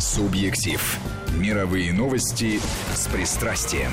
Субъектив. 0.00 0.98
Мировые 1.36 1.92
новости 1.92 2.58
с 2.94 3.06
пристрастием. 3.08 3.90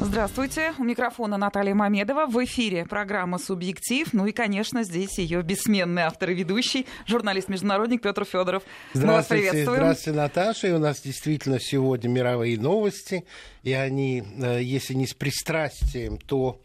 Здравствуйте. 0.00 0.74
У 0.78 0.82
микрофона 0.82 1.36
Наталья 1.36 1.72
Мамедова. 1.72 2.26
В 2.26 2.44
эфире 2.44 2.84
программа 2.84 3.38
«Субъектив». 3.38 4.08
Ну 4.12 4.26
и, 4.26 4.32
конечно, 4.32 4.82
здесь 4.82 5.18
ее 5.18 5.42
бессменный 5.42 6.02
автор 6.02 6.30
и 6.30 6.34
ведущий, 6.34 6.84
журналист-международник 7.06 8.02
Петр 8.02 8.24
Федоров. 8.24 8.64
Здравствуйте, 8.92 9.64
здравствуйте, 9.64 10.18
Наташа. 10.18 10.66
И 10.66 10.72
у 10.72 10.78
нас 10.78 11.00
действительно 11.00 11.60
сегодня 11.60 12.08
мировые 12.08 12.58
новости. 12.58 13.24
И 13.66 13.72
они, 13.72 14.22
э, 14.22 14.62
если 14.62 14.94
не 14.94 15.08
с 15.08 15.12
пристрастием, 15.12 16.18
то 16.18 16.60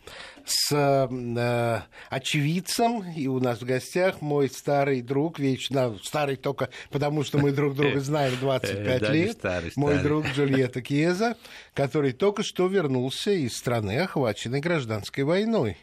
с 0.46 0.72
э, 0.72 1.82
очевидцем, 2.12 3.12
и 3.14 3.26
у 3.26 3.40
нас 3.40 3.60
в 3.60 3.66
гостях 3.66 4.22
мой 4.22 4.50
старый 4.50 5.02
друг, 5.02 5.40
вечно 5.40 5.98
старый 6.04 6.36
только 6.36 6.70
потому, 6.92 7.24
что 7.24 7.40
мы 7.40 7.54
друг 7.54 7.76
друга 7.76 8.00
знаем 8.02 8.36
25 8.40 9.10
лет, 9.10 9.44
мой 9.78 9.98
друг 9.98 10.28
Джульетта 10.28 10.82
Кьеза, 10.84 11.38
который 11.74 12.12
только 12.12 12.44
что 12.44 12.68
вернулся 12.68 13.32
из 13.32 13.58
страны, 13.58 13.98
охваченной 13.98 14.60
гражданской 14.60 15.24
войной 15.24 15.78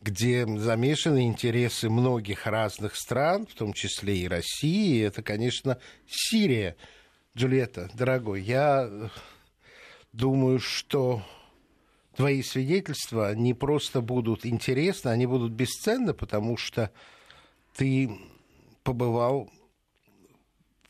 где 0.00 0.44
замешаны 0.58 1.26
интересы 1.26 1.88
многих 1.88 2.46
разных 2.46 2.96
стран, 2.96 3.46
в 3.46 3.54
том 3.54 3.72
числе 3.72 4.16
и 4.16 4.28
России. 4.28 4.96
И 4.96 4.98
это, 4.98 5.22
конечно, 5.22 5.78
Сирия. 6.08 6.74
Джульетта, 7.36 7.88
дорогой, 7.94 8.42
я 8.42 8.90
думаю, 10.12 10.60
что 10.60 11.22
твои 12.16 12.42
свидетельства 12.42 13.34
не 13.34 13.54
просто 13.54 14.00
будут 14.00 14.44
интересны, 14.46 15.10
они 15.10 15.26
будут 15.26 15.52
бесценны, 15.52 16.14
потому 16.14 16.56
что 16.56 16.90
ты 17.74 18.10
побывал 18.82 19.50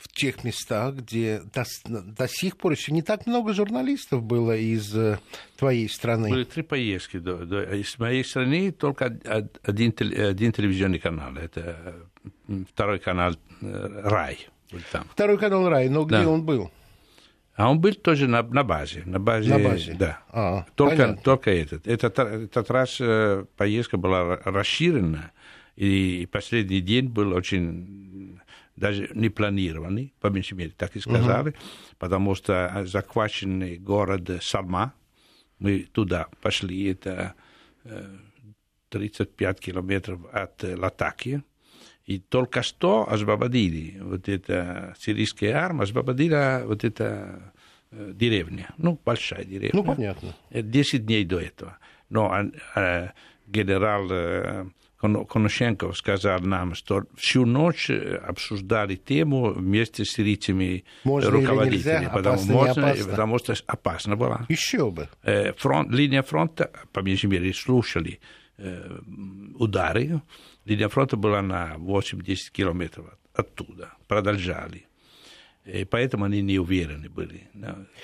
в 0.03 0.09
тех 0.09 0.43
местах, 0.43 0.95
где 0.95 1.41
до, 1.53 1.63
до 1.85 2.27
сих 2.27 2.57
пор 2.57 2.73
еще 2.73 2.91
не 2.91 3.01
так 3.01 3.25
много 3.25 3.53
журналистов 3.53 4.21
было 4.21 4.55
из 4.55 4.93
э, 4.93 5.17
твоей 5.57 5.87
страны. 5.87 6.29
Были 6.29 6.43
три 6.43 6.61
поездки. 6.61 7.19
До, 7.19 7.45
до, 7.45 7.63
из 7.73 7.97
моей 7.97 8.25
страны 8.25 8.73
только 8.73 9.05
один, 9.63 9.93
один 9.97 10.51
телевизионный 10.51 10.99
канал. 10.99 11.37
Это 11.37 12.05
э, 12.49 12.63
второй 12.69 12.99
канал 12.99 13.35
э, 13.61 14.01
«Рай». 14.03 14.49
Там. 14.91 15.05
Второй 15.09 15.37
канал 15.37 15.69
«Рай», 15.69 15.87
но 15.87 16.03
где 16.03 16.17
да. 16.17 16.29
он 16.29 16.43
был? 16.43 16.69
А 17.55 17.69
он 17.69 17.79
был 17.79 17.93
тоже 17.93 18.27
на, 18.27 18.41
на 18.41 18.63
базе. 18.63 19.03
На 19.05 19.19
базе, 19.19 19.49
на 19.49 19.59
базе. 19.59 19.93
Да. 19.93 20.19
А, 20.29 20.65
только, 20.75 21.19
только 21.23 21.51
этот. 21.51 21.87
этот. 21.87 22.17
Этот 22.17 22.71
раз 22.71 22.97
э, 22.99 23.45
поездка 23.57 23.97
была 23.97 24.37
расширена, 24.43 25.31
и 25.75 26.27
последний 26.31 26.81
день 26.81 27.09
был 27.09 27.33
очень 27.33 28.39
даже 28.75 29.09
не 29.13 29.29
планированный, 29.29 30.13
по 30.19 30.27
меньшей 30.27 30.55
мере, 30.55 30.73
так 30.75 30.95
и 30.95 30.99
сказали, 30.99 31.49
угу. 31.49 31.57
потому 31.99 32.33
что 32.33 32.83
захваченный 32.85 33.77
город 33.77 34.29
Салма, 34.41 34.93
мы 35.59 35.87
туда 35.91 36.27
пошли, 36.41 36.91
это 36.91 37.35
35 38.89 39.59
километров 39.59 40.21
от 40.31 40.63
Латакии, 40.63 41.43
и 42.05 42.19
только 42.19 42.63
что 42.63 43.09
освободили 43.09 43.97
вот 44.01 44.27
эта 44.27 44.93
сирийская 44.99 45.53
армия, 45.53 45.83
освободила 45.83 46.63
вот 46.65 46.83
эта 46.83 47.53
э, 47.91 48.11
деревня, 48.13 48.69
ну, 48.77 48.99
большая 49.05 49.45
деревня. 49.45 49.71
Ну, 49.73 49.83
понятно. 49.83 50.35
Десять 50.51 51.05
дней 51.05 51.23
до 51.23 51.39
этого. 51.39 51.77
Но 52.09 52.51
э, 52.75 53.09
генерал 53.47 54.67
Коношенков 54.99 55.97
сказал 55.97 56.39
нам, 56.39 56.75
что 56.75 57.03
всю 57.15 57.45
ночь 57.45 57.89
обсуждали 57.89 58.95
тему 58.95 59.53
вместе 59.53 60.03
с 60.03 60.11
сирийцами 60.11 60.83
можно 61.03 61.31
руководителями. 61.31 62.09
потому, 62.13 62.35
опасно, 62.35 62.53
можно, 62.53 62.87
опасно. 62.89 63.11
потому 63.11 63.39
что 63.39 63.55
опасно 63.65 64.15
было. 64.15 64.45
Еще 64.49 64.91
бы. 64.91 65.09
Фронт, 65.57 65.91
линия 65.91 66.21
фронта, 66.21 66.71
по 66.91 66.99
меньшей 66.99 67.29
мере, 67.29 67.53
слушали 67.53 68.19
удары, 69.55 70.21
Линия 70.65 70.87
фронта 70.89 71.17
была 71.17 71.41
на 71.41 71.75
8-10 71.77 72.35
километров 72.51 73.07
оттуда. 73.33 73.93
Продолжали. 74.07 74.87
И 75.65 75.85
поэтому 75.85 76.25
они 76.25 76.41
не 76.41 76.59
уверены 76.59 77.09
были. 77.09 77.47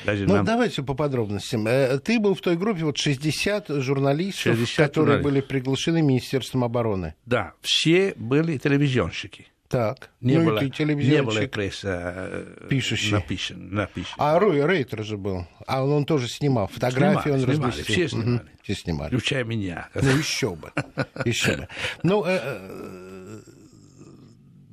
Даже 0.06 0.26
ну, 0.26 0.36
нам... 0.36 0.46
давайте 0.46 0.82
по 0.82 0.94
подробностям. 0.94 1.68
Э, 1.68 2.00
ты 2.00 2.18
был 2.18 2.34
в 2.34 2.42
той 2.42 2.56
группе, 2.56 2.86
вот 2.86 2.98
60 2.98 3.68
журналистов, 3.82 4.56
60 4.56 4.78
которые 4.78 5.18
журналистов. 5.18 5.32
были 5.32 5.42
приглашены 5.42 6.02
Министерством 6.02 6.64
обороны. 6.64 7.16
Да, 7.26 7.54
все 7.62 8.14
были 8.16 8.58
телевизионщики. 8.58 9.48
Так. 9.70 10.10
Не, 10.20 10.40
ну, 10.40 10.46
было, 10.46 10.60
не 10.62 11.22
было 11.22 11.46
пресса 11.46 12.12
э, 12.32 12.68
пишущий. 12.70 13.12
Напишен, 13.12 13.70
напишен. 13.72 14.16
А 14.18 14.40
Рой 14.40 14.66
Рейтер 14.66 15.04
же 15.04 15.16
был. 15.16 15.46
А 15.68 15.86
он, 15.86 16.06
тоже 16.06 16.28
снимал. 16.28 16.68
Фотографии 16.70 17.30
снимали, 17.30 17.46
он 17.46 17.54
снимали, 17.54 17.72
разместил. 17.72 17.94
Все 17.94 18.08
снимали. 18.10 18.36
Угу. 18.36 18.46
Все 18.64 18.76
снимали. 18.76 19.08
Включая 19.10 19.44
меня. 19.44 19.90
Ну, 19.94 20.10
еще 20.10 20.56
бы. 20.56 20.72
Еще 21.26 21.56
бы. 21.56 21.68
Ну, 22.02 22.26
э, 22.26 22.40
э, 22.42 23.40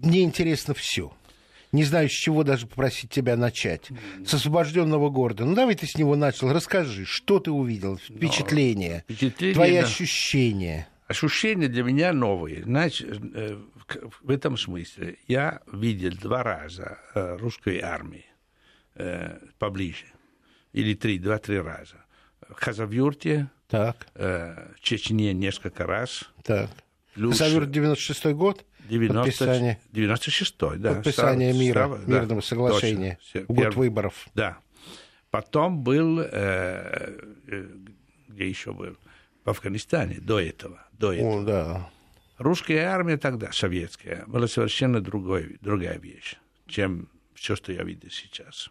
мне 0.02 0.22
интересно 0.22 0.72
все. 0.72 1.12
Не 1.72 1.84
знаю, 1.84 2.08
с 2.08 2.12
чего 2.12 2.42
даже 2.42 2.66
попросить 2.66 3.10
тебя 3.10 3.36
начать. 3.36 3.90
С 4.24 4.32
освобожденного 4.32 5.10
города. 5.10 5.44
Ну, 5.44 5.54
давай 5.54 5.74
ты 5.74 5.86
с 5.86 5.98
него 5.98 6.16
начал. 6.16 6.50
Расскажи, 6.50 7.04
что 7.04 7.38
ты 7.38 7.50
увидел, 7.50 7.98
впечатления, 7.98 9.04
впечатление, 9.06 9.54
твои 9.54 9.76
ощущения. 9.76 10.88
Ощущения 11.06 11.68
для 11.68 11.82
меня 11.82 12.14
новые. 12.14 12.62
Значит, 12.62 13.20
в 14.22 14.30
этом 14.30 14.56
смысле 14.56 15.18
я 15.26 15.60
видел 15.72 16.12
два 16.12 16.42
раза 16.42 16.98
э, 17.14 17.36
русской 17.36 17.80
армии 17.80 18.26
э, 18.94 19.38
поближе, 19.58 20.06
или 20.72 20.94
три, 20.94 21.18
два-три 21.18 21.60
раза. 21.60 22.04
В 22.48 22.54
Хазавюрте, 22.54 23.50
так. 23.68 24.06
Э, 24.14 24.72
в 24.76 24.80
Чечне 24.80 25.32
несколько 25.32 25.86
раз. 25.86 26.24
Так. 26.42 26.70
Плюс... 27.14 27.38
Хазавюрт 27.38 27.70
96 27.70 28.26
год? 28.34 28.64
90, 28.88 29.18
подписание... 29.18 29.80
96-й, 29.92 30.78
да. 30.78 30.94
Подписание 30.94 31.50
Став... 31.52 31.62
мира, 31.62 31.86
Став... 31.86 32.08
мирного 32.08 32.40
да, 32.40 32.46
соглашения. 32.46 33.18
Точно. 33.32 33.46
Год 33.48 33.64
Перв... 33.64 33.76
выборов. 33.76 34.28
Да. 34.34 34.58
Потом 35.30 35.82
был, 35.82 36.20
э, 36.20 37.18
где 38.28 38.48
еще 38.48 38.72
был? 38.72 38.96
В 39.44 39.50
Афганистане 39.50 40.20
до 40.20 40.40
этого. 40.40 40.86
До 40.92 41.12
этого. 41.12 41.40
О, 41.40 41.44
да. 41.44 41.90
Русская 42.38 42.84
армия 42.86 43.16
тогда, 43.16 43.50
советская, 43.52 44.24
была 44.26 44.46
совершенно 44.46 45.00
другой, 45.00 45.56
другая 45.60 45.98
вещь, 45.98 46.36
чем 46.66 47.08
все, 47.34 47.56
что 47.56 47.72
я 47.72 47.82
видел 47.82 48.10
сейчас. 48.10 48.70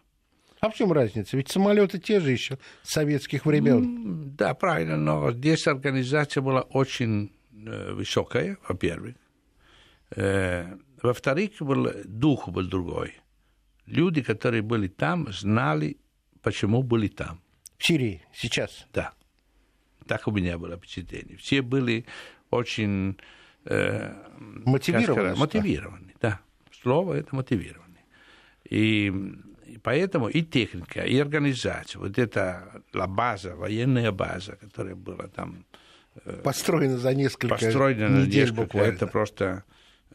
А 0.60 0.70
в 0.70 0.74
чем 0.74 0.92
разница? 0.92 1.36
Ведь 1.36 1.50
самолеты 1.50 1.98
те 1.98 2.20
же 2.20 2.30
еще 2.30 2.58
советских 2.82 3.44
времен. 3.44 4.34
Да, 4.36 4.54
правильно, 4.54 4.96
но 4.96 5.32
здесь 5.32 5.66
организация 5.66 6.42
была 6.42 6.62
очень 6.62 7.32
э, 7.52 7.92
высокая, 7.92 8.56
во-первых. 8.68 9.16
Э, 10.14 10.76
во-вторых, 11.02 11.50
был, 11.60 11.90
дух 12.04 12.48
был 12.48 12.66
другой. 12.68 13.14
Люди, 13.84 14.22
которые 14.22 14.62
были 14.62 14.88
там, 14.88 15.30
знали, 15.32 15.98
почему 16.40 16.82
были 16.82 17.08
там. 17.08 17.40
В 17.78 17.86
Сирии 17.86 18.22
сейчас? 18.32 18.86
Да. 18.92 19.12
Так 20.06 20.26
у 20.26 20.30
меня 20.30 20.56
было 20.56 20.76
впечатление. 20.76 21.36
Все 21.36 21.62
были 21.62 22.06
очень 22.50 23.18
Э, 23.66 24.12
мотивированы. 24.64 25.36
Мотивированы, 25.36 26.14
да. 26.20 26.40
Слово 26.82 27.14
это 27.14 27.34
мотивированы. 27.34 27.98
И, 28.68 29.12
и 29.66 29.78
поэтому 29.78 30.28
и 30.28 30.42
техника, 30.42 31.00
и 31.00 31.18
организация, 31.18 31.98
вот 31.98 32.18
это 32.18 32.82
la 32.92 33.06
база, 33.06 33.56
военная 33.56 34.12
база, 34.12 34.56
которая 34.56 34.94
была 34.94 35.26
там... 35.28 35.64
Э, 36.24 36.40
построена 36.42 36.98
за 36.98 37.14
несколько 37.14 37.48
построена 37.48 38.08
недель 38.08 38.44
несколько, 38.44 38.62
буквально. 38.62 38.94
Это 38.94 39.06
просто 39.06 39.64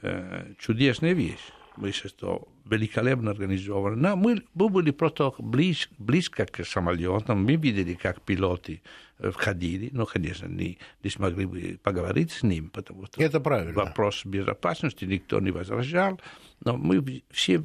э, 0.02 0.54
чудесная 0.58 1.14
вещь. 1.14 1.52
Что 1.92 2.48
великолепно 2.66 3.32
организованы. 3.32 3.96
Но 3.96 4.16
мы, 4.16 4.44
мы 4.54 4.70
были 4.70 4.92
просто 4.92 5.34
близ, 5.40 5.90
близко 5.98 6.46
к 6.46 6.64
самолетам. 6.66 7.44
Мы 7.44 7.56
видели, 7.56 7.94
как 7.94 8.22
пилоты 8.22 8.82
входили, 9.20 9.90
но, 9.92 10.06
конечно, 10.06 10.48
не, 10.48 10.78
не 11.04 11.10
смогли 11.10 11.46
бы 11.46 11.80
поговорить 11.82 12.32
с 12.32 12.44
ним, 12.44 12.70
потому 12.70 13.06
что 13.06 13.22
Это 13.22 13.40
правильно. 13.40 13.74
вопрос 13.74 14.26
безопасности 14.26 15.06
никто 15.06 15.40
не 15.40 15.52
возражал, 15.52 16.20
но 16.64 16.78
мы 16.78 17.24
все, 17.30 17.64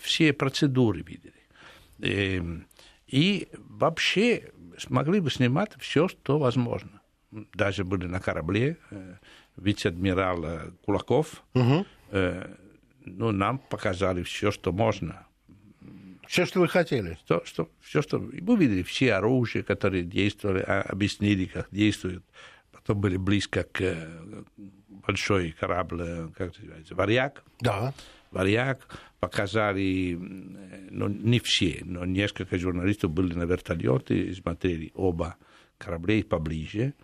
все 0.00 0.32
процедуры 0.32 1.02
видели. 1.02 1.32
И, 1.98 2.42
и 3.06 3.48
вообще 3.54 4.50
смогли 4.76 5.20
бы 5.20 5.30
снимать 5.30 5.72
все, 5.78 6.08
что 6.08 6.38
возможно. 6.38 7.00
Даже 7.54 7.84
были 7.84 8.06
на 8.06 8.20
корабле 8.20 8.76
вице-адмирал 9.56 10.72
Кулаков, 10.84 11.42
угу. 11.54 11.86
Ну, 13.04 13.32
нам 13.32 13.58
показали 13.58 14.22
все, 14.22 14.50
что 14.50 14.72
можно 14.72 15.28
все, 16.28 16.44
что 16.44 16.60
вы 16.60 16.68
хотели. 16.68 17.18
Что, 17.24 17.42
что, 17.46 17.70
все, 17.80 18.02
что... 18.02 18.18
Мы 18.18 18.56
видели 18.56 18.82
все 18.82 19.14
оружия, 19.14 19.62
которые 19.62 20.04
действовали, 20.04 20.62
а, 20.66 20.82
объяснили, 20.82 21.46
как 21.46 21.68
действуют. 21.70 22.22
Потом 22.70 23.00
были 23.00 23.16
близко 23.16 23.64
к 23.64 23.80
э, 23.80 24.44
большой 25.06 25.52
корабль, 25.58 26.02
э, 26.02 26.28
как 26.36 26.56
называется, 26.58 26.94
«Варяг». 26.94 27.42
Да. 27.60 27.94
«Варяг». 28.30 28.86
Показали 29.20 30.16
но 30.90 31.08
не 31.08 31.40
все, 31.40 31.80
но 31.82 32.04
несколько 32.04 32.56
журналистов 32.56 33.10
были 33.10 33.34
на 33.34 33.44
вертолете 33.44 34.28
и 34.28 34.34
смотрели 34.34 34.92
оба 34.94 35.36
кораблей 35.76 36.22
поближе 36.22 36.94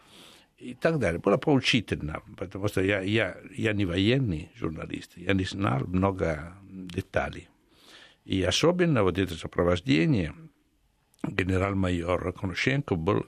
и 0.64 0.74
так 0.74 0.98
далее. 0.98 1.20
Было 1.20 1.36
поучительно, 1.36 2.22
потому 2.36 2.68
что 2.68 2.80
я, 2.80 3.00
я, 3.00 3.36
я 3.54 3.72
не 3.72 3.84
военный 3.84 4.50
журналист, 4.56 5.12
я 5.16 5.34
не 5.34 5.44
знал 5.44 5.80
много 5.86 6.54
деталей. 6.62 7.48
И 8.24 8.42
особенно 8.42 9.02
вот 9.02 9.18
это 9.18 9.34
сопровождение, 9.34 10.34
генерал-майор 11.22 12.32
Коношенко 12.32 12.94
был 12.94 13.26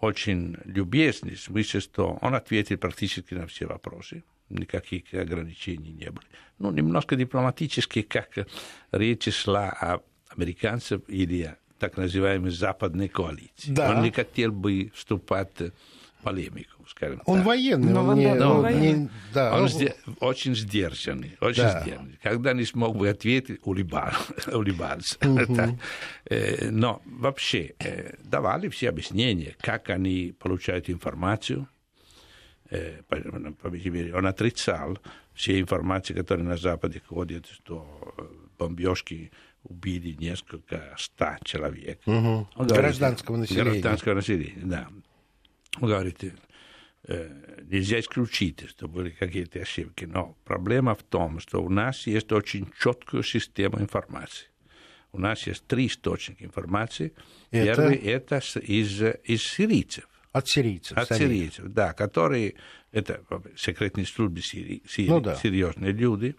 очень 0.00 0.56
любезный, 0.64 1.34
в 1.34 1.40
смысле, 1.40 1.80
что 1.80 2.18
он 2.20 2.34
ответил 2.34 2.76
практически 2.76 3.32
на 3.34 3.46
все 3.46 3.66
вопросы, 3.66 4.22
никаких 4.50 5.14
ограничений 5.14 5.92
не 5.92 6.10
было. 6.10 6.24
Ну, 6.58 6.70
немножко 6.70 7.16
дипломатически, 7.16 8.02
как 8.16 8.28
речь 8.92 9.32
шла 9.32 9.70
о 9.70 10.00
американцев 10.28 11.00
или 11.08 11.56
так 11.78 11.96
называемой 11.96 12.50
западной 12.50 13.08
коалиции. 13.08 13.72
Да. 13.72 13.90
Он 13.90 14.02
не 14.02 14.10
хотел 14.10 14.52
бы 14.52 14.92
вступать 14.94 15.72
полемику, 16.26 16.84
скажем 16.88 17.22
он 17.24 17.38
так. 17.38 17.46
военный, 17.46 17.94
он, 17.94 18.08
он 18.08 18.18
не, 18.18 18.26
он, 18.26 18.62
военный. 18.62 18.92
не 18.94 19.08
да. 19.32 19.56
Он 19.56 19.68
сде, 19.68 19.94
очень 20.18 20.56
сдержанный, 20.56 21.36
очень 21.40 21.62
да. 21.62 21.80
сдержанный. 21.80 22.18
Когда 22.20 22.52
не 22.52 22.64
смог 22.64 22.96
бы 22.96 23.08
ответить, 23.08 23.60
улыбался. 23.64 25.16
Угу. 25.26 25.78
Но 26.70 27.00
вообще 27.04 27.74
давали 28.24 28.68
все 28.68 28.88
объяснения, 28.88 29.54
как 29.60 29.88
они 29.90 30.34
получают 30.36 30.90
информацию. 30.90 31.68
Он 32.72 34.26
отрицал 34.26 34.98
все 35.32 35.60
информации, 35.60 36.14
которые 36.14 36.48
на 36.48 36.56
Западе 36.56 37.02
ходят, 37.06 37.46
что 37.46 37.86
бомбежки 38.58 39.30
убили 39.62 40.16
несколько 40.18 40.92
ста 40.98 41.38
человек. 41.44 42.00
Угу. 42.06 42.48
Гражданского 42.56 43.36
населения. 43.36 43.70
Гражданского 43.70 44.14
населения, 44.14 44.62
да 44.64 44.88
говорите, 45.80 46.34
э, 47.04 47.62
нельзя 47.70 48.00
исключить, 48.00 48.68
что 48.68 48.88
были 48.88 49.10
какие-то 49.10 49.60
ошибки, 49.60 50.04
но 50.04 50.36
проблема 50.44 50.94
в 50.94 51.02
том, 51.02 51.40
что 51.40 51.62
у 51.62 51.68
нас 51.68 52.06
есть 52.06 52.32
очень 52.32 52.70
четкая 52.78 53.22
система 53.22 53.80
информации. 53.80 54.48
У 55.12 55.18
нас 55.18 55.46
есть 55.46 55.66
три 55.66 55.86
источника 55.86 56.44
информации. 56.44 57.12
Это... 57.50 57.76
Первый 57.76 57.96
это 57.96 58.38
из, 58.60 59.00
из 59.24 59.42
сирийцев. 59.42 60.08
От 60.32 60.48
сирийцев. 60.48 60.98
От 60.98 61.08
сирийцев, 61.08 61.64
да, 61.68 61.94
которые, 61.94 62.54
это 62.92 63.22
секретные 63.56 64.04
службы 64.04 64.42
Сирии, 64.42 64.82
Сирии, 64.86 65.08
ну, 65.08 65.20
да. 65.20 65.36
серьезные 65.36 65.92
люди, 65.92 66.36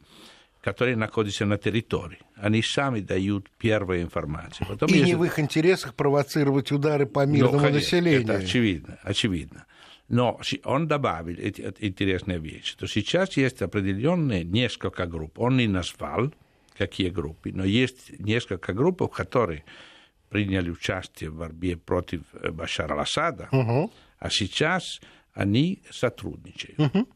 которые 0.67 0.97
находятся 0.97 1.45
на 1.45 1.57
территории. 1.57 2.19
Они 2.35 2.61
сами 2.61 2.99
дают 2.99 3.49
первую 3.57 4.01
информацию. 4.01 4.67
Потом, 4.67 4.89
и 4.89 4.97
если... 4.97 5.05
не 5.05 5.15
в 5.15 5.23
их 5.23 5.39
интересах 5.39 5.93
провоцировать 5.95 6.73
удары 6.73 7.05
по 7.05 7.25
ну, 7.25 7.31
мирному 7.31 7.53
ну, 7.53 7.63
конечно, 7.63 7.79
населению. 7.79 8.23
Это 8.23 8.33
очевидно, 8.33 8.99
очевидно. 9.01 9.65
Но 10.09 10.41
он 10.65 10.87
добавил 10.89 11.37
интересную 11.79 12.41
вещь, 12.41 12.65
что 12.65 12.85
сейчас 12.85 13.37
есть 13.37 13.61
определенные 13.61 14.43
несколько 14.43 15.05
групп. 15.05 15.39
Он 15.39 15.55
не 15.55 15.67
назвал, 15.67 16.33
какие 16.77 17.11
группы, 17.11 17.53
но 17.53 17.63
есть 17.63 18.19
несколько 18.19 18.73
групп, 18.73 19.09
которые 19.13 19.63
приняли 20.27 20.69
участие 20.69 21.29
в 21.29 21.37
борьбе 21.37 21.77
против 21.77 22.23
Башара 22.51 22.99
Асада, 22.99 23.47
угу. 23.53 23.89
а 24.19 24.29
сейчас 24.29 24.99
они 25.33 25.81
сотрудничают. 25.89 26.77
Угу. 26.77 27.07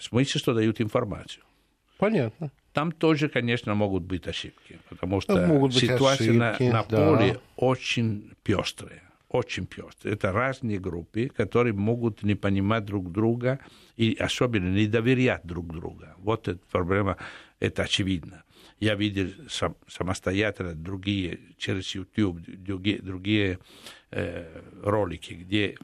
В 0.00 0.02
смысле, 0.02 0.38
что 0.38 0.52
дают 0.52 0.82
информацию. 0.82 1.44
Понятно. 1.96 2.50
Там 2.74 2.90
тоже, 2.90 3.28
конечно, 3.28 3.74
могут 3.76 4.02
быть 4.02 4.26
ошибки, 4.26 4.80
потому 4.88 5.20
что 5.20 5.46
могут 5.46 5.72
быть 5.72 5.82
ситуация 5.82 6.30
ошибки, 6.50 6.62
на, 6.64 6.72
на 6.72 6.84
да. 6.84 7.12
поле 7.12 7.40
очень 7.54 8.32
пестрая. 8.42 9.00
Очень 9.28 9.66
пестрая. 9.66 10.14
Это 10.16 10.32
разные 10.32 10.80
группы, 10.80 11.28
которые 11.28 11.72
могут 11.72 12.24
не 12.24 12.34
понимать 12.34 12.84
друг 12.84 13.12
друга 13.12 13.60
и 13.96 14.16
особенно 14.18 14.74
не 14.74 14.88
доверять 14.88 15.42
друг 15.44 15.72
другу. 15.72 16.04
Вот 16.18 16.48
эта 16.48 16.58
проблема, 16.68 17.16
это 17.60 17.84
очевидно. 17.84 18.42
Я 18.80 18.96
видел 18.96 19.30
сам, 19.48 19.76
самостоятельно 19.86 20.74
другие, 20.74 21.38
через 21.58 21.94
YouTube, 21.94 22.40
другие, 22.44 23.00
другие 23.00 23.60
э, 24.10 24.62
ролики, 24.82 25.34
где 25.34 25.76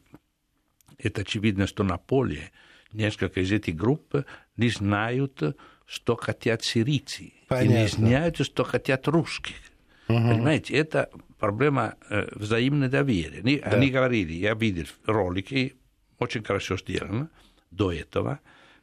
это 0.99 1.21
очевидно, 1.21 1.69
что 1.69 1.85
на 1.85 1.99
поле 1.99 2.51
несколько 2.93 3.43
из 3.43 3.53
этих 3.53 3.77
групп 3.77 4.25
не 4.57 4.71
знают, 4.71 5.41
что 5.91 6.15
хотят 6.15 6.63
сирийцы. 6.63 7.33
Понятно. 7.49 7.75
И 7.75 7.81
не 7.81 7.89
знают, 7.89 8.37
что 8.39 8.63
хотят 8.63 9.09
русских. 9.09 9.57
Угу. 10.09 10.19
Понимаете, 10.19 10.75
это 10.77 11.11
проблема 11.41 11.97
э, 12.09 12.29
взаимного 12.33 12.89
доверия. 12.89 13.41
Они, 13.41 13.59
да. 13.59 13.71
они 13.73 13.91
говорили, 13.91 14.33
я 14.35 14.55
видел 14.55 14.87
ролики, 15.05 15.75
очень 16.21 16.45
хорошо 16.45 16.77
сделано 16.77 17.29
до 17.73 17.91
этого, 17.91 18.39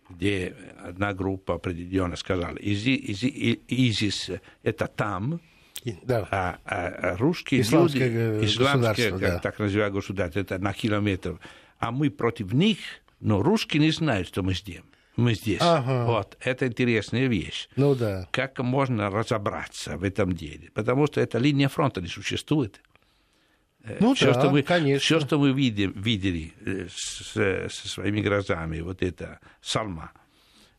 где 0.10 0.54
одна 0.84 1.14
группа 1.14 1.56
определенно 1.56 2.18
сказала, 2.18 2.58
Изи, 2.60 3.02
Изи, 3.12 3.62
ИЗИС 3.68 4.32
это 4.64 4.88
там, 4.88 5.40
да. 6.04 6.28
а, 6.30 6.58
а, 6.66 6.88
а 6.88 7.18
русские 7.18 7.62
исламское 7.62 8.10
люди, 8.10 8.46
исламское, 8.48 9.12
да. 9.18 9.40
так 9.40 9.60
называемое 9.60 10.02
государство, 10.02 10.40
это 10.42 10.60
на 10.60 10.74
километр, 10.74 11.40
а 11.80 11.92
мы 11.92 12.10
против 12.10 12.52
них, 12.52 12.80
но 13.22 13.42
русские 13.42 13.82
не 13.82 13.92
знают, 13.92 14.28
что 14.28 14.44
мы 14.44 14.54
сделаем 14.54 14.86
мы 15.18 15.34
здесь. 15.34 15.62
Ага. 15.62 16.06
Вот, 16.06 16.38
это 16.40 16.68
интересная 16.68 17.26
вещь. 17.26 17.68
Ну 17.76 17.96
да. 17.96 18.28
Как 18.32 18.60
можно 18.60 19.10
разобраться 19.10 19.98
в 19.98 20.04
этом 20.04 20.32
деле? 20.32 20.70
Потому 20.74 21.08
что 21.08 21.20
эта 21.20 21.40
линия 21.40 21.68
фронта 21.68 22.02
не 22.02 22.08
существует. 22.08 22.82
Э, 23.84 23.98
ну 24.00 24.14
все, 24.14 24.34
да, 24.34 24.40
что 24.40 24.52
мы, 24.52 24.62
конечно. 24.62 25.00
Все, 25.00 25.20
что 25.20 25.40
мы 25.40 25.54
видим, 25.54 25.92
видели 25.94 26.54
э, 26.66 26.88
с, 26.90 27.34
со 27.34 27.88
своими 27.88 28.22
глазами, 28.22 28.80
вот 28.82 29.02
это 29.02 29.40
Салма, 29.60 30.12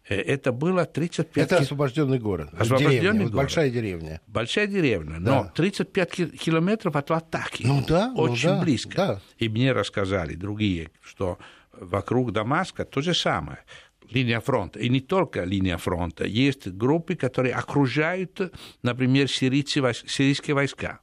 э, 0.09 0.15
это 0.15 0.53
было 0.53 0.85
35... 0.85 1.45
Это 1.45 1.59
освобожденный 1.59 2.21
город. 2.21 2.51
Освобожденный 2.53 3.01
деревня, 3.01 3.21
город. 3.23 3.35
Большая 3.35 3.71
деревня. 3.71 4.21
Большая 4.29 4.67
деревня, 4.69 5.17
да. 5.19 5.43
но 5.43 5.53
35 5.53 6.39
километров 6.39 6.95
от 6.95 7.11
Латаки. 7.11 7.67
Ну 7.67 7.85
да. 7.87 8.13
Ну 8.13 8.23
Очень 8.23 8.51
ну, 8.51 8.55
да, 8.55 8.63
близко. 8.63 8.97
Да. 8.97 9.21
И 9.39 9.49
мне 9.49 9.73
рассказали 9.73 10.35
другие, 10.35 10.91
что 11.03 11.39
вокруг 11.73 12.33
Дамаска 12.33 12.85
то 12.85 13.01
же 13.01 13.15
самое 13.15 13.65
линия 14.11 14.41
фронта. 14.41 14.79
И 14.79 14.89
не 14.89 15.01
только 15.01 15.45
линия 15.45 15.77
фронта. 15.77 16.25
Есть 16.25 16.69
группы, 16.69 17.15
которые 17.15 17.55
окружают, 17.55 18.53
например, 18.83 19.29
сирийцы, 19.29 19.81
сирийские 20.07 20.55
войска. 20.55 21.01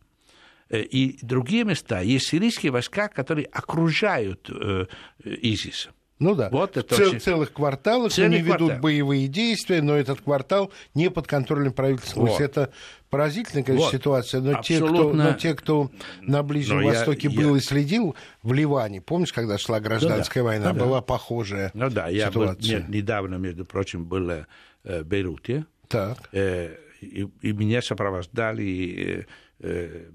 Э, 0.70 0.82
и 0.82 1.18
другие 1.22 1.64
места. 1.64 2.02
Есть 2.02 2.28
сирийские 2.28 2.72
войска, 2.72 3.08
которые 3.08 3.46
окружают 3.48 4.50
э, 4.50 4.86
ИСИС. 5.24 5.90
Ну 6.18 6.34
да. 6.34 6.50
Вот 6.50 6.78
это 6.78 6.96
Цел, 6.96 7.10
очень... 7.10 7.20
целых 7.20 7.52
кварталах 7.52 8.12
Целый 8.12 8.38
они 8.38 8.46
квартал. 8.46 8.68
ведут 8.70 8.82
боевые 8.82 9.28
действия, 9.28 9.82
но 9.82 9.96
этот 9.96 10.22
квартал 10.22 10.72
не 10.94 11.10
под 11.12 11.28
контролем 11.28 11.74
правительства. 11.74 12.22
Вот. 12.22 12.40
Это 12.40 12.72
поразительная, 13.10 13.64
конечно, 13.64 13.88
вот. 13.88 13.94
ситуация. 13.94 14.42
Но 14.42 14.62
те, 14.62 14.78
кто, 14.78 15.14
но 15.14 15.34
те, 15.34 15.54
кто 15.54 15.92
на 16.22 16.42
Ближнем 16.42 16.82
но 16.82 16.88
Востоке 16.88 17.28
я, 17.28 17.38
был 17.38 17.56
я... 17.56 17.58
и 17.58 17.62
следил 17.62 18.16
в 18.44 18.54
Ливане, 18.54 19.02
помнишь, 19.02 19.34
когда 19.34 19.58
шла 19.58 19.82
гражданская 19.82 20.44
ну, 20.44 20.50
война, 20.50 20.74
да. 20.74 20.86
была 20.86 21.02
похожая 21.02 21.72
ну, 21.74 21.90
да, 21.90 22.10
ситуация. 22.10 22.80
Я 22.80 22.86
был, 22.86 22.94
недавно, 22.94 23.36
между 23.36 23.66
прочим, 23.66 24.06
был 24.06 24.30
э, 24.30 24.46
в 24.84 25.04
Бейруте. 25.04 25.66
Так. 25.90 26.18
Э, 26.32 26.78
и, 27.02 27.28
и 27.42 27.52
меня 27.52 27.82
сопровождали 27.82 29.26
э, 29.60 29.68
э, 29.68 30.06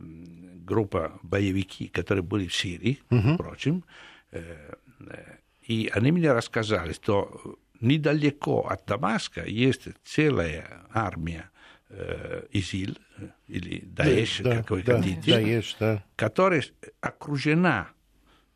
группа 0.64 1.19
боевики, 1.23 1.88
которые 1.88 2.23
были 2.23 2.47
в 2.47 2.54
Сирии, 2.54 3.00
угу. 3.11 3.35
впрочем. 3.35 3.85
Э, 4.33 4.42
э 5.07 5.37
и 5.70 5.88
они 5.94 6.10
мне 6.10 6.32
рассказали, 6.32 6.92
что 6.92 7.56
недалеко 7.80 8.66
от 8.68 8.86
Дамаска 8.86 9.44
есть 9.46 9.82
целая 10.04 10.66
армия 10.92 11.48
э, 11.90 12.42
ИЗИЛ 12.50 12.96
или 13.46 13.84
Даэш, 13.86 14.40
да, 14.42 14.56
как 14.56 14.70
вы 14.72 14.82
да, 14.82 14.96
хотите, 14.96 15.32
Даэш, 15.32 15.76
да. 15.78 16.04
которая 16.16 16.64
окружена 17.00 17.86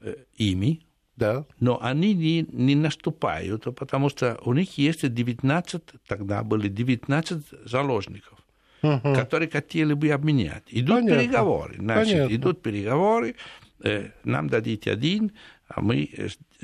э, 0.01 0.17
ими, 0.35 0.81
да. 1.15 1.47
но 1.61 1.81
они 1.81 2.15
не, 2.15 2.49
не 2.51 2.75
наступают, 2.75 3.63
потому 3.77 4.09
что 4.09 4.41
у 4.45 4.53
них 4.53 4.77
есть 4.77 5.09
19, 5.09 5.83
тогда 6.09 6.43
были 6.43 6.67
19 6.67 7.45
заложников, 7.65 8.41
угу. 8.83 9.15
которые 9.15 9.49
хотели 9.49 9.93
бы 9.93 10.11
обменять. 10.11 10.65
Идут 10.67 11.03
Понятно. 11.03 11.21
переговоры, 11.21 11.75
значит, 11.79 12.13
Понятно. 12.13 12.35
идут 12.35 12.61
переговоры, 12.63 13.37
э, 13.85 14.11
нам 14.25 14.49
дадите 14.49 14.91
один, 14.91 15.31
а 15.69 15.81
мы 15.81 16.11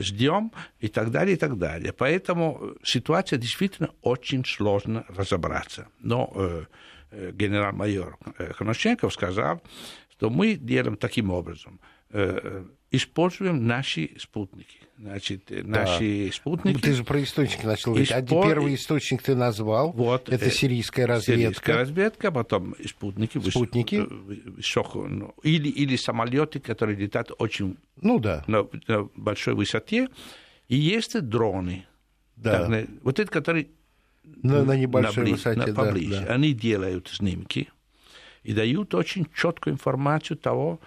ждем 0.00 0.52
и 0.80 0.88
так 0.88 1.10
далее, 1.10 1.36
и 1.36 1.38
так 1.38 1.58
далее. 1.58 1.92
Поэтому 1.92 2.74
ситуация 2.82 3.38
действительно 3.38 3.90
очень 4.02 4.44
сложно 4.44 5.04
разобраться. 5.08 5.88
Но 6.00 6.32
э, 6.34 6.64
э 7.10 7.32
генерал-майор 7.32 8.18
Коношенков 8.58 9.12
сказал, 9.12 9.62
что 10.10 10.30
мы 10.30 10.54
делаем 10.54 10.96
таким 10.96 11.30
образом. 11.30 11.80
Используем 12.90 13.66
наши 13.66 14.10
спутники. 14.18 14.78
Значит, 14.98 15.44
наши 15.48 16.26
да. 16.26 16.32
спутники... 16.32 16.80
Ты 16.80 16.92
же 16.92 17.04
про 17.04 17.22
источники 17.22 17.64
начал 17.64 17.92
говорить. 17.92 18.10
Испо... 18.10 18.18
А 18.18 18.46
первый 18.46 18.74
источник 18.74 19.22
ты 19.22 19.34
назвал. 19.34 19.92
Вот, 19.92 20.28
Это 20.28 20.46
э, 20.46 20.50
сирийская 20.50 21.06
разведка. 21.06 21.42
Сирийская 21.42 21.76
разведка, 21.76 22.30
потом 22.30 22.74
спутники. 22.86 23.38
Спутники. 23.48 23.96
Высоко, 23.96 25.06
ну, 25.06 25.34
или, 25.42 25.68
или 25.68 25.96
самолеты, 25.96 26.60
которые 26.60 26.98
летают 26.98 27.32
очень 27.38 27.78
ну, 28.02 28.18
да. 28.18 28.44
на, 28.46 28.68
на 28.88 29.08
большой 29.14 29.54
высоте. 29.54 30.08
И 30.68 30.76
есть 30.76 31.18
дроны. 31.18 31.86
Да. 32.36 32.68
Так, 32.68 32.88
вот 33.02 33.18
это, 33.20 33.30
которые 33.30 33.68
на, 34.22 34.64
на 34.64 34.76
небольшой 34.76 35.24
набли... 35.24 35.32
высоте. 35.32 35.60
На, 35.60 35.74
поближе. 35.74 36.20
Да, 36.20 36.26
да. 36.26 36.34
Они 36.34 36.52
делают 36.52 37.08
снимки 37.08 37.70
и 38.42 38.52
дают 38.52 38.94
очень 38.94 39.26
четкую 39.34 39.74
информацию 39.74 40.36
того, 40.36 40.78
Э, 40.78 40.84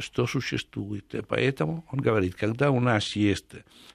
что 0.00 0.26
существует. 0.26 1.14
Поэтому 1.28 1.84
он 1.90 2.00
говорит, 2.00 2.34
когда 2.34 2.70
у 2.70 2.80
нас 2.80 3.16
есть 3.16 3.46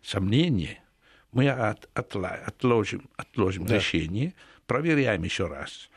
сомнения, 0.01 0.83
мы 1.31 1.49
от, 1.49 1.89
отла, 1.93 2.39
отложим, 2.45 3.09
отложим 3.17 3.65
да. 3.65 3.75
решение, 3.75 4.33
проверяем 4.65 5.23
еще 5.23 5.47
раз. 5.47 5.89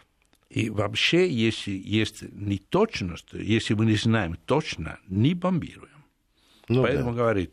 И 0.50 0.70
вообще, 0.70 1.30
если 1.30 1.70
есть 1.72 2.22
неточность, 2.32 3.32
если 3.32 3.74
мы 3.74 3.86
не 3.86 3.96
знаем 3.96 4.36
точно, 4.46 4.98
не 5.06 5.34
бомбируем. 5.34 6.04
Ну, 6.68 6.82
Поэтому 6.82 7.10
да. 7.10 7.18
говорит, 7.18 7.52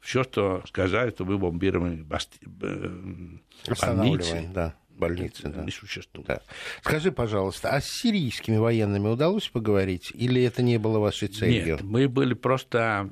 все, 0.00 0.24
что 0.24 0.62
сказали, 0.66 1.10
то 1.10 1.24
мы 1.24 1.38
бомбируем 1.38 2.04
басти... 2.04 2.38
Э, 2.62 3.38
больницы. 3.80 4.50
Да 4.52 4.74
больницы, 5.00 5.48
да. 5.48 5.64
не 5.64 5.72
существует. 5.72 6.28
Да. 6.28 6.42
Скажи, 6.82 7.10
пожалуйста, 7.10 7.70
а 7.70 7.80
с 7.80 7.86
сирийскими 7.86 8.56
военными 8.56 9.08
удалось 9.08 9.48
поговорить, 9.48 10.12
или 10.14 10.42
это 10.42 10.62
не 10.62 10.78
было 10.78 10.98
вашей 10.98 11.28
целью? 11.28 11.66
Нет, 11.66 11.82
мы 11.82 12.08
были 12.08 12.34
просто 12.34 13.10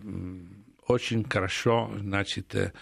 очень 0.87 1.29
хорошо, 1.29 1.91
значит, 1.99 2.55
э, 2.55 2.73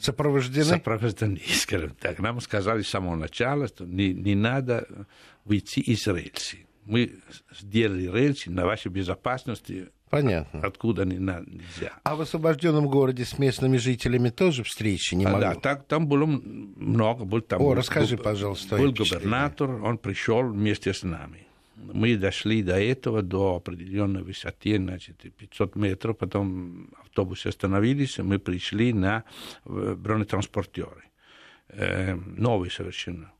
сопровождены? 0.00 0.64
Сопровождены, 0.64 1.40
скажем 1.54 1.94
так. 2.00 2.18
Нам 2.18 2.40
сказали 2.40 2.82
с 2.82 2.88
самого 2.88 3.16
начала, 3.16 3.68
что 3.68 3.86
не, 3.86 4.12
не 4.12 4.34
надо 4.34 5.06
выйти 5.44 5.80
из 5.80 6.06
рельсы. 6.06 6.66
Мы 6.84 7.20
сделали 7.58 8.10
рельсы 8.12 8.50
на 8.50 8.66
вашей 8.66 8.90
безопасности 8.90 9.88
Понятно. 10.12 10.60
Откуда 10.60 11.06
не, 11.06 11.16
нельзя. 11.16 11.98
А 12.02 12.16
в 12.16 12.20
освобожденном 12.20 12.86
городе 12.86 13.24
с 13.24 13.38
местными 13.38 13.78
жителями 13.78 14.28
тоже 14.28 14.62
встречи 14.62 15.14
не 15.14 15.24
а, 15.24 15.38
Да, 15.38 15.54
так, 15.54 15.86
там 15.86 16.06
было 16.06 16.26
много. 16.26 17.24
Был, 17.24 17.40
там 17.40 17.62
О, 17.62 17.68
был, 17.68 17.74
расскажи, 17.74 18.18
был, 18.18 18.24
пожалуйста. 18.24 18.76
Был 18.76 18.92
губернатор, 18.92 19.70
он 19.70 19.96
пришел 19.96 20.42
вместе 20.42 20.92
с 20.92 21.02
нами. 21.02 21.46
Мы 21.76 22.18
дошли 22.18 22.62
до 22.62 22.78
этого, 22.78 23.22
до 23.22 23.56
определенной 23.56 24.22
высоты, 24.22 24.76
значит, 24.76 25.16
500 25.34 25.76
метров, 25.76 26.18
потом 26.18 26.90
автобусы 27.00 27.46
остановились, 27.46 28.18
мы 28.18 28.38
пришли 28.38 28.92
на 28.92 29.24
э, 29.64 29.94
бронетранспортеры. 29.96 31.04
Э, 31.68 32.16
новые 32.16 32.70
совершенно 32.70 33.32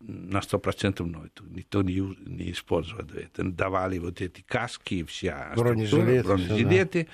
на 0.00 0.42
сто 0.42 0.58
процентов 0.58 1.06
но 1.06 1.24
это 1.24 1.42
никто 1.48 1.82
не, 1.82 2.00
не 2.26 2.52
использовал 2.52 3.04
это. 3.14 3.44
Давали 3.44 3.98
вот 3.98 4.20
эти 4.20 4.42
каски, 4.42 5.04
вся 5.04 5.52
бронежилеты, 5.56 6.26
бронежилеты 6.26 7.08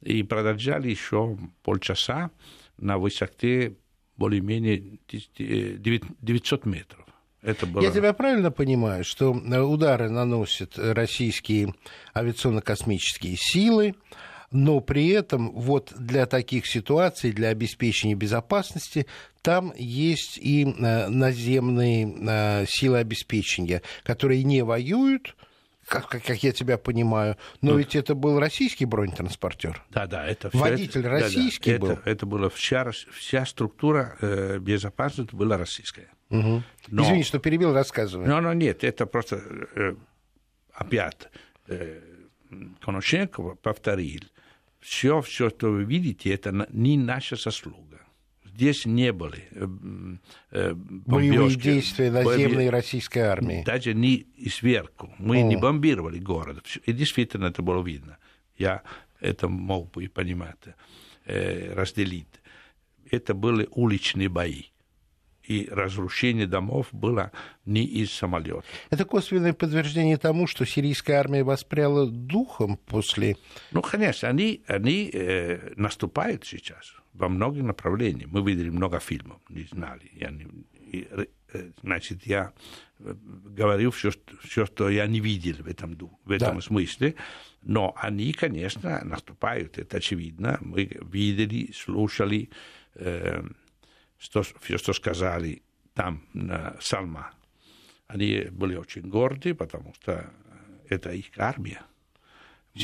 да. 0.00 0.10
и 0.10 0.22
продолжали 0.22 0.88
еще 0.88 1.36
полчаса 1.62 2.30
на 2.76 2.98
высоте 2.98 3.76
более-менее 4.16 4.98
900 5.08 6.66
метров. 6.66 7.06
Это 7.42 7.66
было... 7.66 7.82
Я 7.82 7.92
тебя 7.92 8.12
правильно 8.12 8.50
понимаю, 8.50 9.04
что 9.04 9.32
удары 9.32 10.10
наносят 10.10 10.76
российские 10.76 11.74
авиационно-космические 12.14 13.36
силы, 13.36 13.94
но 14.50 14.80
при 14.80 15.08
этом 15.08 15.52
вот 15.52 15.92
для 15.96 16.26
таких 16.26 16.66
ситуаций, 16.66 17.32
для 17.32 17.48
обеспечения 17.48 18.14
безопасности, 18.14 19.06
там 19.42 19.72
есть 19.76 20.38
и 20.38 20.64
э, 20.64 21.08
наземные 21.08 22.06
э, 22.06 22.66
силы 22.66 22.98
обеспечения, 22.98 23.82
которые 24.04 24.42
не 24.44 24.62
воюют, 24.62 25.36
как, 25.86 26.08
как 26.08 26.42
я 26.42 26.52
тебя 26.52 26.76
понимаю, 26.78 27.36
но 27.62 27.72
ну, 27.72 27.78
ведь 27.78 27.96
это 27.96 28.14
был 28.14 28.38
российский 28.38 28.84
бронетранспортер. 28.84 29.82
Да, 29.90 30.06
да, 30.06 30.26
это 30.26 30.50
все, 30.50 30.58
водитель 30.58 31.00
это, 31.00 31.10
российский 31.10 31.72
да, 31.72 31.78
да, 31.78 31.86
был. 31.86 31.92
Это, 31.94 32.10
это 32.10 32.26
была 32.26 32.48
вся, 32.50 32.90
вся 32.90 33.46
структура 33.46 34.16
э, 34.20 34.58
безопасности 34.58 35.34
была 35.34 35.56
российская. 35.56 36.08
Угу. 36.30 36.62
Но, 36.88 37.02
Извини, 37.02 37.22
что 37.22 37.38
перебил, 37.38 37.72
рассказывай. 37.72 38.26
Ну, 38.26 38.40
ну, 38.40 38.52
нет, 38.52 38.84
это 38.84 39.06
просто 39.06 39.36
э, 39.74 39.94
опять 40.74 41.28
э, 41.68 42.00
Коношенко 42.80 43.56
повторил 43.62 44.22
все, 44.80 45.20
все, 45.20 45.50
что 45.50 45.70
вы 45.70 45.84
видите, 45.84 46.32
это 46.32 46.68
не 46.70 46.96
наша 46.96 47.36
заслуга. 47.36 48.00
Здесь 48.44 48.86
не 48.86 49.12
были 49.12 49.48
э, 49.52 49.66
э, 50.50 50.74
боевые 50.74 51.54
действия 51.54 52.10
наземной 52.10 52.70
российской 52.70 53.20
армии. 53.20 53.62
Даже 53.64 53.94
не 53.94 54.26
сверху. 54.50 55.14
Мы 55.18 55.42
О. 55.42 55.42
не 55.42 55.56
бомбировали 55.56 56.18
город. 56.18 56.64
И 56.84 56.92
действительно 56.92 57.46
это 57.46 57.62
было 57.62 57.82
видно. 57.82 58.18
Я 58.56 58.82
это 59.20 59.48
мог 59.48 59.92
бы 59.92 60.08
понимать, 60.08 60.56
э, 61.24 61.72
разделить. 61.74 62.26
Это 63.10 63.32
были 63.34 63.68
уличные 63.70 64.28
бои 64.28 64.64
и 65.48 65.66
разрушение 65.70 66.46
домов 66.46 66.88
было 66.92 67.32
не 67.64 67.84
из 67.84 68.12
самолета. 68.12 68.64
Это 68.90 69.04
косвенное 69.04 69.54
подтверждение 69.54 70.18
тому, 70.18 70.46
что 70.46 70.66
сирийская 70.66 71.16
армия 71.18 71.42
воспряла 71.42 72.06
духом 72.06 72.76
после... 72.76 73.36
Ну, 73.72 73.80
конечно, 73.80 74.28
они, 74.28 74.62
они 74.66 75.10
э, 75.12 75.72
наступают 75.76 76.44
сейчас 76.44 76.94
во 77.14 77.28
многих 77.28 77.62
направлениях. 77.62 78.30
Мы 78.30 78.42
видели 78.42 78.68
много 78.68 79.00
фильмов, 79.00 79.40
не 79.48 79.62
знали. 79.62 80.10
Я 80.12 80.30
не, 80.30 80.46
и, 80.92 81.08
э, 81.10 81.70
значит, 81.82 82.26
я 82.26 82.52
э, 82.98 83.14
говорю 83.56 83.90
все, 83.90 84.12
все, 84.42 84.66
что 84.66 84.90
я 84.90 85.06
не 85.06 85.20
видел 85.20 85.56
в 85.62 85.66
этом, 85.66 85.96
в 86.24 86.30
этом 86.30 86.56
да. 86.56 86.60
смысле. 86.60 87.14
Но 87.62 87.94
они, 87.96 88.32
конечно, 88.32 89.00
наступают, 89.02 89.78
это 89.78 89.96
очевидно. 89.96 90.58
Мы 90.60 90.90
видели, 91.00 91.72
слушали... 91.72 92.50
Э, 92.94 93.42
что, 94.18 94.42
все, 94.42 94.78
что 94.78 94.92
сказали 94.92 95.62
там 95.94 96.22
на 96.32 96.76
Салма, 96.80 97.32
они 98.06 98.48
были 98.50 98.76
очень 98.76 99.02
горды, 99.02 99.54
потому 99.54 99.94
что 99.94 100.30
это 100.88 101.12
их 101.12 101.26
армия. 101.36 101.82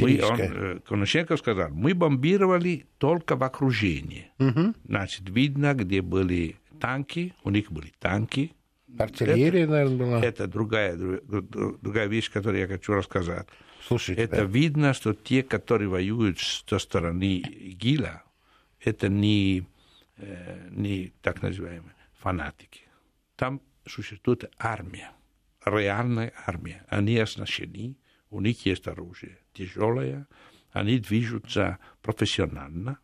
Мы, 0.01 0.21
он, 0.23 0.81
Коношенко 0.81 1.37
сказал, 1.37 1.71
мы 1.71 1.95
бомбировали 1.95 2.87
только 2.99 3.37
в 3.37 3.45
окружении. 3.45 4.31
Угу. 4.39 4.75
Значит, 4.85 5.29
видно, 5.29 5.75
где 5.75 6.03
были 6.03 6.57
танки, 6.81 7.35
у 7.45 7.51
них 7.51 7.71
были 7.71 7.93
танки. 7.99 8.53
Артиллерия, 8.99 9.63
это, 9.63 9.73
наверное, 9.73 9.99
была. 9.99 10.21
Это 10.21 10.47
другая, 10.47 10.97
другая 10.97 12.07
вещь, 12.07 12.31
которую 12.31 12.61
я 12.61 12.67
хочу 12.67 12.93
рассказать. 12.93 13.47
Слушайте, 13.87 14.23
это 14.23 14.37
да. 14.39 14.45
видно, 14.45 14.95
что 14.95 15.15
те, 15.15 15.43
которые 15.43 15.89
воюют 15.89 16.39
со 16.41 16.79
стороны 16.79 17.39
ГИЛа, 17.39 18.23
это 18.81 19.09
не 19.09 19.67
Э, 20.17 20.69
не 20.71 21.13
так 21.23 21.43
называемые 21.43 21.95
фанатики. 22.13 22.83
Там 23.35 23.61
существует 23.85 24.45
армия, 24.59 25.11
реальная 25.65 26.33
армия. 26.47 26.85
Они 26.89 27.19
оснащены, 27.19 27.97
у 28.31 28.41
них 28.41 28.65
есть 28.65 28.87
оружие 28.87 29.39
тяжелое, 29.53 30.29
они 30.73 31.01
движутся 31.01 31.79
профессионально. 32.01 32.99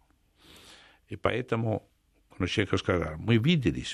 И 1.09 1.17
поэтому, 1.17 1.89
Коношенко 2.37 2.77
сказал, 2.77 3.17
мы 3.19 3.39
видели 3.39 3.85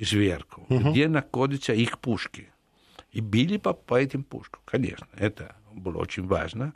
сверху, 0.00 0.62
угу. 0.62 0.90
где 0.90 1.08
находятся 1.08 1.74
их 1.74 1.98
пушки. 1.98 2.50
И 3.12 3.20
били 3.20 3.58
по, 3.58 3.74
по 3.74 4.00
этим 4.00 4.24
пушкам, 4.24 4.62
конечно, 4.64 5.06
это 5.16 5.54
было 5.72 5.98
очень 5.98 6.26
важно. 6.26 6.72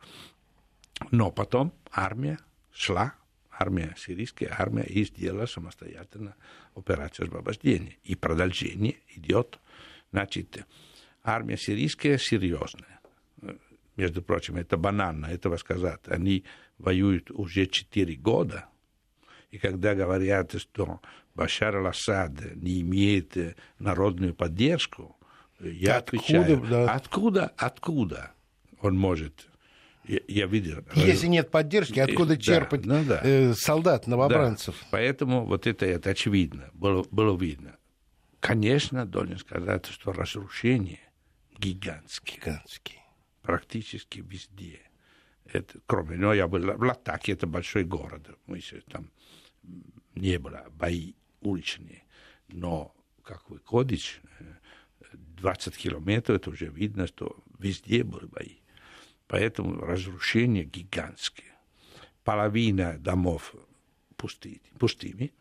Но 1.11 1.31
потом 1.31 1.73
армия 1.91 2.39
шла 2.73 3.15
армия, 3.59 3.95
сирийская 3.97 4.55
армия 4.57 4.85
и 4.85 5.05
сделала 5.05 5.47
самостоятельно 5.47 6.35
операцию 6.75 7.27
освобождения. 7.27 7.97
И 8.05 8.15
продолжение 8.15 8.97
идет. 9.09 9.59
Значит, 10.13 10.65
армия 11.23 11.57
сирийская 11.57 12.19
серьезная. 12.19 13.01
Между 13.97 14.23
прочим, 14.23 14.57
это 14.57 14.77
банально 14.77 15.27
этого 15.27 15.57
сказать. 15.57 16.01
Они 16.07 16.45
воюют 16.79 17.31
уже 17.31 17.67
четыре 17.67 18.15
года. 18.15 18.67
И 19.51 19.59
когда 19.59 19.95
говорят, 19.95 20.61
что 20.61 21.01
Башар 21.35 21.77
ал-Асад 21.77 22.55
не 22.55 22.81
имеет 22.81 23.57
народную 23.79 24.35
поддержку, 24.35 25.17
я 25.59 25.97
откуда, 25.97 26.19
отвечаю, 26.19 26.67
да. 26.69 26.93
откуда, 26.93 27.53
откуда 27.57 28.33
он 28.81 28.97
может 28.97 29.48
я, 30.09 30.21
я 30.27 30.47
видел. 30.47 30.85
Если 30.95 31.27
нет 31.27 31.51
поддержки, 31.51 32.01
откуда 32.01 32.35
да, 32.35 32.41
черпать 32.41 32.87
ну, 32.87 33.05
да. 33.05 33.21
Э, 33.23 33.55
солдат, 33.55 34.07
новобранцев? 34.07 34.75
Да. 34.81 34.87
Поэтому 34.91 35.45
вот 35.45 35.67
это, 35.67 35.87
это 35.87 36.11
очевидно, 36.11 36.71
было, 36.73 37.05
было 37.11 37.37
видно. 37.39 37.77
Конечно, 38.41 39.05
должен 39.05 39.39
сказать, 39.39 39.87
что 39.87 40.13
разрушение 40.13 41.01
гигантские. 41.59 42.39
Гигантские. 42.39 43.03
Практически 43.43 44.21
везде. 44.21 44.81
Это, 45.45 45.79
кроме, 45.87 46.17
но 46.17 46.35
я 46.35 46.47
был 46.47 46.61
в 46.61 46.83
Латаке, 46.83 47.33
это 47.33 47.47
большой 47.47 47.85
город. 47.85 48.29
Мы 48.47 48.61
там 48.91 49.11
не 50.15 50.39
было 50.39 50.67
бои 50.71 51.15
уличные. 51.41 52.05
Но 52.49 52.95
как 53.23 53.49
выходишь, 53.51 54.21
20 55.13 55.77
километров, 55.77 56.37
это 56.37 56.51
уже 56.51 56.67
видно, 56.67 57.07
что 57.07 57.37
везде 57.59 58.05
были 58.05 58.27
бои. 58.27 58.57
Поэтому 59.29 59.81
разрушения 59.81 60.65
гигантские. 60.65 61.53
Половина 62.25 62.99
домов 62.99 63.55
пусти, 64.17 64.61
пустыми, 64.79 65.33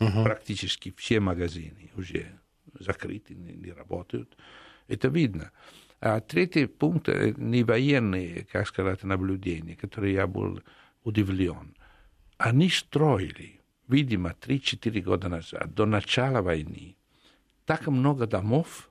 угу. 0.00 0.24
практически 0.24 0.94
все 0.96 1.20
магазины 1.20 1.90
уже 1.96 2.38
закрыты, 2.78 3.34
не, 3.34 3.52
не 3.52 3.72
работают. 3.72 4.36
Это 4.88 5.08
видно. 5.08 5.50
А 6.00 6.20
третий 6.20 6.66
пункт 6.66 7.08
э, 7.08 7.34
не 7.36 7.64
военные, 7.64 8.46
как 8.50 8.68
сказать, 8.68 9.02
наблюдения, 9.04 9.76
которые 9.76 10.14
я 10.14 10.26
был 10.26 10.62
удивлен. 11.02 11.76
Они 12.36 12.68
строили, 12.68 13.60
видимо, 13.88 14.34
3-4 14.40 15.00
года 15.00 15.28
назад, 15.28 15.74
до 15.74 15.86
начала 15.86 16.42
войны, 16.42 16.96
так 17.64 17.86
много 17.86 18.26
домов, 18.26 18.90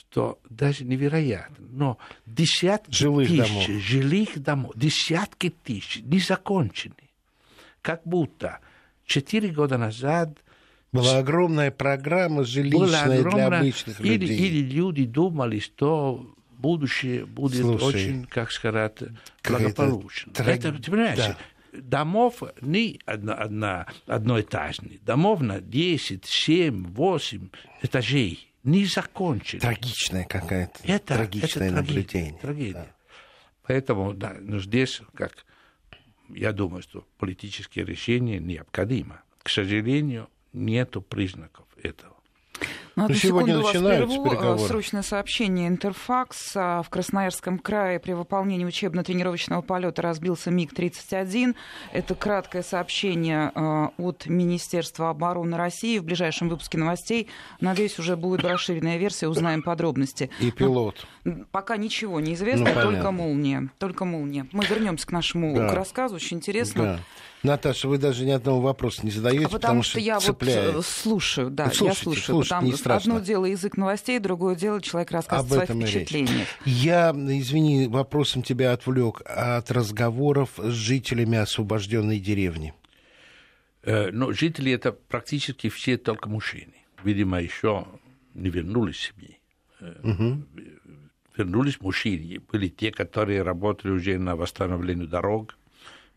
что 0.00 0.38
даже 0.48 0.84
невероятно. 0.84 1.66
Но 1.70 1.98
десятки 2.24 2.90
жилых 2.90 3.28
тысяч 3.28 3.48
домов. 3.48 3.82
жилых 3.82 4.42
домов, 4.42 4.72
десятки 4.74 5.50
тысяч, 5.50 6.00
не 6.02 6.18
закончены. 6.20 6.94
Как 7.82 8.00
будто 8.04 8.60
четыре 9.04 9.50
года 9.50 9.76
назад 9.76 10.38
была 10.92 11.18
огромная 11.18 11.70
программа 11.70 12.44
жилищная 12.44 13.20
огромная, 13.20 13.48
для 13.48 13.58
обычных 13.58 14.00
или, 14.00 14.16
людей. 14.16 14.38
Или 14.38 14.70
люди 14.70 15.04
думали, 15.04 15.58
что 15.58 16.34
будущее 16.50 17.26
будет 17.26 17.62
Слушай, 17.62 17.84
очень, 17.84 18.24
как 18.24 18.50
сказать, 18.50 18.98
благополучно. 19.46 20.32
Это, 20.34 20.50
это 20.50 20.72
ты 20.72 20.90
понимаешь, 20.90 21.18
да. 21.18 21.36
домов 21.72 22.42
не 22.62 23.00
одно, 23.04 23.34
одно, 23.38 23.86
одноэтажных, 24.06 25.04
домов 25.04 25.40
на 25.40 25.60
10, 25.60 26.24
7, 26.24 26.86
8 26.92 27.48
этажей 27.82 28.49
не 28.64 28.84
закончили. 28.86 29.60
Трагичная 29.60 30.24
какая-то. 30.24 30.78
Это 30.84 31.14
трагичное 31.14 31.68
это 31.68 31.76
наблюдение. 31.76 32.40
Трагедия. 32.40 32.72
Да. 32.74 32.86
Поэтому 33.66 34.12
да, 34.14 34.36
но 34.40 34.58
здесь, 34.58 35.00
как 35.14 35.44
я 36.28 36.52
думаю, 36.52 36.82
что 36.82 37.06
политические 37.18 37.84
решения 37.84 38.38
необходимо. 38.38 39.22
К 39.42 39.48
сожалению, 39.48 40.28
нет 40.52 40.96
признаков 41.08 41.66
этого. 41.82 42.16
Ну, 43.00 43.06
одну 43.06 43.16
сегодня 43.16 43.54
секунду 43.54 43.68
начинаются 43.68 44.06
вас 44.06 44.14
прерву. 44.16 44.30
Переговоры. 44.30 44.68
Срочное 44.68 45.02
сообщение 45.02 45.68
Интерфакс. 45.68 46.54
В 46.54 46.86
Красноярском 46.90 47.58
крае 47.58 47.98
при 47.98 48.12
выполнении 48.12 48.64
учебно-тренировочного 48.66 49.62
полета 49.62 50.02
разбился 50.02 50.50
МиГ-31. 50.50 51.54
Это 51.92 52.14
краткое 52.14 52.62
сообщение 52.62 53.52
а, 53.54 53.92
от 53.96 54.26
Министерства 54.26 55.10
обороны 55.10 55.56
России. 55.56 55.98
В 55.98 56.04
ближайшем 56.04 56.50
выпуске 56.50 56.76
новостей, 56.76 57.28
надеюсь, 57.60 57.98
уже 57.98 58.16
будет 58.16 58.44
расширенная 58.44 58.98
версия, 58.98 59.28
узнаем 59.28 59.62
подробности. 59.62 60.30
И 60.38 60.50
пилот. 60.50 61.06
Но 61.24 61.44
пока 61.50 61.78
ничего 61.78 62.20
не 62.20 62.34
известно, 62.34 62.70
ну, 62.74 62.82
только 62.82 63.10
молния. 63.10 63.70
Только 63.78 64.04
молния. 64.04 64.46
Мы 64.52 64.64
вернемся 64.66 65.06
к 65.06 65.12
нашему 65.12 65.56
да. 65.56 65.68
к 65.68 65.72
рассказу. 65.72 66.16
Очень 66.16 66.38
интересно. 66.38 66.82
Да. 66.82 67.00
Наташа, 67.42 67.88
вы 67.88 67.96
даже 67.96 68.26
ни 68.26 68.30
одного 68.30 68.60
вопроса 68.60 69.00
не 69.02 69.10
задаете, 69.10 69.46
а 69.46 69.48
потому, 69.48 69.60
потому 69.60 69.82
что, 69.82 69.90
что 69.92 70.00
я 70.00 70.20
цепляет. 70.20 70.74
вот 70.74 70.84
слушаю, 70.84 71.50
да, 71.50 71.70
слушайте, 71.70 71.86
я 71.86 71.94
слушаю. 71.94 72.24
Слушайте, 72.24 72.54
потому, 72.54 72.66
не 72.66 72.72
страшно. 72.90 73.16
Одно 73.16 73.26
дело 73.26 73.44
язык 73.46 73.76
новостей, 73.76 74.18
другое 74.18 74.54
дело 74.54 74.80
человек 74.80 75.10
рассказывает 75.10 75.70
Об 75.70 75.76
свои 75.76 75.86
впечатления. 75.86 76.46
Я, 76.64 77.10
извини, 77.10 77.88
вопросом 77.88 78.42
тебя 78.42 78.72
отвлек 78.72 79.22
от 79.24 79.70
разговоров 79.70 80.50
с 80.58 80.72
жителями 80.72 81.38
освобожденной 81.38 82.18
деревни. 82.18 82.74
Э, 83.82 84.10
ну, 84.10 84.32
жители 84.32 84.72
это 84.72 84.92
практически 84.92 85.68
все 85.68 85.96
только 85.96 86.28
мужчины. 86.28 86.74
Видимо, 87.02 87.40
еще 87.40 87.86
не 88.34 88.50
вернулись 88.50 89.12
семьи. 89.12 89.38
Угу. 89.80 90.44
Вернулись 91.36 91.80
мужчины. 91.80 92.40
Были 92.52 92.68
те, 92.68 92.90
которые 92.90 93.42
работали 93.42 93.92
уже 93.92 94.18
на 94.18 94.36
восстановлении 94.36 95.06
дорог, 95.06 95.56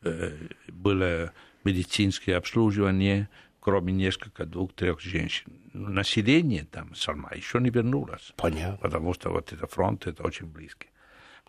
Э, 0.03 0.31
было 0.67 1.31
медицинское 1.63 2.35
обслуживание, 2.35 3.29
кроме 3.63 3.93
нескольких 3.93 4.49
двух-трех 4.49 4.99
женщин. 4.99 5.53
Население 5.71 6.65
там, 6.65 6.93
Салма, 6.95 7.31
еще 7.33 7.61
не 7.61 7.69
вернулось. 7.69 8.33
Понятно. 8.35 8.77
Потому 8.77 9.13
что 9.13 9.29
вот 9.29 9.53
этот 9.53 9.71
фронт, 9.71 10.05
это 10.05 10.21
очень 10.23 10.47
близко. 10.47 10.87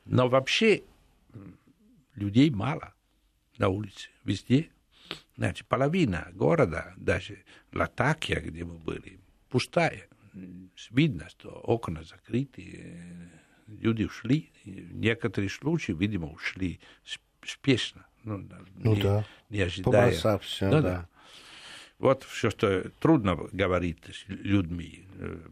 Но 0.04 0.28
вообще 0.28 0.84
людей 2.14 2.50
мало 2.50 2.94
на 3.58 3.68
улице, 3.68 4.10
везде. 4.22 4.70
Значит, 5.36 5.66
половина 5.66 6.28
города, 6.32 6.94
даже 6.96 7.42
Латакия, 7.72 8.40
где 8.40 8.62
мы 8.62 8.78
были, 8.78 9.18
пустая. 9.48 10.06
Видно, 10.90 11.28
что 11.28 11.50
окна 11.64 12.04
закрыты, 12.04 13.32
люди 13.66 14.04
ушли. 14.04 14.52
В 14.64 14.94
некоторых 14.94 15.52
случаях, 15.52 15.98
видимо, 15.98 16.28
ушли 16.28 16.78
спешно 17.44 18.06
ну, 18.24 18.48
ну 18.76 18.94
не, 18.94 19.02
да. 19.02 19.24
не 19.50 19.60
ожидая. 19.60 20.06
Побросав 20.06 20.42
все, 20.44 20.70
да, 20.70 20.80
да. 20.80 21.08
Вот 21.98 22.24
все, 22.24 22.50
что 22.50 22.90
трудно 23.00 23.36
говорить 23.52 23.98
с 24.12 24.24
людьми. 24.28 25.06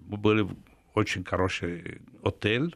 Мы 0.06 0.16
были 0.16 0.42
в 0.42 0.56
очень 0.94 1.24
хороший 1.24 2.00
отель 2.22 2.74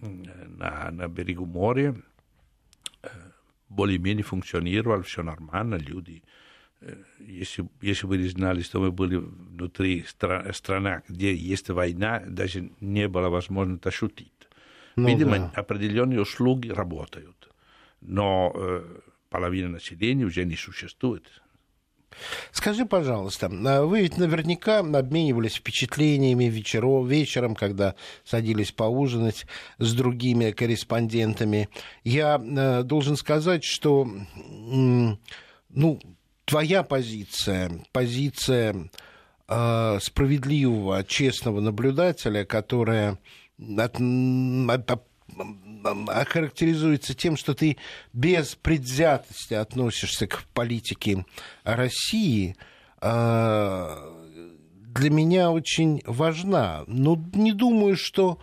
на, 0.00 0.90
на 0.90 1.08
берегу 1.08 1.44
моря, 1.44 1.94
более-менее 3.68 4.24
функционировал, 4.24 5.02
все 5.02 5.22
нормально, 5.22 5.76
люди. 5.76 6.22
Если, 7.20 7.68
если 7.80 8.06
бы 8.06 8.18
не 8.18 8.28
знали, 8.28 8.62
что 8.62 8.80
мы 8.80 8.90
были 8.90 9.16
внутри 9.16 10.02
стра- 10.02 10.52
страны, 10.52 11.02
где 11.08 11.34
есть 11.34 11.70
война, 11.70 12.22
даже 12.26 12.70
не 12.80 13.08
было 13.08 13.28
возможности 13.28 13.90
шутить. 13.90 14.32
Ну, 14.96 15.08
Видимо, 15.08 15.38
да. 15.38 15.52
определенные 15.54 16.20
услуги 16.20 16.68
работают. 16.68 17.48
Но 18.00 18.82
половина 19.30 19.68
населения 19.68 20.24
уже 20.24 20.44
не 20.44 20.56
существует. 20.56 21.42
Скажи, 22.52 22.86
пожалуйста, 22.86 23.50
а 23.66 23.84
вы 23.84 24.02
ведь 24.02 24.18
наверняка 24.18 24.80
обменивались 24.80 25.54
впечатлениями 25.54 26.44
вечером, 26.44 27.06
вечером, 27.06 27.54
когда 27.54 27.94
садились 28.24 28.72
поужинать 28.72 29.46
с 29.78 29.94
другими 29.94 30.50
корреспондентами. 30.50 31.68
Я 32.04 32.40
э, 32.42 32.82
должен 32.82 33.16
сказать, 33.16 33.64
что 33.64 34.08
ну, 35.68 36.00
твоя 36.44 36.82
позиция, 36.82 37.70
позиция 37.92 38.90
э, 39.48 39.98
справедливого, 40.00 41.04
честного 41.04 41.60
наблюдателя, 41.60 42.44
которая 42.44 43.18
от, 43.58 43.96
от, 44.90 45.02
охарактеризуется 45.84 47.14
тем, 47.14 47.36
что 47.36 47.54
ты 47.54 47.76
без 48.12 48.54
предвзятости 48.54 49.54
относишься 49.54 50.26
к 50.26 50.44
политике 50.54 51.24
России, 51.64 52.56
а, 53.00 54.12
для 54.94 55.10
меня 55.10 55.50
очень 55.50 56.02
важна. 56.06 56.84
Но 56.86 57.22
не 57.32 57.52
думаю, 57.52 57.96
что 57.96 58.38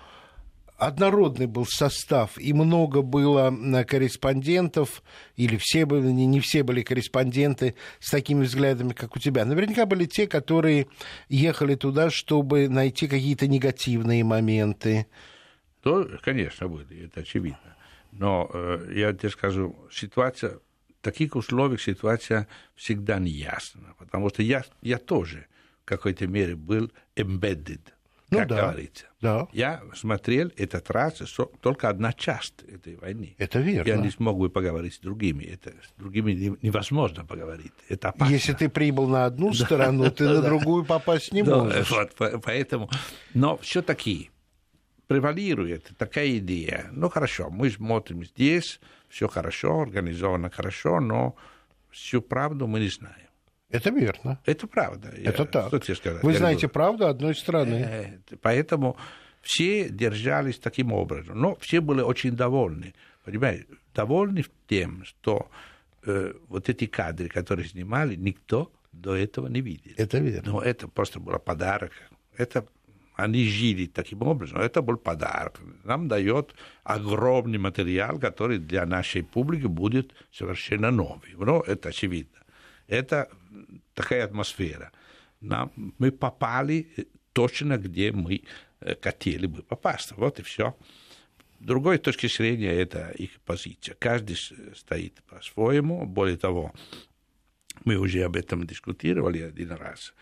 однородный 0.80 1.46
был 1.46 1.66
состав, 1.66 2.38
и 2.38 2.54
много 2.54 3.02
было 3.02 3.54
корреспондентов, 3.86 5.04
или 5.36 5.58
все 5.58 5.86
были, 5.86 6.08
не 6.08 6.40
все 6.40 6.64
были 6.64 6.82
корреспонденты 6.82 7.76
с 8.00 8.10
такими 8.10 8.46
взглядами, 8.46 8.94
как 8.94 9.16
у 9.16 9.20
тебя. 9.20 9.46
Наверняка 9.46 9.86
были 9.86 10.06
те, 10.06 10.26
которые 10.26 10.88
ехали 11.28 11.76
туда, 11.76 12.10
чтобы 12.10 12.70
найти 12.70 13.08
какие-то 13.08 13.48
негативные 13.48 14.24
моменты, 14.24 15.08
то, 15.82 16.10
конечно, 16.22 16.68
были, 16.68 17.06
это 17.06 17.22
очевидно. 17.22 17.76
Но 18.12 18.50
э, 18.54 18.92
я 18.96 19.14
тебе 19.14 19.30
скажу, 19.30 19.76
ситуация, 19.92 20.60
в 21.00 21.02
таких 21.02 21.36
условиях 21.36 21.82
ситуация 21.82 22.48
всегда 22.76 23.20
не 23.20 23.32
ясна, 23.32 23.94
потому 23.98 24.30
что 24.30 24.44
я, 24.44 24.64
я 24.82 24.98
тоже 24.98 25.46
в 25.84 25.86
какой-то 25.86 26.28
мере 26.28 26.56
был 26.56 26.92
embedded, 27.16 27.82
ну, 28.32 28.40
как 28.40 28.48
да, 28.48 28.62
говорится. 28.62 29.06
Да. 29.22 29.48
Я 29.54 29.82
смотрел 29.96 30.52
этот 30.56 30.90
раз 30.92 31.22
только 31.62 31.90
одна 31.90 32.14
часть 32.14 32.62
этой 32.68 32.96
войны. 32.96 33.36
Это 33.40 33.60
верно. 33.60 33.88
Я 33.88 33.98
не 33.98 34.12
смог 34.12 34.38
бы 34.38 34.50
поговорить 34.50 34.96
с 34.96 35.00
другими. 35.00 35.44
Это, 35.46 35.72
с 35.72 35.94
другими 35.98 36.58
невозможно 36.62 37.26
поговорить. 37.26 37.74
Это 37.88 38.10
опасно. 38.10 38.32
Если 38.32 38.54
ты 38.54 38.70
прибыл 38.70 39.08
на 39.08 39.26
одну 39.26 39.54
сторону, 39.54 40.12
ты 40.12 40.28
на 40.28 40.42
другую 40.44 40.86
попасть 40.86 41.32
не 41.32 41.44
можешь. 41.44 41.92
Поэтому, 42.44 42.90
но 43.34 43.58
все-таки 43.58 44.30
превалирует 45.10 45.92
такая 45.98 46.38
идея. 46.38 46.88
Ну 46.92 47.10
хорошо, 47.10 47.50
мы 47.50 47.72
смотрим 47.72 48.24
здесь, 48.24 48.80
все 49.10 49.28
хорошо, 49.28 49.82
организовано 49.82 50.52
хорошо, 50.52 51.00
но 51.00 51.36
всю 51.90 52.22
правду 52.22 52.68
мы 52.68 52.80
не 52.80 52.90
знаем. 52.90 53.28
Это 53.72 53.90
верно. 53.90 54.40
Это 54.46 54.68
правда. 54.68 55.10
Это 55.10 55.42
Я, 55.42 55.48
так. 55.48 55.68
Что 55.70 55.80
тебе 55.80 55.96
сказать? 55.96 56.22
Вы 56.22 56.34
Я 56.34 56.38
знаете 56.38 56.68
говорю, 56.68 56.74
правду 56.74 57.08
одной 57.08 57.34
страны. 57.34 58.20
Э, 58.30 58.36
поэтому 58.40 58.98
все 59.42 59.90
держались 59.90 60.60
таким 60.60 60.94
образом. 60.94 61.42
Но 61.42 61.56
все 61.56 61.82
были 61.82 62.02
очень 62.02 62.36
довольны. 62.36 62.94
Понимаете, 63.26 63.66
довольны 63.96 64.46
тем, 64.68 65.04
что 65.06 65.50
э, 66.06 66.34
вот 66.50 66.70
эти 66.70 66.86
кадры, 66.86 67.30
которые 67.30 67.68
снимали, 67.68 68.16
никто 68.16 68.72
до 68.92 69.16
этого 69.16 69.48
не 69.48 69.62
видел. 69.62 69.92
Это 69.98 70.20
верно. 70.20 70.52
Но 70.52 70.62
это 70.62 70.88
просто 70.88 71.20
был 71.20 71.40
подарок. 71.40 71.94
Это 72.38 72.68
они 73.24 73.44
жили 73.46 73.86
таким 73.86 74.22
образом. 74.22 74.60
Это 74.60 74.82
был 74.82 74.98
подарок. 74.98 75.60
Нам 75.84 76.08
дает 76.08 76.56
огромный 76.84 77.58
материал, 77.58 78.20
который 78.20 78.58
для 78.58 78.86
нашей 78.86 79.24
публики 79.24 79.68
будет 79.68 80.14
совершенно 80.32 80.92
новый. 80.92 81.36
Но 81.36 81.62
это 81.62 81.90
очевидно. 81.90 82.40
Это 82.88 83.30
такая 83.94 84.26
атмосфера. 84.26 84.92
Нам, 85.42 85.72
мы 85.98 86.12
попали 86.12 86.88
точно, 87.34 87.78
где 87.78 88.12
мы 88.12 88.42
э, 88.82 88.96
хотели 89.02 89.48
бы 89.48 89.64
попасть. 89.64 90.14
Вот 90.18 90.40
и 90.40 90.44
все. 90.44 90.76
Другой 91.60 91.98
точки 91.98 92.28
зрения 92.28 92.72
это 92.72 93.12
их 93.12 93.32
позиция. 93.46 93.96
Каждый 94.00 94.38
стоит 94.76 95.22
по-своему. 95.30 96.06
Более 96.06 96.38
того, 96.38 96.74
мы 97.86 97.98
уже 97.98 98.24
об 98.24 98.36
этом 98.36 98.66
дискутировали 98.66 99.42
один 99.42 99.72
раз. 99.72 100.14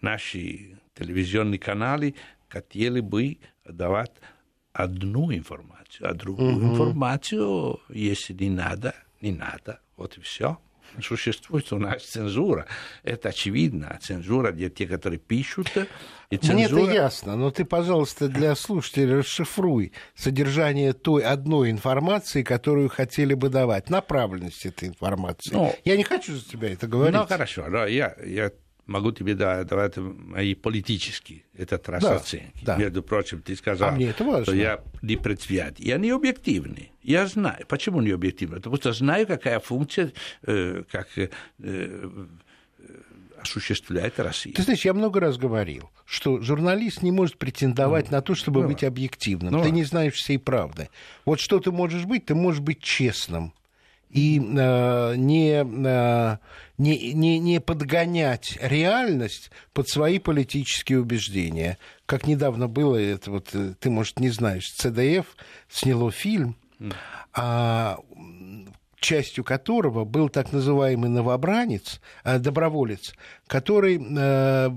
Наши 0.00 0.78
телевизионные 0.94 1.58
каналы 1.58 2.14
хотели 2.48 3.00
бы 3.00 3.38
давать 3.64 4.12
одну 4.72 5.32
информацию, 5.32 6.10
а 6.10 6.14
другую 6.14 6.56
угу. 6.56 6.72
информацию, 6.72 7.80
если 7.88 8.34
не 8.34 8.50
надо, 8.50 8.94
не 9.20 9.32
надо. 9.32 9.80
Вот 9.96 10.18
и 10.18 10.20
все. 10.20 10.58
Существует 11.02 11.72
у 11.72 11.78
нас 11.78 12.02
цензура. 12.02 12.66
Это 13.02 13.30
очевидно. 13.30 13.98
Цензура 14.00 14.52
для 14.52 14.70
тех, 14.70 14.88
которые 14.88 15.18
пишут. 15.18 15.70
И 16.30 16.36
цензура... 16.36 16.54
Мне 16.54 16.64
это 16.64 16.94
ясно, 16.94 17.36
но 17.36 17.50
ты, 17.50 17.64
пожалуйста, 17.64 18.28
для 18.28 18.54
слушателей 18.54 19.16
расшифруй 19.16 19.92
содержание 20.14 20.92
той 20.92 21.22
одной 21.22 21.70
информации, 21.70 22.42
которую 22.42 22.88
хотели 22.88 23.34
бы 23.34 23.48
давать, 23.48 23.90
направленность 23.90 24.64
этой 24.64 24.88
информации. 24.88 25.52
Ну, 25.52 25.74
я 25.84 25.96
не 25.96 26.04
хочу 26.04 26.34
за 26.34 26.48
тебя 26.48 26.72
это 26.72 26.86
говорить. 26.86 27.14
Ну, 27.14 27.26
хорошо, 27.26 27.66
но 27.68 27.86
я, 27.86 28.16
я 28.24 28.50
могу 28.86 29.12
тебе 29.12 29.34
давать 29.34 29.96
мои 29.96 30.54
политические 30.54 31.42
этот 31.54 31.88
раз 31.88 32.02
да. 32.02 32.22
Да. 32.62 32.76
Между 32.76 33.02
прочим, 33.02 33.42
ты 33.42 33.56
сказал, 33.56 33.90
а 33.90 34.42
что 34.42 34.54
я 34.54 34.80
не 35.02 35.16
предвзят. 35.16 35.78
И 35.80 35.90
они 35.90 36.10
объективны. 36.10 36.90
Я 37.02 37.26
знаю. 37.26 37.64
Почему 37.68 38.00
не 38.00 38.10
объективны? 38.10 38.56
Потому 38.56 38.76
что 38.76 38.92
знаю, 38.92 39.26
какая 39.26 39.60
функция, 39.60 40.12
э, 40.42 40.84
как 40.90 41.08
э, 41.16 41.30
э, 41.58 42.10
осуществляет 43.40 44.18
Россия. 44.18 44.54
Ты 44.54 44.62
знаешь, 44.62 44.84
я 44.84 44.94
много 44.94 45.20
раз 45.20 45.36
говорил, 45.36 45.90
что 46.04 46.40
журналист 46.40 47.02
не 47.02 47.12
может 47.12 47.38
претендовать 47.38 48.10
ну, 48.10 48.16
на 48.16 48.22
то, 48.22 48.34
чтобы 48.34 48.62
ну, 48.62 48.68
быть 48.68 48.84
объективным. 48.84 49.52
Ну, 49.52 49.62
ты 49.62 49.70
не 49.70 49.84
знаешь 49.84 50.14
всей 50.14 50.38
правды. 50.38 50.88
Вот 51.24 51.40
что 51.40 51.60
ты 51.60 51.70
можешь 51.70 52.04
быть? 52.04 52.26
Ты 52.26 52.34
можешь 52.34 52.60
быть 52.60 52.80
честным 52.80 53.52
и 54.10 54.38
э, 54.38 55.14
не, 55.16 55.64
э, 55.64 56.36
не, 56.78 57.12
не, 57.12 57.38
не 57.38 57.60
подгонять 57.60 58.58
реальность 58.60 59.50
под 59.72 59.88
свои 59.88 60.18
политические 60.18 61.00
убеждения. 61.00 61.78
Как 62.06 62.26
недавно 62.26 62.68
было, 62.68 62.96
это 62.96 63.30
вот 63.30 63.50
э, 63.52 63.74
ты, 63.78 63.90
может, 63.90 64.20
не 64.20 64.30
знаешь, 64.30 64.72
ЦДФ 64.76 65.26
сняло 65.68 66.10
фильм, 66.10 66.56
а, 67.32 67.98
частью 69.00 69.44
которого 69.44 70.04
был 70.04 70.28
так 70.28 70.52
называемый 70.52 71.10
новобранец, 71.10 72.00
э, 72.24 72.38
доброволец, 72.38 73.14
который 73.46 73.96
э, 73.96 74.68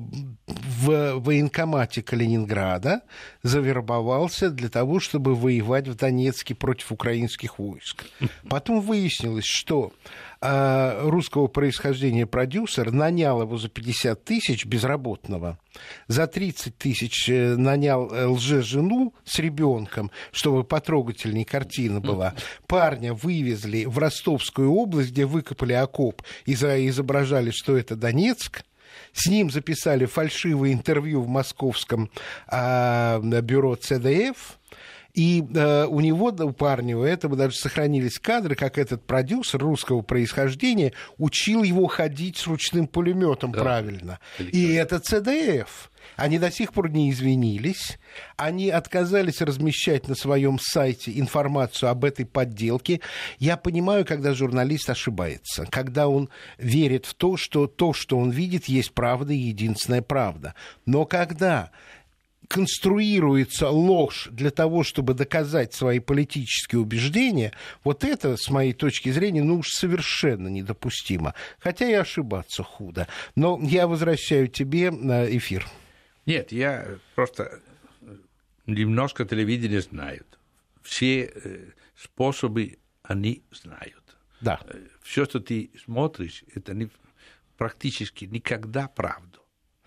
в 0.48 1.20
военкомате 1.20 2.02
Калининграда 2.02 3.02
завербовался 3.44 4.50
для 4.50 4.70
того, 4.70 5.00
чтобы 5.00 5.36
воевать 5.36 5.88
в 5.88 5.96
Донецке 5.96 6.56
против 6.56 6.92
украинских 6.92 7.60
войск. 7.60 8.06
Потом 8.50 8.82
выяснилось, 8.82 9.46
что 9.46 9.94
русского 10.42 11.48
происхождения 11.48 12.26
продюсер 12.26 12.92
нанял 12.92 13.42
его 13.42 13.58
за 13.58 13.68
50 13.68 14.24
тысяч 14.24 14.66
безработного, 14.66 15.60
за 16.08 16.28
30 16.28 16.78
тысяч 16.78 17.30
э, 17.30 17.56
нанял 17.56 18.10
э, 18.10 18.26
лже-жену 18.26 19.14
с 19.26 19.40
ребенком, 19.40 20.12
чтобы 20.32 20.64
потрогательней 20.64 21.44
картина 21.44 22.00
была. 22.00 22.36
Парня 22.68 23.14
вывезли 23.14 23.86
в 23.86 23.98
Ростовскую 23.98 24.72
область, 24.72 25.12
где 25.12 25.26
выкопали 25.26 25.74
окоп 25.74 26.22
и 26.46 26.54
изображали, 26.54 27.52
что 27.52 27.78
это 27.78 27.96
Донецк. 27.96 28.64
С 29.14 29.28
ним 29.28 29.50
записали 29.50 30.06
фальшивое 30.06 30.72
интервью 30.72 31.22
в 31.22 31.28
московском 31.28 32.10
а, 32.48 33.20
бюро 33.20 33.76
ЦДФ 33.76 34.59
и 35.14 35.44
э, 35.54 35.86
у 35.86 36.00
него, 36.00 36.28
у 36.28 36.52
парня, 36.52 36.98
у 36.98 37.04
этого 37.04 37.36
даже 37.36 37.56
сохранились 37.56 38.20
кадры, 38.20 38.56
как 38.56 38.78
этот 38.78 39.06
продюсер 39.06 39.60
русского 39.60 40.02
происхождения 40.02 40.94
учил 41.18 41.64
его 41.64 41.88
ходить 41.88 42.38
с 42.38 42.48
ручным 42.48 42.88
пулеметом 42.88 43.52
да. 43.52 43.62
правильно. 43.62 44.20
И 44.38 44.74
это 44.74 45.00
ЦДФ. 45.00 45.92
Они 46.16 46.38
до 46.38 46.52
сих 46.52 46.74
пор 46.74 46.90
не 46.90 47.10
извинились. 47.12 47.98
Они 48.38 48.70
отказались 48.70 49.42
размещать 49.42 50.08
на 50.08 50.16
своем 50.16 50.60
сайте 50.60 51.18
информацию 51.20 51.90
об 51.90 52.06
этой 52.06 52.26
подделке. 52.26 53.02
Я 53.38 53.58
понимаю, 53.58 54.06
когда 54.06 54.34
журналист 54.34 54.90
ошибается, 54.90 55.66
когда 55.70 56.08
он 56.08 56.30
верит 56.58 57.06
в 57.06 57.14
то, 57.14 57.38
что 57.38 57.68
то, 57.68 57.94
что 57.94 58.18
он 58.18 58.32
видит, 58.32 58.66
есть 58.66 58.94
правда 58.94 59.34
и 59.34 59.38
единственная 59.38 60.02
правда. 60.02 60.56
Но 60.86 61.06
когда 61.06 61.72
конструируется 62.50 63.70
ложь 63.70 64.28
для 64.32 64.50
того, 64.50 64.84
чтобы 64.84 65.14
доказать 65.14 65.74
свои 65.74 66.00
политические 66.00 66.82
убеждения, 66.82 67.54
вот 67.84 68.04
это, 68.04 68.36
с 68.38 68.50
моей 68.50 68.74
точки 68.74 69.10
зрения, 69.12 69.44
ну 69.44 69.60
уж 69.60 69.70
совершенно 69.70 70.48
недопустимо. 70.48 71.36
Хотя 71.60 71.88
и 71.88 71.94
ошибаться 71.94 72.64
худо. 72.64 73.08
Но 73.36 73.60
я 73.62 73.88
возвращаю 73.88 74.48
тебе 74.48 74.90
на 74.90 75.26
эфир. 75.38 75.68
Нет, 76.26 76.52
я 76.52 76.98
просто 77.14 77.62
немножко 78.66 79.26
телевидения 79.26 79.82
знают. 79.82 80.40
Все 80.82 81.26
э, 81.26 81.70
способы 81.96 82.80
они 83.04 83.44
знают. 83.52 84.18
Да. 84.42 84.60
Э, 84.66 84.88
Все, 85.04 85.26
что 85.26 85.40
ты 85.40 85.70
смотришь, 85.86 86.44
это 86.56 86.74
не, 86.74 86.90
практически 87.58 88.26
никогда 88.26 88.88
правду. 88.88 89.29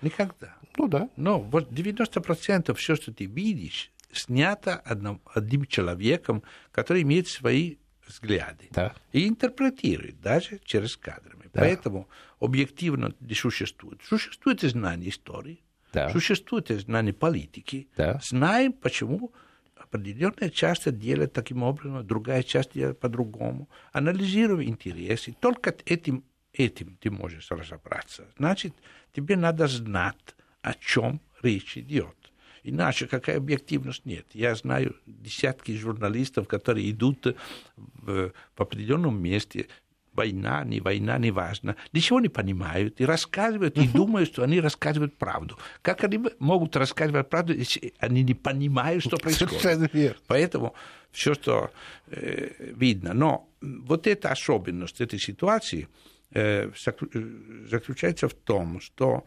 Никогда. 0.02 0.56
Ну 0.76 0.88
да. 0.88 1.08
Но 1.16 1.40
вот 1.40 1.70
90% 1.70 2.74
все, 2.74 2.96
что 2.96 3.12
ты 3.12 3.26
видишь, 3.26 3.90
снято 4.12 4.76
одним, 4.76 5.20
одним 5.34 5.66
человеком, 5.66 6.42
который 6.70 7.02
имеет 7.02 7.28
свои 7.28 7.76
взгляды 8.06 8.68
да. 8.70 8.94
и 9.12 9.28
интерпретирует 9.28 10.20
даже 10.20 10.60
через 10.64 10.96
кадрами. 10.96 11.44
Да. 11.52 11.60
Поэтому 11.60 12.08
объективно 12.40 13.14
не 13.20 13.34
существует. 13.34 14.00
Существует 14.04 14.60
знание 14.62 15.10
истории, 15.10 15.62
да. 15.92 16.10
существует 16.10 16.68
знание 16.68 17.14
политики. 17.14 17.88
Да. 17.96 18.20
Знаем, 18.22 18.72
почему 18.72 19.32
определенная 19.76 20.50
часть 20.50 20.90
делает 20.98 21.32
таким 21.32 21.62
образом, 21.62 22.06
другая 22.06 22.42
часть 22.42 22.72
делает 22.72 22.98
по-другому. 22.98 23.68
Анализируем 23.92 24.68
интересы. 24.68 25.34
Только 25.38 25.74
этим, 25.84 26.24
этим 26.52 26.96
ты 27.00 27.10
можешь 27.10 27.50
разобраться. 27.50 28.26
Значит, 28.36 28.74
тебе 29.12 29.36
надо 29.36 29.66
знать 29.66 30.34
о 30.62 30.74
чем 30.74 31.20
речь 31.42 31.76
идет. 31.76 32.16
Иначе 32.64 33.06
какая 33.06 33.38
объективность 33.38 34.06
нет. 34.06 34.26
Я 34.34 34.54
знаю 34.54 34.94
десятки 35.06 35.76
журналистов, 35.76 36.46
которые 36.46 36.90
идут 36.90 37.36
в, 37.76 38.32
в 38.54 38.60
определенном 38.60 39.20
месте, 39.20 39.66
война, 40.12 40.62
не 40.64 40.80
война, 40.80 41.18
не 41.18 41.30
важно, 41.30 41.76
ничего 41.92 42.20
не 42.20 42.28
понимают 42.28 43.00
и 43.00 43.04
рассказывают, 43.04 43.78
и 43.78 43.88
думают, 43.88 44.28
что 44.28 44.42
они 44.44 44.60
рассказывают 44.60 45.16
правду. 45.16 45.58
Как 45.80 46.04
они 46.04 46.20
могут 46.38 46.76
рассказывать 46.76 47.28
правду, 47.28 47.54
если 47.54 47.94
они 47.98 48.22
не 48.22 48.34
понимают, 48.34 49.02
что 49.02 49.16
происходит? 49.16 49.90
Поэтому 50.26 50.74
все, 51.10 51.34
что 51.34 51.70
э, 52.08 52.72
видно. 52.74 53.12
Но 53.14 53.48
вот 53.60 54.06
эта 54.06 54.30
особенность 54.30 55.00
этой 55.00 55.18
ситуации 55.18 55.88
э, 55.88 56.11
заключается 56.34 58.28
в 58.28 58.34
том, 58.34 58.80
что 58.80 59.26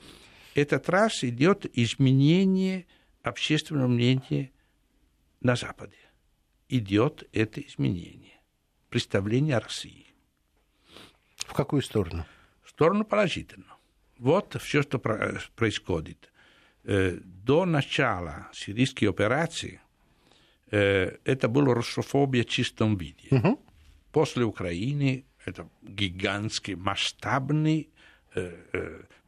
этот 0.55 0.89
раз 0.89 1.23
идет 1.23 1.65
изменение 1.77 2.87
общественного 3.21 3.87
мнения 3.87 4.51
на 5.41 5.55
Западе. 5.55 5.97
Идет 6.69 7.27
это 7.33 7.61
изменение, 7.61 8.39
представление 8.89 9.57
о 9.57 9.59
России. 9.59 10.07
В 11.37 11.53
какую 11.53 11.81
сторону? 11.81 12.25
В 12.63 12.69
сторону 12.69 13.05
положительную. 13.05 13.71
Вот 14.17 14.55
все, 14.61 14.81
что 14.81 14.97
происходит. 14.97 16.31
Э, 16.83 17.19
до 17.23 17.65
начала 17.65 18.49
сирийской 18.53 19.05
операции 19.05 19.81
э, 20.71 21.17
это 21.23 21.47
была 21.47 21.73
русофобия 21.73 22.43
в 22.43 22.47
чистом 22.47 22.97
виде. 22.97 23.27
Угу. 23.31 23.59
После 24.11 24.45
Украины 24.45 25.25
это 25.45 25.69
гигантский 25.81 26.75
масштабный 26.75 27.89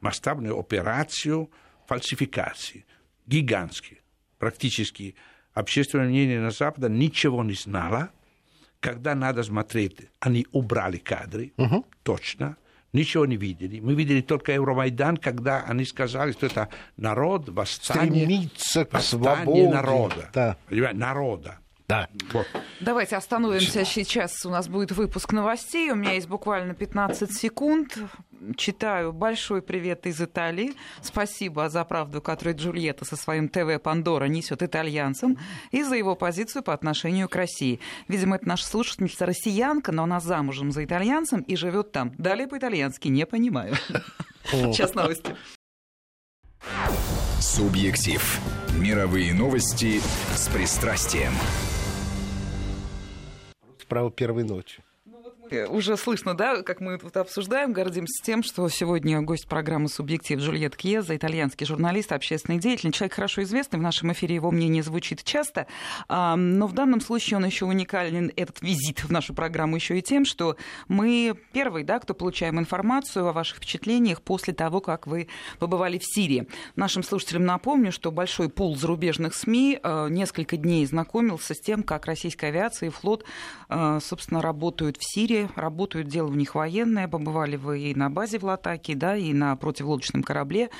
масштабную 0.00 0.58
операцию 0.58 1.50
фальсификации. 1.86 2.84
гигантский. 3.26 4.00
Практически 4.38 5.16
общественное 5.54 6.08
мнение 6.08 6.40
на 6.40 6.50
Западе 6.50 6.88
ничего 6.88 7.42
не 7.42 7.54
знало. 7.54 8.10
Когда 8.80 9.14
надо 9.14 9.42
смотреть, 9.42 10.08
они 10.20 10.46
убрали 10.52 10.98
кадры, 10.98 11.52
угу. 11.56 11.84
точно 12.02 12.56
ничего 12.92 13.26
не 13.26 13.36
видели. 13.36 13.80
Мы 13.80 13.94
видели 13.94 14.20
только 14.20 14.52
Евромайдан, 14.52 15.16
когда 15.16 15.62
они 15.62 15.84
сказали, 15.84 16.32
что 16.32 16.46
это 16.46 16.68
народ, 16.96 17.48
восстание, 17.48 18.24
Стремится 18.24 18.84
к 18.84 18.92
восстание 18.92 19.44
свободе. 19.44 19.68
народа. 19.68 20.30
Да. 20.32 20.56
Народа. 20.92 21.58
Да. 21.88 22.06
Вот. 22.34 22.46
Давайте 22.80 23.16
остановимся. 23.16 23.82
Сейчас 23.86 24.44
у 24.44 24.50
нас 24.50 24.68
будет 24.68 24.92
выпуск 24.92 25.32
новостей. 25.32 25.90
У 25.90 25.94
меня 25.94 26.12
есть 26.12 26.28
буквально 26.28 26.74
15 26.74 27.32
секунд. 27.32 27.98
Читаю 28.58 29.14
большой 29.14 29.62
привет 29.62 30.06
из 30.06 30.20
Италии. 30.20 30.74
Спасибо 31.00 31.70
за 31.70 31.84
правду, 31.86 32.20
которую 32.20 32.56
Джульетта 32.56 33.06
со 33.06 33.16
своим 33.16 33.48
ТВ 33.48 33.82
Пандора 33.82 34.26
несет 34.26 34.62
итальянцам 34.62 35.38
и 35.70 35.82
за 35.82 35.96
его 35.96 36.14
позицию 36.14 36.62
по 36.62 36.74
отношению 36.74 37.26
к 37.26 37.34
России. 37.34 37.80
Видимо, 38.06 38.36
это 38.36 38.46
наша 38.46 38.66
слушательница 38.66 39.24
россиянка, 39.24 39.90
но 39.90 40.02
она 40.02 40.20
замужем 40.20 40.72
за 40.72 40.84
итальянцем 40.84 41.40
и 41.40 41.56
живет 41.56 41.90
там. 41.90 42.12
Далее 42.18 42.46
по-итальянски 42.46 43.08
не 43.08 43.24
понимаю. 43.24 43.74
Сейчас 44.44 44.94
новости. 44.94 45.34
Субъектив. 47.40 48.40
Мировые 48.78 49.32
новости 49.32 50.00
с 50.36 50.48
пристрастием 50.48 51.32
право 53.88 54.10
первой 54.10 54.44
ночи. 54.44 54.82
Э, 55.50 55.66
уже 55.66 55.96
слышно, 55.96 56.34
да, 56.34 56.62
как 56.62 56.80
мы 56.80 56.98
тут 56.98 57.16
обсуждаем, 57.16 57.72
гордимся 57.72 58.22
тем, 58.24 58.42
что 58.42 58.68
сегодня 58.68 59.20
гость 59.22 59.48
программы 59.48 59.88
«Субъектив» 59.88 60.40
Джульет 60.40 60.76
Кьеза, 60.76 61.16
итальянский 61.16 61.66
журналист, 61.66 62.12
общественный 62.12 62.58
деятель, 62.58 62.92
человек 62.92 63.14
хорошо 63.14 63.42
известный, 63.42 63.78
в 63.78 63.82
нашем 63.82 64.12
эфире 64.12 64.34
его 64.34 64.50
мнение 64.50 64.82
звучит 64.82 65.22
часто, 65.24 65.66
но 66.08 66.66
в 66.66 66.72
данном 66.72 67.00
случае 67.00 67.38
он 67.38 67.46
еще 67.46 67.64
уникален, 67.64 68.32
этот 68.36 68.62
визит 68.62 69.04
в 69.04 69.10
нашу 69.10 69.34
программу 69.34 69.76
еще 69.76 69.98
и 69.98 70.02
тем, 70.02 70.24
что 70.24 70.56
мы 70.88 71.34
первый, 71.52 71.84
да, 71.84 71.98
кто 71.98 72.14
получаем 72.14 72.58
информацию 72.58 73.26
о 73.26 73.32
ваших 73.32 73.58
впечатлениях 73.58 74.22
после 74.22 74.54
того, 74.54 74.80
как 74.80 75.06
вы 75.06 75.28
побывали 75.58 75.98
в 75.98 76.04
Сирии. 76.04 76.48
Нашим 76.76 77.02
слушателям 77.02 77.44
напомню, 77.44 77.92
что 77.92 78.10
большой 78.10 78.48
пул 78.48 78.76
зарубежных 78.76 79.34
СМИ 79.34 79.80
э, 79.82 80.08
несколько 80.10 80.56
дней 80.56 80.84
знакомился 80.86 81.54
с 81.54 81.60
тем, 81.60 81.82
как 81.82 82.06
российская 82.06 82.48
авиация 82.48 82.88
и 82.88 82.90
флот, 82.90 83.24
э, 83.68 83.98
собственно, 84.02 84.42
работают 84.42 84.96
в 84.98 85.02
Сирии, 85.02 85.37
работают, 85.54 86.08
дело 86.08 86.28
в 86.28 86.36
них 86.36 86.54
военное, 86.54 87.08
побывали 87.08 87.56
вы 87.56 87.80
и 87.80 87.94
на 87.94 88.10
базе 88.10 88.38
в 88.38 88.44
Латаке, 88.44 88.94
да, 88.94 89.16
и 89.16 89.32
на 89.32 89.54
противолодочном 89.56 90.22
корабле. 90.22 90.70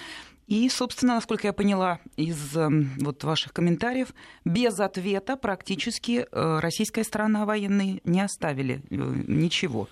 И, 0.49 0.69
собственно, 0.71 1.15
насколько 1.17 1.47
я 1.47 1.53
поняла 1.53 2.01
из 2.17 2.57
эм, 2.57 2.91
вот 3.01 3.23
ваших 3.23 3.53
комментариев, 3.53 4.15
без 4.47 4.81
ответа 4.81 5.37
практически 5.37 6.27
э, 6.31 6.59
российская 6.61 7.05
сторона 7.05 7.45
военные 7.45 8.01
не 8.05 8.23
оставили 8.23 8.83
э, 8.89 8.95
ничего. 9.27 9.89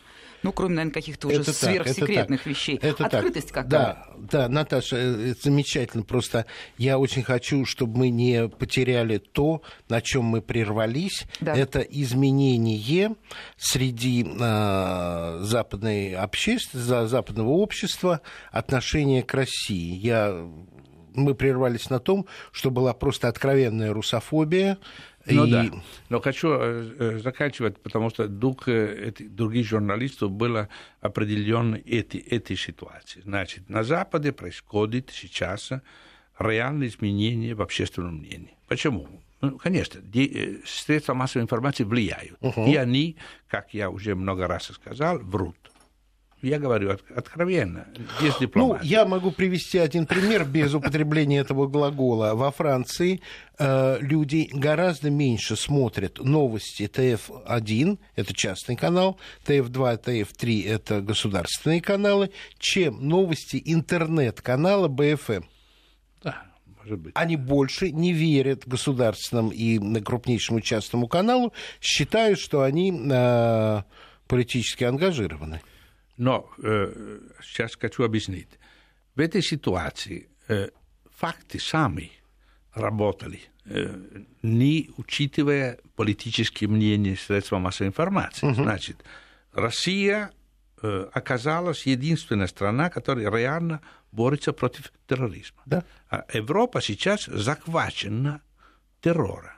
Ну, 0.47 0.53
кроме, 0.53 0.77
наверное, 0.77 0.95
каких-то 0.95 1.27
уже 1.27 1.41
это 1.41 1.53
сверхсекретных 1.53 2.41
так, 2.41 2.47
вещей. 2.47 2.79
Это 2.81 3.07
Открытость 3.07 3.53
так. 3.53 3.65
какая? 3.65 3.69
Да, 3.71 4.07
да, 4.17 4.49
Наташа, 4.49 4.97
э, 4.97 5.31
это 5.33 5.43
замечательно. 5.43 6.05
Просто 6.05 6.47
я 6.79 6.99
очень 6.99 7.25
хочу, 7.25 7.65
чтобы 7.65 7.99
мы 7.99 8.09
не 8.11 8.49
потеряли 8.49 9.19
то, 9.19 9.63
на 9.89 10.01
чем 10.01 10.25
мы 10.25 10.43
прервались. 10.43 11.25
Да. 11.41 11.57
Это 11.57 11.81
изменение 11.81 13.17
среди 13.57 14.25
э, 14.25 15.39
западной 15.43 16.15
общественности, 16.15 17.09
западного 17.09 17.51
общества 17.51 18.21
отношения 18.53 19.25
к 19.25 19.35
России. 19.35 19.97
Я 19.97 20.47
мы 21.17 21.35
прервались 21.35 21.91
на 21.91 21.99
том, 21.99 22.27
что 22.53 22.71
была 22.71 22.93
просто 22.93 23.29
откровенная 23.29 23.93
русофобия, 23.93 24.79
ну 25.35 25.47
и... 25.47 25.51
да, 25.51 25.67
но 26.09 26.21
хочу 26.21 26.49
э, 26.53 26.93
э, 26.99 27.19
заканчивать, 27.19 27.79
потому 27.81 28.11
что 28.11 28.29
дух 28.29 28.69
э, 28.69 29.12
других 29.19 29.67
журналистов 29.67 30.31
был 30.31 30.69
определен 31.01 31.75
эти, 31.75 32.19
этой 32.19 32.57
ситуации. 32.57 33.21
Значит, 33.23 33.69
на 33.69 33.83
Западе 33.83 34.33
происходит 34.33 35.11
сейчас 35.12 35.73
реальное 36.39 36.89
изменение 36.89 37.55
в 37.55 37.62
общественном 37.62 38.19
мнении. 38.19 38.55
Почему? 38.69 39.09
Ну, 39.41 39.59
конечно, 39.59 40.01
средства 40.65 41.15
массовой 41.15 41.43
информации 41.43 41.85
влияют. 41.85 42.41
Uh-huh. 42.41 42.71
И 42.71 42.77
они, 42.77 43.17
как 43.49 43.75
я 43.75 43.91
уже 43.91 44.15
много 44.15 44.47
раз 44.47 44.65
сказал, 44.65 45.19
врут. 45.19 45.57
Я 46.42 46.59
говорю 46.59 46.99
откровенно, 47.14 47.87
без 48.20 48.35
ну, 48.35 48.40
дипломатии. 48.40 48.83
Ну, 48.83 48.88
я 48.88 49.07
могу 49.07 49.31
привести 49.31 49.79
один 49.79 50.05
пример 50.05 50.44
без 50.44 50.75
употребления 50.75 51.38
этого 51.38 51.66
глагола. 51.66 52.35
Во 52.35 52.51
Франции 52.51 53.22
э, 53.59 53.99
люди 54.01 54.51
гораздо 54.53 55.09
меньше 55.09 55.57
смотрят 55.57 56.18
новости 56.18 56.90
ТФ-1, 56.92 57.99
это 58.16 58.35
частный 58.35 58.77
канал, 58.77 59.18
ТФ-2, 59.46 60.03
ТФ-3, 60.05 60.68
это 60.68 61.01
государственные 61.01 61.81
каналы, 61.81 62.31
чем 62.59 63.09
новости 63.09 63.61
интернет-канала 63.64 64.88
BFM. 64.88 65.42
Да, 66.22 66.42
может 66.79 66.99
быть. 66.99 67.12
Они 67.16 67.37
больше 67.37 67.90
не 67.90 68.12
верят 68.12 68.68
государственному 68.68 69.53
и 69.53 69.79
крупнейшему 70.03 70.61
частному 70.61 71.09
каналу, 71.09 71.55
считают, 71.81 72.38
что 72.38 72.61
они 72.61 72.92
э, 72.92 73.83
политически 74.29 74.85
ангажированы. 74.85 75.62
Сейчас 76.16 77.76
хочу 77.76 78.05
объяснить. 78.05 78.48
В 79.14 79.20
этой 79.20 79.42
ситуации 79.42 80.29
факты 81.16 81.59
сами 81.59 82.12
работали, 82.74 83.40
не 84.42 84.90
учитывая 84.96 85.79
политические 85.94 86.68
мнения 86.68 87.16
средств 87.16 87.52
массовой 87.52 87.88
информации. 87.88 88.46
Угу. 88.46 88.55
Значит, 88.55 89.05
Россия 89.52 90.31
оказалась 90.81 91.87
единственная 91.87 92.46
страна, 92.46 92.90
которая 92.90 93.31
реально 93.31 93.81
борется 94.12 94.52
против 94.52 94.92
терроризма. 95.07 95.62
Да. 95.66 95.85
А 96.09 96.24
Европа 96.33 96.81
сейчас 96.81 97.24
захвачена 97.24 98.42
террором. 99.00 99.52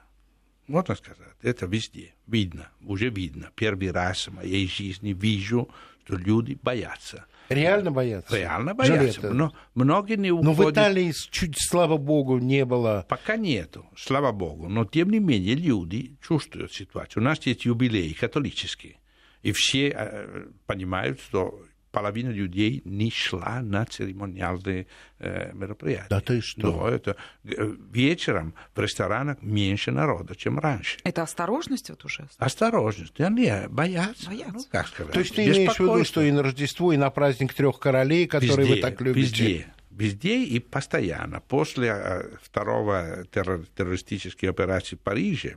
Можно 0.69 0.95
сказать, 0.95 1.35
это 1.43 1.67
везде 1.67 2.15
видно, 2.27 2.69
уже 2.83 3.09
видно. 3.09 3.51
Первый 3.55 3.91
раз 3.91 4.29
в 4.29 4.35
моей 4.35 4.69
жизни 4.69 5.13
вижу 5.13 5.69
что 6.09 6.17
люди 6.17 6.59
боятся. 6.63 7.27
Реально 7.51 7.91
боятся? 7.91 8.37
Реально 8.37 8.75
боятся. 8.75 9.21
Жилета. 9.21 9.35
Но 9.35 9.53
многие 9.75 10.17
не 10.17 10.31
уходят... 10.31 10.59
Но 10.59 10.65
в 10.65 10.73
Италии, 10.73 11.13
чуть, 11.31 11.57
слава 11.59 11.99
богу, 11.99 12.39
не 12.39 12.65
было... 12.65 13.05
Пока 13.09 13.37
нету, 13.37 13.87
слава 13.97 14.33
богу. 14.33 14.69
Но, 14.69 14.85
тем 14.85 15.11
не 15.11 15.19
менее, 15.19 15.55
люди 15.55 16.17
чувствуют 16.27 16.73
ситуацию. 16.73 17.23
У 17.23 17.25
нас 17.25 17.45
есть 17.47 17.67
юбилей 17.67 18.15
католический. 18.15 18.99
И 19.43 19.53
все 19.53 19.89
э, 19.89 20.47
понимают, 20.67 21.21
что 21.21 21.63
половина 21.91 22.31
людей 22.31 22.83
не 22.85 23.11
шла 23.11 23.61
на 23.63 23.85
церемониальные 23.85 24.87
э, 25.19 25.53
мероприятия. 25.53 26.07
Да 26.11 26.21
ты 26.21 26.41
что? 26.41 26.73
Да, 26.73 26.95
это, 26.95 27.17
э, 27.45 27.75
вечером 27.91 28.55
в 28.75 28.81
ресторанах 28.81 29.43
меньше 29.43 29.91
народа, 29.91 30.37
чем 30.37 30.59
раньше. 30.59 30.99
Это 31.05 31.23
осторожность 31.23 31.91
вот 31.91 32.05
уже? 32.05 32.29
Осторожность. 32.39 33.21
Они 33.21 33.51
боятся. 33.69 34.27
боятся. 34.27 34.53
Ну, 34.53 34.65
как 34.71 34.89
сказать? 34.89 35.13
То 35.13 35.21
есть 35.21 35.35
ты 35.35 35.47
имеешь 35.47 35.75
в 35.75 35.81
виду, 35.81 36.05
что 36.05 36.23
и 36.23 36.31
на 36.31 36.43
Рождество, 36.43 36.93
и 36.93 36.97
на 36.97 37.11
праздник 37.11 37.55
трех 37.55 37.79
королей, 37.79 38.27
которые 38.27 38.59
везде, 38.59 38.75
вы 38.75 38.81
так 38.81 39.01
любите? 39.01 39.21
Везде. 39.21 39.67
Везде 39.91 40.45
и 40.45 40.61
постоянно. 40.61 41.41
После 41.41 41.89
э, 41.89 42.37
второго 42.43 43.25
террористической 43.33 44.49
операции 44.49 44.97
в 44.97 45.01
Париже, 45.01 45.57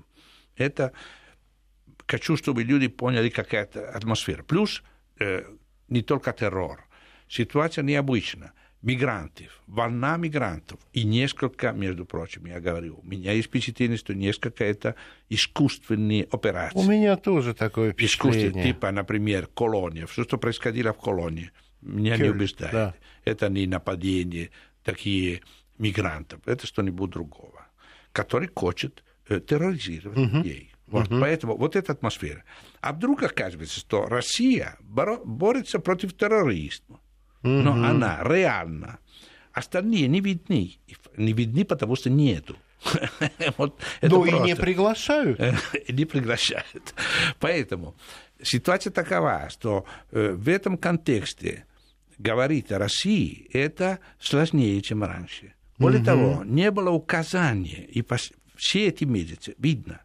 это 0.55 0.93
хочу, 2.07 2.37
чтобы 2.37 2.63
люди 2.63 2.87
поняли, 2.87 3.29
какая 3.29 3.65
то 3.65 3.89
атмосфера. 3.89 4.43
Плюс 4.43 4.83
э, 5.19 5.43
не 5.91 6.01
только 6.01 6.33
террор. 6.33 6.87
Ситуация 7.27 7.83
необычна. 7.83 8.53
Мигрантов, 8.81 9.61
волна 9.67 10.17
мигрантов. 10.17 10.79
И 10.91 11.03
несколько, 11.03 11.71
между 11.71 12.03
прочим, 12.03 12.47
я 12.47 12.59
говорю, 12.59 12.99
у 13.03 13.05
меня 13.05 13.31
есть 13.31 13.49
впечатление, 13.49 13.95
что 13.95 14.15
несколько 14.15 14.63
это 14.63 14.95
искусственные 15.29 16.23
операции. 16.31 16.79
У 16.79 16.83
меня 16.83 17.15
тоже 17.15 17.53
такое 17.53 17.91
впечатление. 17.91 18.47
Искусственные, 18.47 18.73
типа, 18.73 18.91
например, 18.91 19.47
колония. 19.53 20.07
Все, 20.07 20.23
что 20.23 20.39
происходило 20.39 20.93
в 20.93 20.97
колонии, 20.97 21.51
меня 21.81 22.15
Кир, 22.15 22.25
не 22.25 22.31
убеждает. 22.31 22.73
Да. 22.73 22.95
Это 23.23 23.49
не 23.49 23.67
нападение 23.67 24.49
такие 24.83 25.41
мигрантов. 25.77 26.39
Это 26.47 26.65
что-нибудь 26.65 27.11
другого, 27.11 27.67
который 28.11 28.49
хочет 28.51 29.03
э, 29.29 29.39
терроризировать 29.39 30.17
угу. 30.17 30.37
людей. 30.37 30.70
Вот, 30.91 31.09
угу. 31.09 31.21
Поэтому 31.21 31.57
вот 31.57 31.75
эта 31.75 31.93
атмосфера. 31.93 32.43
А 32.81 32.91
вдруг 32.93 33.23
оказывается, 33.23 33.79
что 33.79 34.05
Россия 34.05 34.77
борется 34.81 35.79
против 35.79 36.15
терроризма, 36.15 36.99
угу. 37.41 37.49
но 37.49 37.73
она 37.73 38.19
реально. 38.23 38.99
Остальные 39.53 40.07
не 40.07 40.21
видны. 40.21 40.77
Не 41.17 41.33
видны, 41.33 41.65
потому 41.65 41.95
что 41.95 42.09
нету. 42.09 42.57
вот 43.57 43.79
ну 44.01 44.25
и 44.25 44.31
не 44.39 44.55
приглашают. 44.55 45.39
не 45.87 46.05
приглашают. 46.05 46.93
Поэтому 47.39 47.95
ситуация 48.41 48.91
такова, 48.91 49.49
что 49.49 49.85
э, 50.11 50.31
в 50.31 50.49
этом 50.49 50.77
контексте 50.77 51.65
говорить 52.17 52.71
о 52.71 52.79
России 52.79 53.49
это 53.53 53.99
сложнее, 54.19 54.81
чем 54.81 55.03
раньше. 55.03 55.53
Более 55.77 55.99
угу. 55.99 56.05
того, 56.05 56.43
не 56.43 56.69
было 56.71 56.91
указания, 56.91 57.85
и 57.85 58.03
все 58.55 58.87
эти 58.87 59.03
месяцы, 59.03 59.55
видно, 59.57 60.01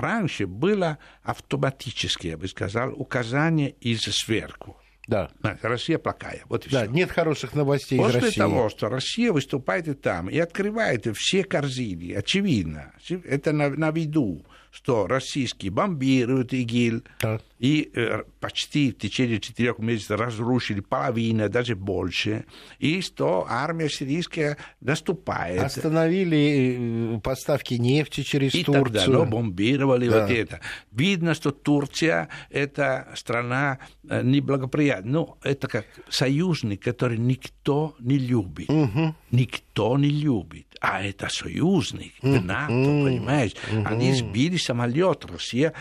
раньше 0.00 0.46
было 0.46 0.98
автоматически, 1.22 2.28
я 2.28 2.36
бы 2.36 2.48
сказал, 2.48 2.92
указание 2.92 3.70
из 3.80 4.00
сверху. 4.00 4.76
Да. 5.06 5.30
Россия 5.62 5.98
плохая. 5.98 6.42
Вот 6.48 6.66
и 6.66 6.70
да, 6.70 6.84
все. 6.84 6.92
нет 6.92 7.10
хороших 7.10 7.54
новостей 7.54 7.98
После 7.98 8.20
из 8.20 8.24
России. 8.24 8.38
того, 8.38 8.68
что 8.68 8.88
Россия 8.88 9.32
выступает 9.32 9.88
и 9.88 9.94
там 9.94 10.30
и 10.30 10.38
открывает 10.38 11.06
все 11.16 11.42
корзины, 11.42 12.14
очевидно, 12.14 12.92
это 13.24 13.52
на, 13.52 13.70
на 13.70 13.90
виду, 13.90 14.46
что 14.70 15.08
российские 15.08 15.72
бомбируют 15.72 16.52
ИГИЛ, 16.52 17.02
да. 17.20 17.40
И 17.60 17.90
э, 17.94 18.22
почти 18.40 18.90
в 18.90 18.98
течение 18.98 19.38
четырех 19.38 19.78
месяцев 19.78 20.18
разрушили 20.18 20.80
половину, 20.80 21.48
даже 21.50 21.76
больше, 21.76 22.46
и 22.78 23.02
что 23.02 23.46
армия 23.48 23.90
сирийская 23.90 24.56
наступает. 24.80 25.62
Остановили 25.62 27.16
э, 27.16 27.20
поставки 27.20 27.74
нефти 27.74 28.22
через 28.22 28.54
и 28.54 28.64
Турцию. 28.64 28.84
Тогда, 28.84 29.06
но 29.06 29.26
бомбировали 29.26 30.08
да. 30.08 30.22
вот 30.22 30.30
это. 30.30 30.60
Видно, 30.90 31.34
что 31.34 31.50
Турция– 31.50 32.28
это 32.50 33.08
страна 33.14 33.78
э, 34.08 34.22
неблагоприятная. 34.22 35.12
Ну, 35.12 35.36
это 35.42 35.68
как 35.68 35.84
союзник, 36.08 36.82
который 36.82 37.18
никто 37.18 37.94
не 38.00 38.16
любит. 38.18 38.70
Угу. 38.70 39.14
Никто 39.32 39.98
не 39.98 40.08
любит. 40.08 40.66
А 40.80 41.02
это 41.02 41.28
союзник, 41.28 42.14
НАТО, 42.22 42.72
угу. 42.72 43.04
понимаешь? 43.04 43.52
Угу. 43.70 43.84
Они 43.84 44.14
сбили 44.14 44.56
самолет. 44.56 45.26
Россия 45.26 45.74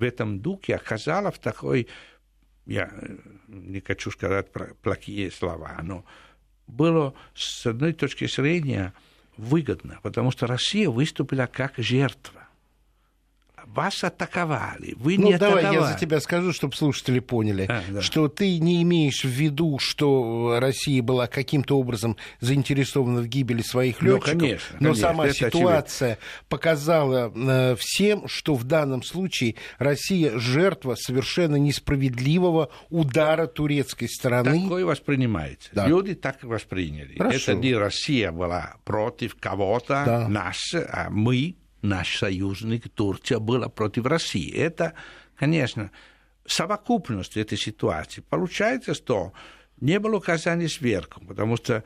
в 0.00 0.02
этом 0.02 0.40
духе 0.40 0.76
оказалась 0.76 1.34
в 1.34 1.38
такой, 1.38 1.86
я 2.66 2.90
не 3.48 3.80
хочу 3.80 4.10
сказать 4.10 4.48
плохие 4.82 5.30
слова, 5.30 5.78
но 5.82 6.04
было 6.66 7.14
с 7.34 7.66
одной 7.66 7.92
точки 7.92 8.26
зрения 8.26 8.94
выгодно, 9.36 10.00
потому 10.02 10.30
что 10.30 10.46
Россия 10.46 10.88
выступила 10.88 11.46
как 11.46 11.74
жертва 11.76 12.39
вас 13.74 14.04
атаковали, 14.04 14.94
вы 14.96 15.18
ну, 15.18 15.28
не 15.28 15.38
давай 15.38 15.64
атаковали. 15.64 15.88
я 15.88 15.92
за 15.92 15.98
тебя 15.98 16.20
скажу, 16.20 16.52
чтобы 16.52 16.74
слушатели 16.74 17.20
поняли, 17.20 17.66
а, 17.68 17.82
да. 17.88 18.00
что 18.02 18.28
ты 18.28 18.58
не 18.58 18.82
имеешь 18.82 19.24
в 19.24 19.28
виду, 19.28 19.78
что 19.78 20.58
Россия 20.60 21.02
была 21.02 21.26
каким-то 21.26 21.78
образом 21.78 22.16
заинтересована 22.40 23.20
в 23.20 23.28
гибели 23.28 23.62
своих 23.62 24.02
летчиков, 24.02 24.34
ну, 24.34 24.40
конечно, 24.40 24.76
но 24.80 24.88
конечно, 24.90 25.08
сама 25.08 25.30
ситуация 25.30 26.12
очевидно. 26.12 26.46
показала 26.48 27.32
э, 27.34 27.76
всем, 27.78 28.28
что 28.28 28.54
в 28.54 28.64
данном 28.64 29.02
случае 29.02 29.56
Россия 29.78 30.38
жертва 30.38 30.96
совершенно 30.96 31.56
несправедливого 31.56 32.70
удара 32.88 33.46
турецкой 33.46 34.08
стороны. 34.08 34.62
Такое 34.62 34.84
воспринимается. 34.84 35.70
Да. 35.72 35.86
Люди 35.86 36.14
так 36.14 36.42
восприняли. 36.42 37.16
Хорошо. 37.16 37.52
Это 37.52 37.54
не 37.54 37.74
Россия 37.74 38.32
была 38.32 38.76
против 38.84 39.36
кого-то, 39.36 40.02
да. 40.04 40.28
нас, 40.28 40.74
а 40.74 41.08
мы 41.10 41.56
наш 41.82 42.18
союзник 42.18 42.88
Турция 42.88 43.38
была 43.38 43.68
против 43.68 44.06
России. 44.06 44.52
Это, 44.52 44.94
конечно, 45.36 45.90
совокупность 46.46 47.36
этой 47.36 47.58
ситуации. 47.58 48.22
Получается, 48.28 48.94
что 48.94 49.32
не 49.80 49.98
было 49.98 50.16
указаний 50.16 50.68
сверху, 50.68 51.24
потому 51.24 51.56
что 51.56 51.84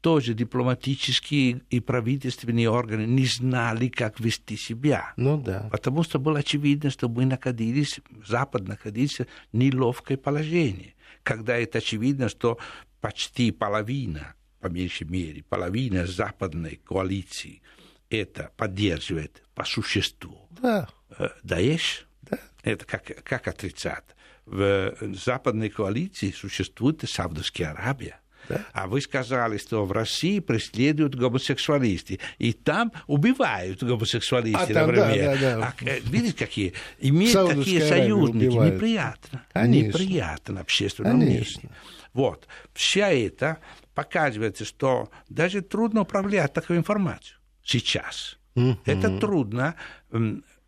тоже 0.00 0.34
дипломатические 0.34 1.62
и 1.70 1.80
правительственные 1.80 2.68
органы 2.68 3.06
не 3.06 3.24
знали, 3.24 3.88
как 3.88 4.20
вести 4.20 4.56
себя. 4.56 5.14
Ну 5.16 5.40
да. 5.40 5.68
Потому 5.72 6.02
что 6.02 6.18
было 6.18 6.40
очевидно, 6.40 6.90
что 6.90 7.08
мы 7.08 7.24
находились, 7.24 8.00
Запад 8.26 8.68
находился 8.68 9.26
в 9.50 9.56
неловкое 9.56 10.18
положение. 10.18 10.94
Когда 11.22 11.56
это 11.56 11.78
очевидно, 11.78 12.28
что 12.28 12.58
почти 13.00 13.50
половина, 13.50 14.34
по 14.60 14.66
меньшей 14.66 15.06
мере, 15.06 15.42
половина 15.42 16.06
западной 16.06 16.76
коалиции– 16.84 17.62
это 18.10 18.50
поддерживает 18.56 19.42
по 19.54 19.64
существу 19.64 20.44
да. 20.64 20.88
Э, 21.18 21.28
Даеш, 21.42 22.06
да. 22.22 22.38
это 22.62 22.84
как, 22.84 23.04
как 23.22 23.48
отрицать? 23.48 24.04
В 24.46 24.94
западной 25.00 25.70
коалиции 25.70 26.30
существует 26.30 27.02
Саудовская 27.08 27.70
Аравия. 27.70 28.20
Да. 28.46 28.60
А 28.74 28.86
вы 28.88 29.00
сказали, 29.00 29.56
что 29.56 29.86
в 29.86 29.92
России 29.92 30.38
преследуют 30.38 31.14
гомосексуалисты, 31.14 32.20
и 32.36 32.52
там 32.52 32.92
убивают 33.06 33.82
гомосексуалисты, 33.82 34.72
а 34.72 34.74
там, 34.74 34.88
например. 34.88 35.24
Да, 35.24 35.36
да, 35.36 35.56
да. 35.58 35.74
А, 35.80 35.84
э, 35.84 36.00
видите, 36.00 36.34
какие? 36.44 36.74
Иметь 37.00 37.32
такие 37.32 37.80
союзники 37.80 38.46
убивают. 38.48 38.74
неприятно. 38.74 39.42
Конечно. 39.54 39.86
Неприятно 39.86 40.60
общественному 40.60 41.20
Конечно. 41.20 41.70
Вот. 42.12 42.46
Вся 42.74 43.10
это 43.10 43.58
показывает, 43.94 44.58
что 44.66 45.08
даже 45.30 45.62
трудно 45.62 46.02
управлять 46.02 46.52
такой 46.52 46.76
информацией 46.76 47.36
сейчас. 47.64 48.38
Mm-hmm. 48.54 48.78
Это 48.84 49.18
трудно 49.18 49.74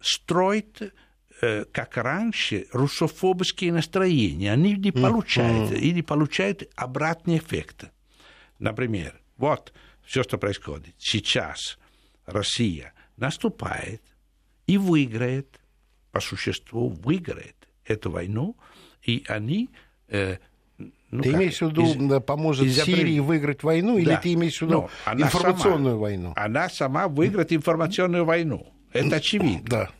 строить 0.01 0.83
э, 1.41 1.65
как 1.67 1.97
раньше, 1.97 2.67
русофобские 2.73 3.73
настроения. 3.73 4.53
Они 4.53 4.75
не 4.75 4.91
получают, 4.91 5.73
mm-hmm. 5.73 5.79
или 5.79 6.01
получают 6.01 6.69
обратный 6.75 7.39
эффект. 7.39 7.85
Например, 8.59 9.21
вот 9.37 9.73
все, 10.05 10.23
что 10.23 10.39
происходит. 10.39 10.95
Сейчас 10.99 11.79
Россия 12.25 12.93
наступает 13.17 14.03
и 14.67 14.79
выиграет, 14.79 15.61
по 16.11 16.21
существу 16.21 16.89
выиграет 16.89 17.57
эту 17.85 18.11
войну, 18.11 18.57
и 19.03 19.25
они 19.29 19.71
э, 20.09 20.39
ну, 21.11 21.23
ты 21.23 21.31
как? 21.31 21.39
имеешь 21.39 21.59
в 21.59 21.69
виду, 21.71 21.85
из... 21.85 22.23
поможет 22.25 22.67
из 22.67 22.83
Сирии 22.83 23.21
выиграть 23.21 23.63
войну, 23.63 23.95
да. 23.95 24.01
или 24.01 24.19
ты 24.23 24.33
имеешь 24.33 24.59
в 24.59 24.63
виду 24.63 24.89
ну, 25.07 25.13
информационную 25.13 25.95
сама, 25.95 26.03
войну? 26.03 26.33
Она 26.37 26.69
сама 26.69 27.09
выиграет 27.09 27.53
информационную 27.53 28.25
войну. 28.25 28.73
Это 28.93 29.17
очевидно. 29.17 29.69
Да. 29.69 29.91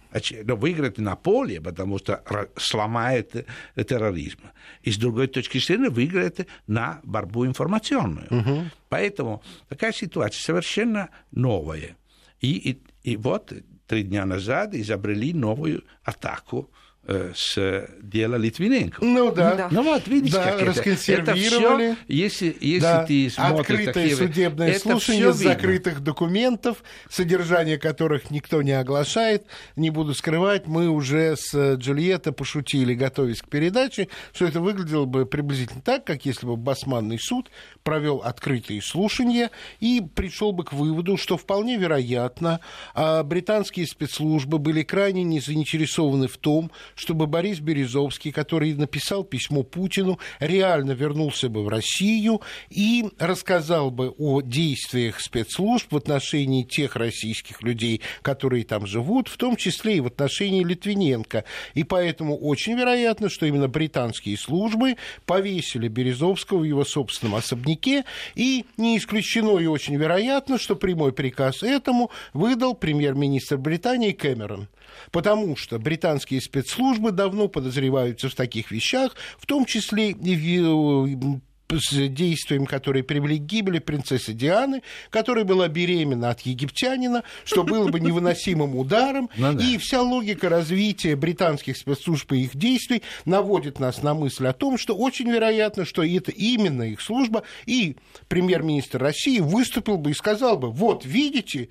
Но 0.45 0.57
выиграет 0.57 0.97
на 0.99 1.15
поле, 1.15 1.61
потому 1.61 1.99
что 1.99 2.23
сломает 2.57 3.47
терроризм. 3.75 4.41
И 4.83 4.91
с 4.91 4.97
другой 4.97 5.27
точки 5.27 5.59
зрения 5.59 5.91
выиграет 5.91 6.49
на 6.67 7.01
борьбу 7.03 7.45
информационную. 7.45 8.27
Угу. 8.31 8.65
Поэтому 8.89 9.43
такая 9.69 9.93
ситуация 9.93 10.41
совершенно 10.41 11.11
новая. 11.33 11.97
И, 12.41 12.71
и, 12.71 12.83
и 13.03 13.17
вот 13.17 13.53
три 13.87 14.05
дня 14.05 14.25
назад 14.25 14.75
изобрели 14.75 15.35
новую 15.35 15.85
атаку 16.03 16.71
Э, 17.09 17.33
с 17.37 17.89
дела 18.03 18.35
Литвиненко. 18.35 19.05
Ну 19.05 19.33
да. 19.33 19.55
да. 19.55 19.69
Ну 19.71 19.85
вот, 19.85 20.09
видите, 20.09 20.35
да, 20.35 20.45
как 20.45 20.63
это. 20.63 20.81
Это 20.81 21.35
все, 21.35 21.97
если, 22.09 22.57
если 22.61 22.81
да. 22.81 23.05
ты 23.05 23.31
смотришь... 23.31 23.61
Открытое 23.61 23.93
такие... 23.93 24.17
судебное 24.17 24.69
это 24.71 24.81
слушание 24.81 25.33
закрытых 25.33 26.01
документов, 26.01 26.83
содержание 27.09 27.79
которых 27.79 28.33
никто 28.33 28.61
не 28.61 28.73
оглашает. 28.73 29.47
Не 29.77 29.91
буду 29.91 30.15
скрывать, 30.15 30.67
мы 30.67 30.89
уже 30.89 31.37
с 31.37 31.77
Джульетта 31.77 32.33
пошутили, 32.33 32.95
готовясь 32.95 33.41
к 33.41 33.49
передаче, 33.49 34.09
что 34.33 34.47
это 34.47 34.61
выглядело 34.61 35.05
бы 35.05 35.27
приблизительно 35.27 35.83
так, 35.83 36.05
как 36.05 36.27
если 36.27 36.45
бы 36.45 36.57
Басманный 36.57 37.21
суд 37.21 37.53
провел 37.85 38.17
открытые 38.17 38.83
слушания 38.83 39.53
и 39.79 40.03
пришел 40.15 40.51
бы 40.51 40.65
к 40.65 40.73
выводу, 40.73 41.17
что 41.17 41.37
вполне 41.37 41.77
вероятно, 41.77 42.59
а, 42.95 43.23
британские 43.23 43.87
спецслужбы 43.87 44.59
были 44.59 44.83
крайне 44.83 45.23
не 45.23 45.39
заинтересованы 45.39 46.27
в 46.27 46.37
том, 46.37 46.73
чтобы 46.97 47.27
Борис 47.29 47.61
Березовский, 47.61 48.33
который 48.33 48.75
написал 48.75 49.23
письмо 49.23 49.63
Путину, 49.63 50.19
реально 50.41 50.93
вернулся 50.93 51.49
бы 51.49 51.63
в 51.63 51.69
Россию 51.69 52.41
и 52.71 53.05
рассказал 53.19 53.91
бы 53.91 54.11
о 54.19 54.41
действиях 54.41 55.21
спецслужб 55.21 55.93
в 55.93 55.97
отношении 55.97 56.65
тех 56.65 56.97
российских 56.97 57.63
людей, 57.63 58.01
которые 58.23 58.65
там 58.65 58.87
живут, 58.87 59.29
в 59.29 59.37
том 59.37 59.57
числе 59.57 59.99
и 59.99 60.01
в 60.01 60.07
отношении 60.07 60.65
Литвиненко. 60.65 61.45
И 61.75 61.85
поэтому 61.85 62.37
очень 62.37 62.77
вероятно, 62.77 63.29
что 63.29 63.47
именно 63.47 63.69
британские 63.69 64.37
службы 64.39 64.97
повесили 65.27 65.89
Березовского 65.89 66.61
в 66.61 66.65
его 66.65 66.85
собственном 66.85 67.37
особняке, 67.37 68.05
и 68.35 68.65
не 68.79 68.97
исключено 68.97 69.59
и 69.59 69.67
очень 69.67 69.97
вероятно, 69.97 70.59
что 70.59 70.75
прямой 70.75 71.13
приказ 71.13 71.63
этому 71.63 72.11
выдал 72.33 72.75
премьер-министр 72.75 73.59
Британии 73.59 74.13
Кэмерон 74.13 74.69
потому 75.11 75.57
что 75.57 75.79
британские 75.79 76.41
спецслужбы 76.41 77.13
давно 77.13 77.49
подозреваются 77.49 78.29
в 78.29 78.35
таких 78.35 78.71
вещах, 78.71 79.15
в 79.39 79.47
том 79.47 79.65
числе 79.65 80.11
и 80.11 80.61
в 80.61 81.41
с 81.73 82.09
действием, 82.09 82.67
которые 82.67 83.03
привели 83.03 83.39
к 83.39 83.43
гибели 83.43 83.79
принцессы 83.79 84.33
Дианы, 84.33 84.83
которая 85.11 85.45
была 85.45 85.69
беременна 85.69 86.31
от 86.31 86.43
египтянина, 86.43 87.25
что 87.45 87.65
было 87.65 87.89
бы 87.89 88.01
невыносимым 88.01 88.77
ударом. 88.77 89.31
Ну, 89.37 89.53
да. 89.55 89.65
И 89.65 89.79
вся 89.79 90.03
логика 90.03 90.49
развития 90.49 91.17
британских 91.17 91.77
спецслужб 91.77 92.33
и 92.33 92.45
их 92.45 92.57
действий 92.57 93.03
наводит 93.25 93.81
нас 93.81 94.03
на 94.03 94.15
мысль 94.15 94.47
о 94.47 94.53
том, 94.53 94.79
что 94.79 94.97
очень 94.97 95.31
вероятно, 95.31 95.85
что 95.85 96.05
это 96.05 96.31
именно 96.31 96.83
их 96.83 97.01
служба, 97.01 97.43
и 97.67 97.97
премьер-министр 98.29 98.99
России 98.99 99.41
выступил 99.41 99.99
бы 99.99 100.13
и 100.13 100.15
сказал 100.15 100.59
бы, 100.59 100.71
вот 100.71 101.05
видите, 101.05 101.69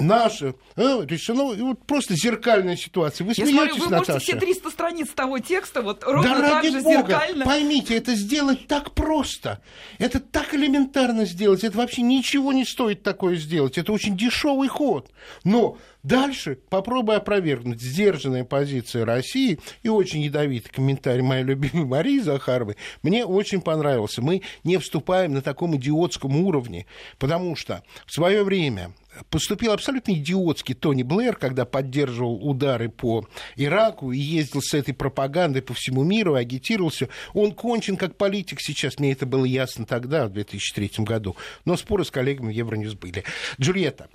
Наши. 0.00 0.54
А, 0.76 1.02
решено, 1.04 1.54
вот 1.54 1.84
просто 1.86 2.14
зеркальная 2.14 2.76
ситуация. 2.76 3.24
Вы 3.24 3.34
Я 3.36 3.44
смеетесь, 3.46 3.54
смотрю, 3.54 3.74
вы 3.84 3.90
Наташа? 3.90 4.12
можете 4.12 4.32
все 4.32 4.40
300 4.40 4.70
страниц 4.70 5.08
того 5.08 5.38
текста 5.38 5.82
вот 5.82 6.04
ровно 6.04 6.22
да 6.22 6.50
так 6.50 6.64
же 6.64 6.80
бога, 6.80 6.96
зеркально. 7.08 7.44
поймите, 7.44 7.96
это 7.96 8.14
сделать 8.14 8.66
так 8.66 8.92
просто. 8.92 9.62
Это 9.98 10.20
так 10.20 10.54
элементарно 10.54 11.24
сделать. 11.24 11.64
Это 11.64 11.76
вообще 11.78 12.02
ничего 12.02 12.52
не 12.52 12.64
стоит 12.64 13.02
такое 13.02 13.36
сделать. 13.36 13.78
Это 13.78 13.92
очень 13.92 14.16
дешевый 14.16 14.68
ход. 14.68 15.10
Но 15.44 15.78
Дальше 16.02 16.58
попробуй 16.70 17.16
опровергнуть 17.16 17.80
сдержанная 17.80 18.44
позиция 18.44 19.04
России 19.04 19.58
и 19.82 19.88
очень 19.88 20.22
ядовитый 20.22 20.72
комментарий 20.72 21.22
моей 21.22 21.44
любимой 21.44 21.84
Марии 21.84 22.20
Захаровой. 22.20 22.76
Мне 23.02 23.26
очень 23.26 23.60
понравился. 23.60 24.22
Мы 24.22 24.42
не 24.64 24.78
вступаем 24.78 25.34
на 25.34 25.42
таком 25.42 25.76
идиотском 25.76 26.36
уровне, 26.36 26.86
потому 27.18 27.54
что 27.54 27.82
в 28.06 28.14
свое 28.14 28.44
время 28.44 28.92
поступил 29.28 29.72
абсолютно 29.72 30.12
идиотский 30.12 30.74
Тони 30.74 31.02
Блэр, 31.02 31.36
когда 31.36 31.64
поддерживал 31.64 32.36
удары 32.46 32.88
по 32.88 33.26
Ираку 33.56 34.12
и 34.12 34.18
ездил 34.18 34.60
с 34.62 34.74
этой 34.74 34.94
пропагандой 34.94 35.62
по 35.62 35.74
всему 35.74 36.04
миру, 36.04 36.34
агитировался. 36.34 37.08
Он 37.34 37.52
кончен 37.52 37.96
как 37.96 38.16
политик 38.16 38.60
сейчас, 38.60 38.98
мне 38.98 39.12
это 39.12 39.26
было 39.26 39.44
ясно 39.44 39.86
тогда, 39.86 40.26
в 40.26 40.32
2003 40.32 41.04
году. 41.04 41.36
Но 41.64 41.76
споры 41.76 42.04
с 42.04 42.10
коллегами 42.10 42.52
Евроньюз 42.52 42.94
были. 42.94 43.24
Джульетта, 43.60 44.08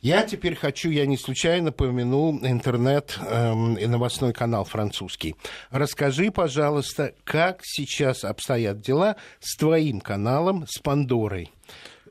я 0.00 0.22
теперь 0.22 0.54
хочу, 0.54 0.90
я 0.90 1.06
не 1.06 1.16
случайно 1.16 1.72
помянул 1.72 2.38
интернет 2.42 3.18
эм, 3.26 3.74
и 3.74 3.86
новостной 3.86 4.32
канал 4.32 4.64
французский. 4.64 5.34
Расскажи, 5.70 6.30
пожалуйста, 6.30 7.14
как 7.24 7.60
сейчас 7.62 8.24
обстоят 8.24 8.80
дела 8.80 9.16
с 9.40 9.56
твоим 9.56 10.00
каналом, 10.00 10.66
с 10.68 10.78
Пандорой? 10.78 11.50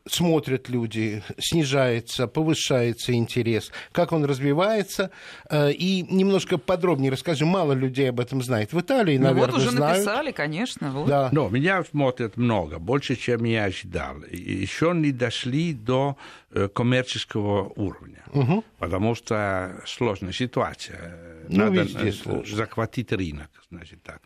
Смотрят 0.06 0.70
люди, 0.70 1.24
снижается, 1.40 2.28
повышается 2.28 3.14
интерес, 3.14 3.72
как 3.92 4.12
он 4.12 4.26
развивается. 4.26 5.12
Э, 5.50 5.72
и 5.72 6.02
немножко 6.04 6.58
подробнее 6.58 7.12
расскажи, 7.12 7.46
мало 7.46 7.74
людей 7.74 8.10
об 8.10 8.20
этом 8.20 8.42
знает. 8.42 8.74
В 8.74 8.80
Италии, 8.80 9.18
ну, 9.18 9.26
наверное, 9.26 9.52
вот 9.52 9.58
уже 9.60 9.72
знают. 9.72 9.98
написали, 9.98 10.32
конечно. 10.32 10.92
Вот. 10.92 11.08
Да. 11.08 11.30
Но 11.32 11.50
меня 11.50 11.84
смотрят 11.84 12.38
много, 12.38 12.80
больше, 12.80 13.16
чем 13.16 13.44
я 13.46 13.66
ожидал. 13.66 14.18
Еще 14.32 14.92
не 14.94 15.12
дошли 15.12 15.74
до 15.74 16.18
э, 16.52 16.68
коммерческого 16.68 17.72
уровня, 17.76 18.24
угу. 18.34 18.64
потому 18.80 19.16
что 19.16 19.82
сложная 19.86 20.34
ситуация. 20.34 21.18
Ну, 21.48 21.66
Надо 21.66 21.82
везде 21.82 22.12
сложно. 22.12 22.56
захватить 22.56 23.12
рынок, 23.12 23.50
значит 23.70 24.04
так. 24.04 24.22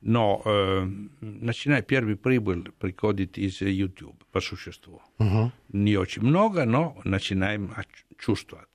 Но 0.00 0.42
э, 0.44 0.88
начиная 1.20 1.82
первый 1.82 2.14
прибыль 2.14 2.70
приходит 2.78 3.36
из 3.36 3.60
YouTube 3.60 4.16
по 4.38 4.46
существу. 4.46 5.02
Угу. 5.18 5.52
Не 5.72 5.96
очень 5.96 6.22
много, 6.22 6.64
но 6.64 6.96
начинаем 7.04 7.74
чувствовать. 8.18 8.68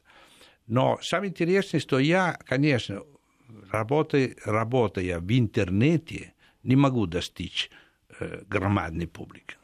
Но 0.67 0.99
самое 1.01 1.29
интересное, 1.29 1.79
что 1.79 1.99
я, 1.99 2.37
конечно, 2.45 3.03
работая, 3.71 4.35
работая 4.45 5.19
в 5.19 5.31
интернете, 5.31 6.33
не 6.63 6.75
могу 6.75 7.05
достичь 7.05 7.71
э, 8.19 8.43
громадной 8.47 9.07
публики. 9.07 9.55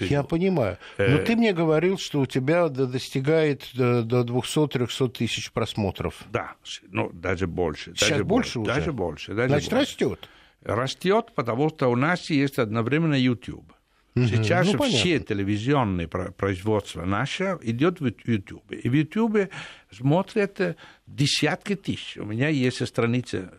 Я 0.00 0.22
понимаю. 0.22 0.78
Но 0.96 1.04
э... 1.04 1.24
ты 1.24 1.36
мне 1.36 1.52
говорил, 1.52 1.98
что 1.98 2.20
у 2.20 2.26
тебя 2.26 2.68
достигает 2.68 3.68
до 3.74 4.22
200-300 4.22 5.10
тысяч 5.10 5.52
просмотров. 5.52 6.24
Да, 6.32 6.54
ну, 6.88 7.10
даже 7.12 7.46
больше. 7.46 7.94
Сейчас 7.94 8.10
даже 8.10 8.24
больше, 8.24 8.58
больше 8.58 8.70
уже? 8.70 8.80
Даже 8.80 8.92
больше. 8.92 9.34
Даже 9.34 9.48
Значит, 9.48 9.70
больше. 9.70 9.82
растет 9.82 10.28
растет, 10.62 11.32
потому 11.34 11.70
что 11.70 11.88
у 11.88 11.96
нас 11.96 12.30
есть 12.30 12.58
одновременно 12.58 13.14
YouTube. 13.14 13.72
Сейчас 14.14 14.72
ну, 14.72 14.82
все 14.82 15.20
телевизионные 15.20 16.08
производства 16.08 17.04
наши 17.04 17.58
идет 17.62 18.00
в 18.00 18.06
YouTube. 18.24 18.72
И 18.72 18.88
в 18.88 18.92
YouTube 18.92 19.50
смотрят 19.90 20.76
десятки 21.06 21.76
тысяч. 21.76 22.16
У 22.16 22.24
меня 22.24 22.48
есть 22.48 22.86
страница 22.86 23.52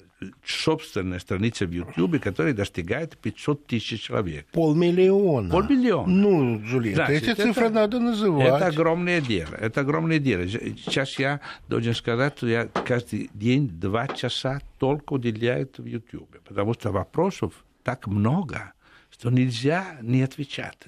собственная 0.45 1.19
страница 1.19 1.65
в 1.65 1.71
Ютубе, 1.71 2.19
которая 2.19 2.53
достигает 2.53 3.17
500 3.17 3.65
тысяч 3.65 4.01
человек. 4.01 4.45
Полмиллиона. 4.51 5.49
Полмиллиона. 5.49 6.07
Ну, 6.07 6.61
Джульетта, 6.61 7.05
Значит, 7.05 7.23
эти 7.23 7.41
цифры 7.41 7.65
это, 7.65 7.75
надо 7.75 7.99
называть. 7.99 8.47
Это 8.47 8.67
огромное 8.67 9.21
дело. 9.21 9.55
Это 9.55 9.81
огромное 9.81 10.19
дело. 10.19 10.47
Сейчас 10.47 11.17
я 11.17 11.41
должен 11.67 11.95
сказать, 11.95 12.37
что 12.37 12.47
я 12.47 12.67
каждый 12.67 13.29
день 13.33 13.67
два 13.67 14.07
часа 14.07 14.61
только 14.79 15.13
уделяю 15.13 15.69
в 15.77 15.85
Ютубе, 15.85 16.39
потому 16.47 16.73
что 16.73 16.91
вопросов 16.91 17.53
так 17.83 18.07
много 18.07 18.73
что 19.21 19.29
нельзя 19.29 19.99
не 20.01 20.23
отвечать. 20.23 20.79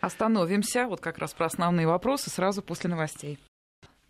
Остановимся, 0.00 0.88
вот 0.88 1.00
как 1.00 1.18
раз 1.18 1.34
про 1.34 1.46
основные 1.46 1.86
вопросы, 1.86 2.30
сразу 2.30 2.60
после 2.60 2.90
новостей. 2.90 3.38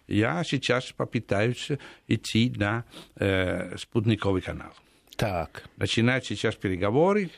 я 0.08 0.44
сейчас 0.44 0.92
попытаюсь 0.92 1.70
идти 2.08 2.54
на 2.56 2.84
э, 3.16 3.78
спутниковый 3.78 4.42
канал. 4.42 4.74
Так. 5.16 5.64
Начинать 5.78 6.26
сейчас 6.26 6.56
переговоры. 6.56 7.30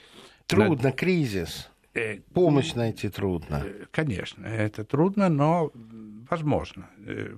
Трудно, 0.48 0.90
на... 0.90 0.92
кризис. 0.92 1.70
Э, 1.94 2.18
Помощь 2.34 2.74
найти 2.74 3.10
трудно. 3.10 3.64
Э, 3.66 3.86
конечно, 3.92 4.46
это 4.46 4.84
трудно, 4.84 5.30
но 5.30 5.72
возможно. 6.30 6.90
Э, 7.06 7.36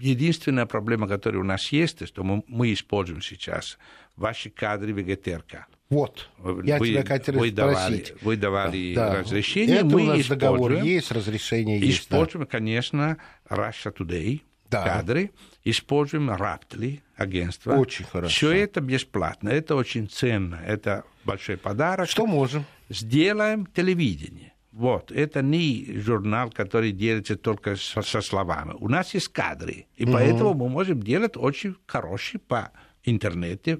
единственная 0.00 0.66
проблема, 0.66 1.08
которая 1.08 1.40
у 1.40 1.44
нас 1.44 1.72
есть, 1.72 2.06
что 2.06 2.24
мы, 2.24 2.42
мы 2.46 2.72
используем 2.72 3.22
сейчас 3.22 3.78
ваши 4.16 4.50
кадры 4.50 4.94
ВГТРК. 4.94 5.66
Вот, 5.90 6.30
я 6.64 6.78
вы, 6.78 6.88
тебя 6.88 7.04
хотел 7.04 7.34
вы 7.34 7.50
спросить. 7.50 7.54
Давали, 7.54 8.14
вы 8.22 8.36
давали 8.36 8.94
да, 8.94 9.20
разрешение, 9.20 9.76
Это 9.76 9.84
мы 9.84 10.02
у 10.02 10.04
нас 10.06 10.20
используем, 10.20 10.38
договор 10.38 10.72
есть, 10.82 11.12
разрешение 11.12 11.78
есть. 11.78 12.00
Используем, 12.02 12.44
да. 12.46 12.50
конечно, 12.50 13.18
Russia 13.48 13.94
Today, 13.94 14.40
да. 14.70 14.82
кадры, 14.82 15.30
используем 15.62 16.30
Raptly, 16.30 17.00
агентство. 17.16 17.74
Очень 17.74 18.06
хорошо. 18.06 18.34
Все 18.34 18.52
это 18.52 18.80
бесплатно, 18.80 19.50
это 19.50 19.76
очень 19.76 20.08
ценно, 20.08 20.60
это 20.66 21.04
большой 21.24 21.58
подарок. 21.58 22.08
Что 22.08 22.26
можем? 22.26 22.64
Сделаем 22.88 23.66
телевидение. 23.66 24.53
Вот, 24.74 25.12
это 25.12 25.40
не 25.40 26.00
журнал, 26.00 26.50
который 26.50 26.90
делается 26.90 27.36
только 27.36 27.76
со, 27.76 28.02
со 28.02 28.20
словами. 28.20 28.74
У 28.80 28.88
нас 28.88 29.14
есть 29.14 29.28
кадры, 29.28 29.86
и 29.94 30.04
угу. 30.04 30.14
поэтому 30.14 30.54
мы 30.54 30.68
можем 30.68 31.00
делать 31.00 31.36
очень 31.36 31.76
хороший 31.86 32.40
по 32.40 32.72
интернете 33.04 33.78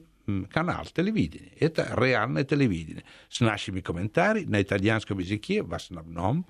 канал 0.52 0.86
телевидения. 0.94 1.50
Это 1.58 1.92
реальное 1.96 2.44
телевидение 2.44 3.02
с 3.28 3.40
нашими 3.40 3.80
комментариями 3.80 4.50
на 4.52 4.62
итальянском 4.62 5.18
языке 5.18 5.64
в 5.64 5.74
основном. 5.74 6.46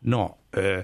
Но 0.00 0.40
э, 0.50 0.82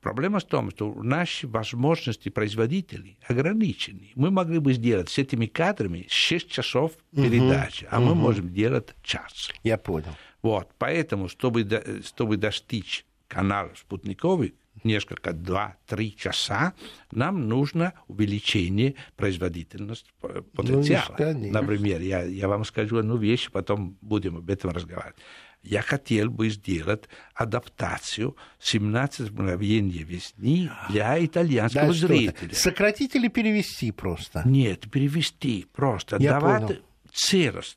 проблема 0.00 0.38
в 0.38 0.44
том, 0.44 0.70
что 0.70 0.94
наши 1.02 1.48
возможности 1.48 2.28
производителей 2.28 3.18
ограничены. 3.26 4.12
Мы 4.14 4.30
могли 4.30 4.60
бы 4.60 4.72
сделать 4.72 5.10
с 5.10 5.18
этими 5.18 5.46
кадрами 5.46 6.06
6 6.08 6.48
часов 6.48 6.92
передачи, 7.10 7.86
угу. 7.86 7.96
а 7.96 7.98
мы 7.98 8.14
можем 8.14 8.54
делать 8.54 8.94
час. 9.02 9.50
Я 9.64 9.78
понял. 9.78 10.14
Вот, 10.42 10.70
поэтому, 10.78 11.28
чтобы, 11.28 11.66
чтобы 12.04 12.36
достичь 12.36 13.04
канал 13.28 13.70
спутниковый, 13.76 14.54
несколько, 14.84 15.32
два-три 15.32 16.16
часа, 16.16 16.72
нам 17.10 17.48
нужно 17.48 17.92
увеличение 18.08 18.94
производительности 19.16 20.10
ну, 20.22 20.42
потенциала. 20.42 21.16
Ну, 21.18 21.52
Например, 21.52 22.00
я, 22.00 22.22
я 22.22 22.48
вам 22.48 22.64
скажу 22.64 22.98
одну 22.98 23.16
вещь, 23.16 23.50
потом 23.50 23.96
будем 24.00 24.36
об 24.36 24.48
этом 24.50 24.70
разговаривать. 24.70 25.16
Я 25.62 25.82
хотел 25.82 26.30
бы 26.30 26.48
сделать 26.48 27.04
адаптацию 27.34 28.34
17 28.60 29.30
мгновений 29.30 30.04
весны 30.04 30.70
для 30.88 31.22
итальянского 31.22 31.88
да, 31.88 31.92
зрителя. 31.92 32.54
Сократить 32.54 33.14
или 33.14 33.28
перевести 33.28 33.92
просто? 33.92 34.42
Нет, 34.46 34.90
перевести 34.90 35.66
просто. 35.74 36.16
Я 36.18 36.40
Давать 36.40 36.62
понял. 36.62 36.78
целость. 37.12 37.76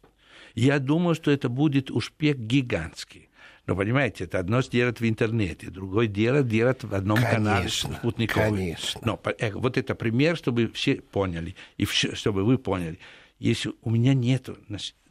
Я 0.56 0.80
думаю, 0.80 1.16
что 1.16 1.32
это 1.32 1.50
будет 1.50 1.92
успех 1.92 2.38
гигантский. 2.38 3.30
Но, 3.66 3.76
понимаете, 3.78 4.26
это 4.26 4.40
одно 4.40 4.62
сделать 4.62 5.00
в 5.00 5.08
интернете, 5.08 5.70
другое 5.70 6.08
дело 6.08 6.44
делать 6.44 6.84
в 6.84 6.94
одном 6.94 7.18
конечно, 7.18 7.36
канале 7.36 7.70
спутниковом. 7.70 8.56
Конечно. 8.58 9.02
Но 9.06 9.22
э, 9.40 9.52
вот 9.54 9.78
это 9.78 9.96
пример, 9.96 10.36
чтобы 10.36 10.68
все 10.68 10.96
поняли, 10.96 11.56
и 11.78 11.86
чтобы 11.86 12.44
вы 12.44 12.58
поняли. 12.58 13.00
Если 13.40 13.72
у 13.82 13.90
меня 13.90 14.14
нет 14.14 14.50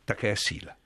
такая 0.05 0.36
сила, 0.36 0.76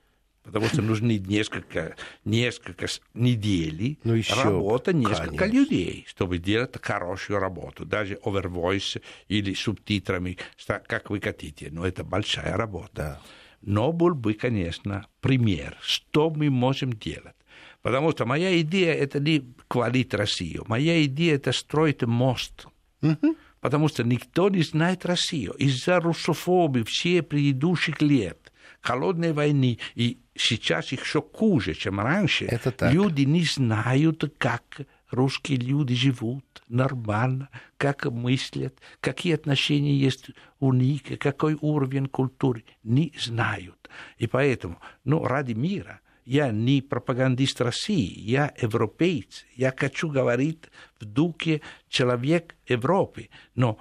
потому 0.43 0.67
что 0.67 0.81
нужны 0.81 1.17
несколько, 1.17 1.97
несколько 2.23 2.87
недель 3.13 3.99
ну, 4.05 4.13
еще, 4.13 4.41
работа 4.41 4.93
несколько 4.93 5.35
конечно. 5.35 5.57
людей, 5.59 6.05
чтобы 6.07 6.37
делать 6.37 6.73
хорошую 6.81 7.39
работу, 7.39 7.85
даже 7.85 8.13
overvoice 8.23 9.01
или 9.27 9.53
субтитрами, 9.53 10.37
как 10.65 11.09
вы 11.09 11.19
хотите, 11.19 11.67
но 11.69 11.85
это 11.85 12.05
большая 12.05 12.55
работа. 12.55 12.89
Да. 12.95 13.21
Но 13.61 13.91
был 13.91 14.13
бы, 14.13 14.33
конечно, 14.33 15.07
пример, 15.21 15.77
что 15.81 16.29
мы 16.29 16.49
можем 16.49 16.93
делать. 16.93 17.35
Потому 17.81 18.11
что 18.11 18.25
моя 18.25 18.59
идея– 18.61 18.93
это 18.93 19.19
не 19.19 19.43
хвалить 19.69 20.13
Россию. 20.13 20.65
Моя 20.67 21.03
идея– 21.05 21.35
это 21.37 21.51
строить 21.51 22.03
мост. 22.03 22.67
Угу. 23.01 23.35
Потому 23.61 23.87
что 23.87 24.03
никто 24.03 24.49
не 24.49 24.63
знает 24.63 25.05
Россию. 25.05 25.53
Из-за 25.53 25.99
русофобии 25.99 26.83
все 26.83 27.21
предыдущих 27.21 28.01
лет, 28.01 28.51
холодной 28.81 29.33
войны, 29.33 29.79
и 29.95 30.19
сейчас 30.35 30.91
еще 30.91 31.21
хуже, 31.21 31.73
чем 31.73 31.99
раньше, 31.99 32.45
это 32.45 32.71
так. 32.71 32.93
люди 32.93 33.23
не 33.23 33.43
знают, 33.43 34.23
как 34.37 34.81
русские 35.09 35.59
люди 35.59 35.95
живут 35.95 36.43
нормально, 36.67 37.49
как 37.77 38.05
мыслят, 38.05 38.77
какие 38.99 39.35
отношения 39.35 39.95
есть 39.95 40.31
у 40.59 40.73
них, 40.73 41.01
какой 41.19 41.57
уровень 41.61 42.07
культуры, 42.07 42.63
не 42.83 43.13
знают. 43.19 43.89
И 44.17 44.27
поэтому, 44.27 44.79
ну, 45.03 45.23
ради 45.23 45.53
мира– 45.53 46.01
я 46.27 46.51
не 46.51 46.81
пропагандист 46.81 47.61
России, 47.61 48.19
я 48.19 48.53
европеец. 48.61 49.45
Я 49.55 49.73
хочу 49.75 50.09
говорить 50.09 50.65
в 50.99 51.05
духе 51.05 51.61
человек 51.87 52.53
Европы. 52.67 53.29
Но 53.55 53.79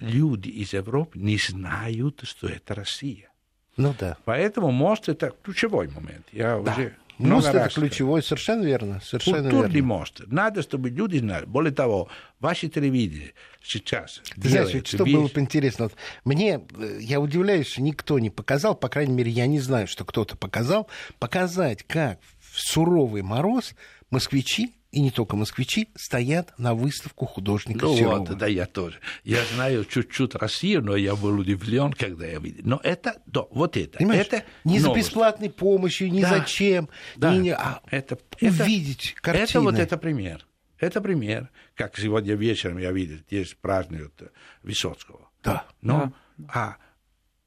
люди 0.00 0.48
из 0.48 0.72
Европы 0.72 1.16
не 1.20 1.38
знают, 1.38 2.22
что 2.24 2.48
это 2.48 2.74
Россия. 2.74 3.30
Ну 3.76 3.94
да. 3.96 4.16
Поэтому 4.24 4.72
мост 4.72 5.08
это 5.08 5.32
ключевой 5.40 5.86
момент. 5.86 6.26
Я 6.32 6.58
да. 6.58 6.72
уже 6.72 6.96
Мост 7.18 7.48
это 7.48 7.68
ключевой, 7.68 8.22
совершенно 8.22 8.64
верно. 8.64 9.00
Совершенно 9.04 9.42
Культурный 9.42 9.74
верно. 9.74 9.88
мост. 9.88 10.22
Надо, 10.26 10.62
чтобы 10.62 10.90
люди 10.90 11.18
знали. 11.18 11.44
Более 11.46 11.72
того, 11.72 12.08
ваши 12.40 12.68
телевидение 12.68 13.32
сейчас 13.62 14.22
Ты 14.40 14.48
знаешь, 14.48 14.72
вот 14.72 14.86
что 14.86 15.04
вещь... 15.04 15.14
было 15.14 15.28
бы 15.28 15.40
интересно? 15.40 15.84
Вот 15.84 15.94
мне, 16.24 16.60
э, 16.76 16.98
я 17.00 17.20
удивляюсь, 17.20 17.66
что 17.66 17.82
никто 17.82 18.18
не 18.18 18.30
показал, 18.30 18.74
по 18.74 18.88
крайней 18.88 19.12
мере, 19.12 19.30
я 19.30 19.46
не 19.46 19.60
знаю, 19.60 19.86
что 19.86 20.04
кто-то 20.04 20.36
показал, 20.36 20.88
показать, 21.18 21.82
как 21.82 22.20
в 22.40 22.60
суровый 22.60 23.22
мороз 23.22 23.74
москвичи 24.10 24.72
и 24.90 25.00
не 25.00 25.10
только 25.10 25.36
москвичи, 25.36 25.90
стоят 25.94 26.58
на 26.58 26.74
выставку 26.74 27.26
художника 27.26 27.86
ну 27.86 27.96
Серова. 27.96 28.18
вот, 28.20 28.38
да, 28.38 28.46
я 28.46 28.66
тоже. 28.66 29.00
Я 29.22 29.44
знаю 29.54 29.84
чуть-чуть 29.84 30.34
Россию, 30.34 30.82
но 30.82 30.96
я 30.96 31.14
был 31.14 31.38
удивлен, 31.38 31.92
когда 31.92 32.26
я 32.26 32.38
видел. 32.38 32.62
Но 32.64 32.80
это, 32.82 33.20
да, 33.26 33.42
вот 33.50 33.76
это. 33.76 33.98
Понимаешь, 33.98 34.26
это 34.26 34.44
не 34.64 34.80
новость. 34.80 34.84
за 34.84 34.94
бесплатной 34.94 35.50
помощью, 35.50 36.10
ни 36.10 36.22
да, 36.22 36.38
зачем, 36.38 36.88
да, 37.16 37.36
ни, 37.36 37.50
а 37.50 37.82
это, 37.90 38.18
увидеть 38.40 39.12
это, 39.12 39.22
картины. 39.22 39.44
Это 39.44 39.60
вот 39.60 39.74
это 39.74 39.98
пример. 39.98 40.46
Это 40.78 41.00
пример, 41.00 41.50
как 41.74 41.98
сегодня 41.98 42.34
вечером 42.34 42.78
я 42.78 42.92
видел, 42.92 43.18
здесь 43.26 43.56
празднуют 43.60 44.22
Высоцкого. 44.62 45.28
Да. 45.42 45.64
Но, 45.82 46.12
да. 46.36 46.46
а 46.54 46.76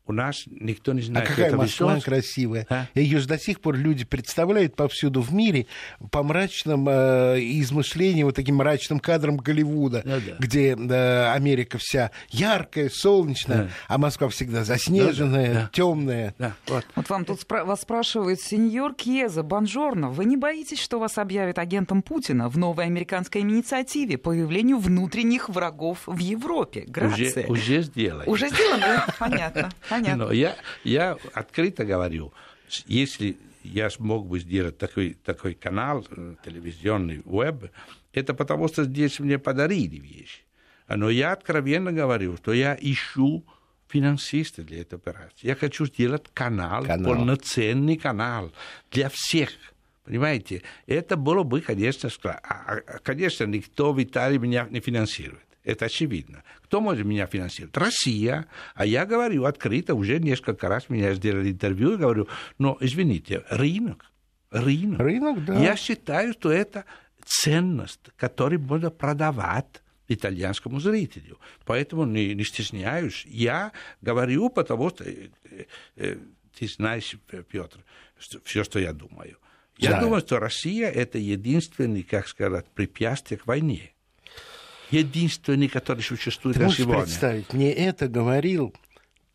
у 0.07 0.13
нас 0.13 0.43
никто 0.47 0.93
не 0.93 1.01
знает, 1.01 1.27
а 1.27 1.29
какая 1.29 1.47
это 1.47 1.57
Москва 1.57 1.87
Высоцкий. 1.87 2.09
красивая. 2.09 2.67
А? 2.69 2.87
Ее 2.95 3.19
же 3.19 3.27
до 3.27 3.37
сих 3.37 3.61
пор 3.61 3.77
люди 3.77 4.03
представляют 4.03 4.75
повсюду 4.75 5.21
в 5.21 5.33
мире 5.33 5.67
по 6.11 6.23
мрачным 6.23 6.87
э, 6.89 7.39
измышлениям, 7.39 8.25
вот 8.25 8.35
таким 8.35 8.55
мрачным 8.55 8.99
кадрам 8.99 9.37
Голливуда, 9.37 10.01
ну, 10.03 10.15
да. 10.25 10.35
где 10.39 10.75
э, 10.75 11.31
Америка 11.31 11.77
вся 11.77 12.11
яркая, 12.29 12.89
солнечная, 12.89 13.63
да. 13.63 13.69
а 13.87 13.97
Москва 13.97 14.29
всегда 14.29 14.63
заснеженная, 14.63 15.53
да, 15.53 15.61
да. 15.61 15.69
темная. 15.71 16.35
Да. 16.37 16.53
Вот. 16.67 16.85
вот 16.95 17.09
вам 17.09 17.25
тут 17.25 17.39
спра- 17.41 17.63
вас 17.63 17.81
спрашивают, 17.81 18.41
сеньор 18.41 18.95
Кьеза, 18.95 19.43
бонжорно, 19.43 20.09
вы 20.09 20.25
не 20.25 20.35
боитесь, 20.35 20.79
что 20.79 20.99
вас 20.99 21.17
объявят 21.17 21.59
агентом 21.59 22.01
Путина 22.01 22.49
в 22.49 22.57
новой 22.57 22.85
американской 22.85 23.41
инициативе 23.41 24.17
по 24.17 24.29
выявлению 24.29 24.77
внутренних 24.77 25.49
врагов 25.49 25.99
в 26.05 26.17
Европе? 26.17 26.85
Грация. 26.87 27.47
Уже, 27.47 27.61
уже 27.61 27.81
сделали. 27.83 28.29
Уже 28.29 28.49
сделано, 28.49 29.05
понятно. 29.19 29.69
Понятно. 30.01 30.25
Но 30.25 30.31
я, 30.31 30.55
я 30.83 31.17
открыто 31.33 31.85
говорю, 31.85 32.33
если 32.87 33.37
я 33.63 33.89
смог 33.89 34.27
бы 34.27 34.39
сделать 34.39 34.77
такой, 34.77 35.17
такой 35.23 35.53
канал 35.53 36.05
э, 36.09 36.35
телевизионный, 36.43 37.21
веб, 37.25 37.71
это 38.13 38.33
потому 38.33 38.67
что 38.67 38.83
здесь 38.83 39.19
мне 39.19 39.37
подарили 39.39 39.97
вещи. 39.97 40.41
Но 40.87 41.09
я 41.09 41.31
откровенно 41.31 41.91
говорю, 41.91 42.37
что 42.37 42.53
я 42.53 42.77
ищу 42.79 43.45
финансиста 43.87 44.63
для 44.63 44.81
этой 44.81 44.95
операции. 44.95 45.47
Я 45.47 45.55
хочу 45.55 45.85
сделать 45.85 46.23
канал, 46.33 46.85
канал. 46.85 47.13
полноценный 47.13 47.97
канал 47.97 48.51
для 48.91 49.09
всех. 49.09 49.51
Понимаете? 50.03 50.63
Это 50.87 51.15
было 51.15 51.43
бы, 51.43 51.61
конечно, 51.61 52.09
а, 52.23 52.31
а, 52.43 52.99
конечно, 52.99 53.45
никто 53.45 53.93
в 53.93 54.03
Италии 54.03 54.37
меня 54.37 54.67
не 54.69 54.79
финансирует. 54.79 55.45
Это 55.63 55.85
очевидно. 55.85 56.43
Кто 56.63 56.81
может 56.81 57.05
меня 57.05 57.27
финансировать? 57.27 57.77
Россия. 57.77 58.47
А 58.73 58.85
я 58.85 59.05
говорю 59.05 59.45
открыто, 59.45 59.93
уже 59.93 60.19
несколько 60.19 60.67
раз 60.67 60.89
меня 60.89 61.13
сделали 61.13 61.51
интервью, 61.51 61.93
и 61.93 61.97
говорю, 61.97 62.27
но 62.57 62.77
извините, 62.79 63.43
рынок, 63.49 64.11
рынок. 64.49 64.99
Рынок, 64.99 65.45
да. 65.45 65.59
Я 65.59 65.75
считаю, 65.75 66.33
что 66.33 66.51
это 66.51 66.85
ценность, 67.23 68.09
которую 68.17 68.59
можно 68.61 68.89
продавать 68.89 69.81
итальянскому 70.07 70.79
зрителю. 70.79 71.39
Поэтому 71.65 72.05
не, 72.05 72.33
не 72.33 72.43
стесняюсь. 72.43 73.23
Я 73.27 73.71
говорю, 74.01 74.49
потому 74.49 74.89
что 74.89 75.03
э, 75.03 75.29
э, 75.95 76.17
ты 76.57 76.67
знаешь, 76.67 77.15
Петр, 77.49 77.85
все, 78.43 78.63
что 78.63 78.79
я 78.79 78.93
думаю. 78.93 79.37
Я 79.77 79.91
да. 79.91 80.01
думаю, 80.01 80.21
что 80.21 80.39
Россия 80.39 80.89
это 80.89 81.17
единственный, 81.17 82.03
как 82.03 82.27
сказать, 82.27 82.65
препятствие 82.71 83.37
к 83.37 83.47
войне 83.47 83.93
единственный, 84.91 85.67
который 85.67 86.01
существует 86.01 86.55
Ты 86.55 86.61
на 86.61 86.65
можешь 86.65 86.79
сегодня. 86.79 87.03
представить, 87.03 87.53
мне 87.53 87.71
это 87.73 88.07
говорил 88.07 88.73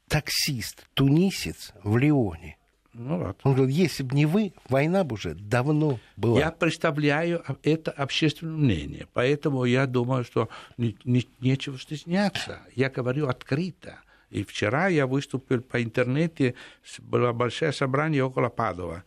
таксист, 0.08 0.86
тунисец 0.94 1.72
в 1.82 1.96
Лионе. 1.96 2.56
Ну, 2.98 3.18
вот. 3.18 3.38
Он 3.42 3.54
говорит, 3.54 3.76
если 3.76 4.02
бы 4.02 4.14
не 4.14 4.24
вы, 4.24 4.54
война 4.70 5.04
бы 5.04 5.14
уже 5.14 5.34
давно 5.34 6.00
была. 6.16 6.38
Я 6.38 6.50
представляю 6.50 7.44
это 7.62 7.90
общественное 7.90 8.56
мнение, 8.56 9.06
поэтому 9.12 9.64
я 9.64 9.86
думаю, 9.86 10.24
что 10.24 10.48
не, 10.78 10.96
не, 11.04 11.28
нечего 11.40 11.78
стесняться. 11.78 12.60
Я 12.74 12.88
говорю 12.88 13.28
открыто. 13.28 13.98
И 14.30 14.44
вчера 14.44 14.88
я 14.88 15.06
выступил 15.06 15.60
по 15.60 15.82
интернете, 15.82 16.54
было 16.98 17.32
большое 17.32 17.72
собрание 17.72 18.24
около 18.24 18.48
Падова, 18.48 19.04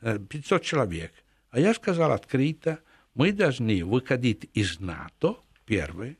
500 0.00 0.60
э, 0.60 0.64
человек. 0.64 1.12
А 1.50 1.58
я 1.58 1.74
сказал 1.74 2.12
открыто, 2.12 2.78
мы 3.14 3.32
должны 3.32 3.84
выходить 3.84 4.48
из 4.54 4.78
НАТО, 4.80 5.36
первое. 5.64 6.16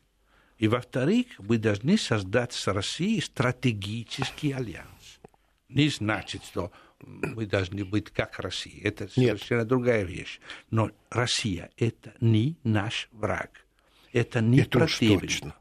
И 0.59 0.69
во-вторых, 0.69 1.27
мы 1.39 1.59
должны 1.59 1.99
создать 1.99 2.53
с 2.53 2.67
Россией 2.69 3.21
стратегический 3.21 4.53
альянс. 4.53 5.21
Не 5.69 5.89
значит, 5.89 6.45
что 6.45 6.71
мы 7.01 7.47
должны 7.47 7.85
быть 7.85 8.11
как 8.11 8.39
Россия. 8.39 8.81
Это 8.85 9.09
совершенно 9.09 9.61
Нет. 9.61 9.69
другая 9.69 10.05
вещь. 10.05 10.41
Но 10.71 10.91
Россия– 11.11 11.71
это 11.77 12.15
не 12.21 12.57
наш 12.63 13.09
враг. 13.13 13.67
Это 14.13 14.41
не 14.41 14.61
это 14.61 14.79
противник. 14.79 15.55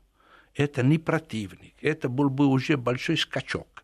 Это 0.53 0.83
не 0.83 0.99
противник. 0.99 1.73
Это 1.81 2.09
был 2.09 2.29
бы 2.29 2.45
уже 2.45 2.77
большой 2.77 3.17
скачок. 3.17 3.80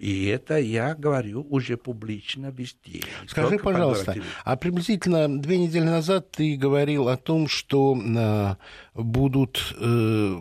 И 0.00 0.24
это 0.28 0.56
я 0.56 0.94
говорю 0.94 1.46
уже 1.50 1.76
публично 1.76 2.50
везде. 2.56 3.02
Скажи, 3.26 3.58
пожалуйста, 3.58 4.14
а 4.44 4.56
приблизительно 4.56 5.28
две 5.38 5.58
недели 5.58 5.84
назад 5.84 6.30
ты 6.30 6.56
говорил 6.56 7.08
о 7.08 7.18
том, 7.18 7.48
что 7.48 7.94
э, 7.94 8.54
будут 8.94 9.74
э, 9.78 10.40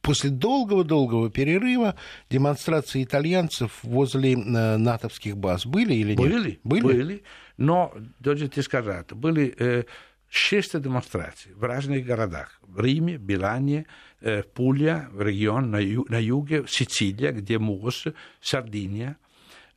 после 0.00 0.30
долгого-долгого 0.30 1.30
перерыва 1.30 1.94
демонстрации 2.30 3.04
итальянцев 3.04 3.78
возле 3.84 4.32
э, 4.32 4.76
натовских 4.76 5.36
баз 5.36 5.66
были 5.66 5.94
или 5.94 6.16
нет? 6.16 6.18
Были, 6.18 6.60
были. 6.64 6.82
были. 6.82 7.22
Но, 7.58 7.94
должен 8.18 8.50
сказать, 8.60 9.12
были 9.12 9.54
э, 9.56 9.84
Шесть 10.32 10.80
демонстраций 10.80 11.52
в 11.54 11.64
разных 11.64 12.06
городах. 12.06 12.60
В 12.62 12.80
Риме, 12.80 13.16
Билане, 13.16 13.86
э, 14.20 14.42
Пулья, 14.42 15.08
в 15.12 15.22
регион 15.22 15.70
на, 15.70 15.78
ю, 15.78 16.06
на 16.08 16.18
юге, 16.18 16.64
Сицилия, 16.68 17.32
где 17.32 17.58
Мугос, 17.58 18.06
Сардиния. 18.40 19.16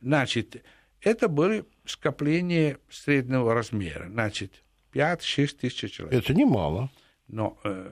Значит, 0.00 0.62
это 1.00 1.28
были 1.28 1.64
скопления 1.84 2.78
среднего 2.90 3.54
размера. 3.54 4.08
Значит, 4.08 4.62
5-6 4.92 5.56
тысяч 5.56 5.92
человек. 5.92 6.22
Это 6.22 6.34
немало. 6.34 6.90
Но 7.28 7.58
э, 7.64 7.90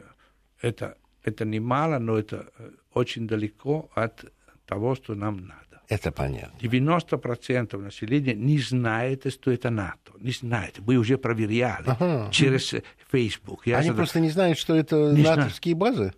это, 0.61 0.97
это 1.25 1.45
немало, 1.45 1.99
но 1.99 2.19
это 2.19 2.51
э, 2.59 2.71
очень 2.95 3.27
далеко 3.27 3.91
от 3.95 4.25
того, 4.67 4.95
что 4.95 5.15
нам 5.15 5.47
надо. 5.47 5.63
Это 5.89 6.13
понятно. 6.13 6.57
90% 6.59 7.77
населения 7.77 8.35
не 8.35 8.59
знает, 8.59 9.31
что 9.33 9.51
это 9.51 9.69
НАТО. 9.71 10.13
Не 10.19 10.31
знает. 10.31 10.79
Мы 10.79 10.97
уже 10.97 11.19
проверяли 11.19 11.85
ага. 11.87 12.31
через 12.31 12.75
Facebook. 13.11 13.67
Я 13.67 13.79
Они 13.79 13.89
задав... 13.89 13.97
просто 13.97 14.21
не 14.21 14.31
знают, 14.31 14.59
что 14.59 14.75
это 14.75 15.13
не 15.13 15.23
натовские 15.23 15.77
знаю. 15.77 15.95
базы? 15.95 16.13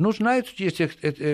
Ну, 0.00 0.12
знают, 0.12 0.48
есть 0.58 0.80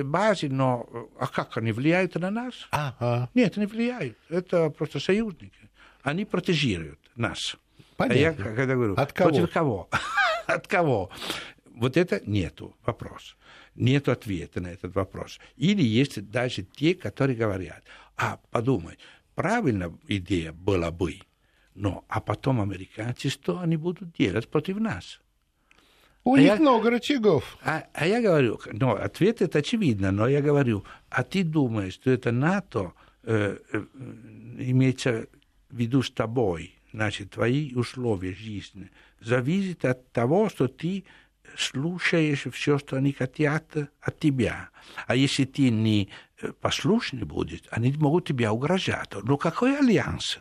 базы, 0.03 0.49
но 0.49 0.89
а 1.19 1.27
как 1.27 1.57
они 1.57 1.73
влияют 1.73 2.17
на 2.17 2.31
нас? 2.31 2.55
Ага. 2.71 3.31
Нет, 3.35 3.57
не 3.57 3.67
влияют. 3.67 4.19
Это 4.29 4.71
просто 4.71 4.99
союзники. 4.99 5.71
Они 6.03 6.25
протежируют 6.25 6.99
нас. 7.14 7.57
Понятно. 7.97 8.17
А 8.17 8.49
я 8.49 8.55
когда 8.57 8.75
говорю, 8.75 8.95
От 8.95 9.12
кого? 9.12 9.31
против 9.31 9.53
кого? 9.53 9.89
От 10.47 10.67
кого? 10.67 11.11
Вот 11.75 11.97
это 11.97 12.21
нету 12.27 12.77
вопрос 12.85 13.37
нет 13.77 14.09
ответа 14.09 14.61
на 14.61 14.69
этот 14.69 14.95
вопрос. 14.95 15.39
Или 15.57 15.83
есть 15.83 16.31
даже 16.31 16.62
те, 16.62 16.95
которые 16.95 17.37
говорят, 17.37 17.85
а 18.17 18.41
подумай, 18.51 18.99
правильная 19.35 19.93
идея 20.09 20.53
была 20.53 20.91
бы, 20.91 21.21
но 21.75 22.05
а 22.09 22.21
потом 22.21 22.61
американцы 22.61 23.29
что 23.29 23.61
они 23.61 23.77
будут 23.77 24.12
делать 24.17 24.49
против 24.49 24.79
нас? 24.79 25.21
У 26.27 26.35
а 26.35 26.39
них 26.41 26.49
я, 26.49 26.57
много 26.57 26.91
рычагов. 26.91 27.57
А, 27.62 27.85
а 27.95 28.05
я 28.05 28.20
говорю, 28.20 28.59
ну, 28.72 28.91
ответ 28.95 29.43
это 29.43 29.61
очевидно, 29.61 30.11
но 30.11 30.27
я 30.27 30.43
говорю, 30.43 30.85
а 31.09 31.22
ты 31.22 31.45
думаешь, 31.45 31.95
что 31.95 32.11
это 32.11 32.33
НАТО 32.33 32.95
э, 33.22 33.57
э, 33.72 33.85
имеется 34.59 35.29
в 35.70 35.77
виду 35.77 36.03
с 36.03 36.11
тобой, 36.11 36.74
значит, 36.93 37.31
твои 37.31 37.72
условия 37.74 38.35
жизни, 38.35 38.91
зависит 39.20 39.85
от 39.85 40.11
того, 40.11 40.49
что 40.49 40.66
ты 40.66 41.05
слушаешь 41.57 42.49
все, 42.53 42.79
что 42.79 42.97
они 42.97 43.12
хотят 43.12 43.77
от 44.01 44.18
тебя. 44.18 44.70
А 45.07 45.14
если 45.14 45.45
ты 45.45 45.70
не 45.70 46.09
э, 46.43 46.51
послушный 46.61 47.22
будешь, 47.22 47.62
они 47.70 47.93
могут 47.93 48.27
тебя 48.27 48.53
угрожать. 48.53 49.11
Но 49.22 49.37
какой 49.37 49.79
альянс? 49.79 50.41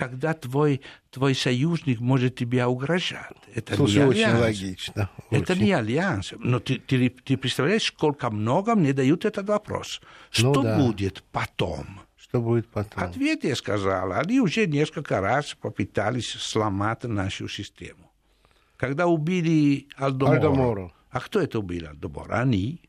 Когда 0.00 0.32
твой, 0.32 0.80
твой 1.10 1.34
союзник 1.34 2.00
может 2.00 2.34
тебя 2.34 2.70
угрожать. 2.70 3.36
Это 3.54 3.76
Слушай, 3.76 3.96
не 3.96 4.04
очень 4.04 4.24
альянс. 4.24 4.40
логично. 4.40 5.10
Это 5.28 5.52
очень. 5.52 5.64
не 5.64 5.72
альянс. 5.72 6.32
Но 6.38 6.58
ты, 6.58 6.78
ты, 6.78 7.10
ты 7.10 7.36
представляешь, 7.36 7.82
сколько 7.84 8.30
много 8.30 8.74
мне 8.74 8.94
дают 8.94 9.26
этот 9.26 9.46
вопрос. 9.46 10.00
Ну, 10.38 10.54
что 10.54 10.62
да. 10.62 10.78
будет 10.78 11.22
потом? 11.32 12.00
Что 12.16 12.40
будет 12.40 12.66
потом? 12.68 13.04
Ответ 13.04 13.44
я 13.44 13.54
сказал. 13.54 14.12
Они 14.12 14.40
уже 14.40 14.66
несколько 14.66 15.20
раз 15.20 15.54
попытались 15.60 16.30
сломать 16.30 17.04
нашу 17.04 17.46
систему. 17.46 18.10
Когда 18.78 19.06
убили 19.06 19.86
Алдомора. 19.96 20.36
Алдомору. 20.36 20.92
А 21.10 21.20
кто 21.20 21.40
это 21.40 21.58
убил 21.58 21.88
Алдомора? 21.88 22.40
Они. 22.40 22.80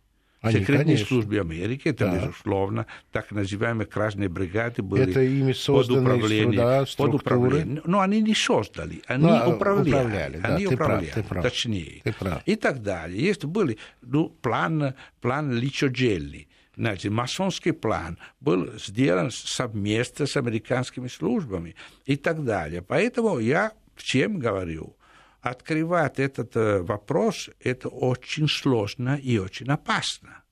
Они, 0.41 0.59
Секретные 0.59 0.85
конечно. 0.85 1.05
службы 1.05 1.39
Америки, 1.39 1.89
это 1.89 2.05
да. 2.05 2.15
безусловно, 2.15 2.87
так 3.11 3.29
называемые 3.29 3.85
красные 3.85 4.27
бригады 4.27 4.81
были 4.81 5.11
это 5.11 5.21
ими 5.21 5.53
под 5.53 5.91
управлением. 5.91 6.55
Да, 6.55 6.85
под 6.97 7.13
управлением. 7.13 7.81
Но 7.85 7.99
они 7.99 8.21
не 8.21 8.33
создали, 8.33 9.03
они 9.05 9.27
ну, 9.27 9.51
управляли. 9.51 9.89
управляли 9.89 10.37
да, 10.37 10.55
они 10.55 10.65
ты 10.65 10.73
управляли, 10.73 11.05
прав, 11.05 11.13
ты 11.13 11.23
прав, 11.23 11.43
точнее. 11.43 12.01
Ты 12.03 12.13
прав. 12.13 12.41
И 12.47 12.55
так 12.55 12.81
далее. 12.81 13.23
Есть 13.23 13.45
были 13.45 13.77
ну, 14.01 14.29
план, 14.29 14.95
план 15.21 15.53
Личоджелли. 15.53 16.47
Значит, 16.75 17.11
масонский 17.11 17.73
план 17.73 18.17
был 18.39 18.71
сделан 18.79 19.29
совместно 19.29 20.25
с 20.25 20.35
американскими 20.37 21.07
службами 21.07 21.75
и 22.05 22.15
так 22.15 22.43
далее. 22.43 22.81
Поэтому 22.81 23.37
я 23.37 23.73
чем 24.01 24.39
говорю? 24.39 24.95
Открывать 25.41 26.19
этот 26.19 26.55
э, 26.55 26.81
вопрос, 26.81 27.49
это 27.59 27.89
очень 27.89 28.47
сложно 28.47 29.15
и 29.15 29.37
очень 29.39 29.67
опасно. 29.67 30.43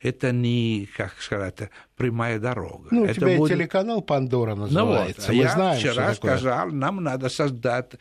Это 0.00 0.32
не, 0.32 0.86
как 0.94 1.18
сказать, 1.18 1.70
прямая 1.96 2.38
дорога. 2.38 2.88
Ну, 2.90 3.02
у 3.02 3.04
это 3.06 3.14
тебя 3.14 3.38
будет... 3.38 3.56
телеканал 3.56 4.02
«Пандора» 4.02 4.54
называется. 4.54 5.22
Ну 5.22 5.26
вот, 5.28 5.36
Мы 5.36 5.42
я 5.42 5.52
знаем, 5.52 5.78
вчера 5.78 6.14
сказал, 6.14 6.70
нам 6.70 7.02
надо 7.02 7.30
создать 7.30 7.94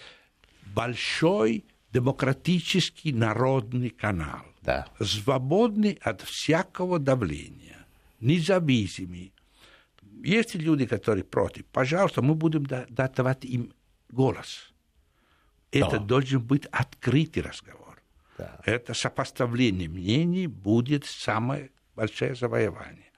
большой 0.75 1.65
демократический 1.93 3.13
народный 3.13 3.89
канал, 3.89 4.41
да. 4.63 4.87
свободный 4.99 5.97
от 6.01 6.21
всякого 6.23 6.99
давления, 6.99 7.85
независимый. 8.19 9.31
Есть 10.23 10.55
люди, 10.55 10.85
которые 10.85 11.23
против. 11.23 11.65
Пожалуйста, 11.67 12.21
мы 12.21 12.35
будем 12.35 12.65
давать 12.65 13.45
им 13.45 13.71
голос. 14.09 14.72
Это 15.73 15.99
да. 15.99 15.99
должен 15.99 16.41
быть 16.41 16.65
открытый 16.67 17.43
разговор. 17.43 18.01
Да. 18.37 18.59
Это 18.65 18.93
сопоставление 18.93 19.89
мнений 19.89 20.47
будет 20.47 21.05
самое 21.05 21.71
большое 21.95 22.35
завоевание. 22.35 23.11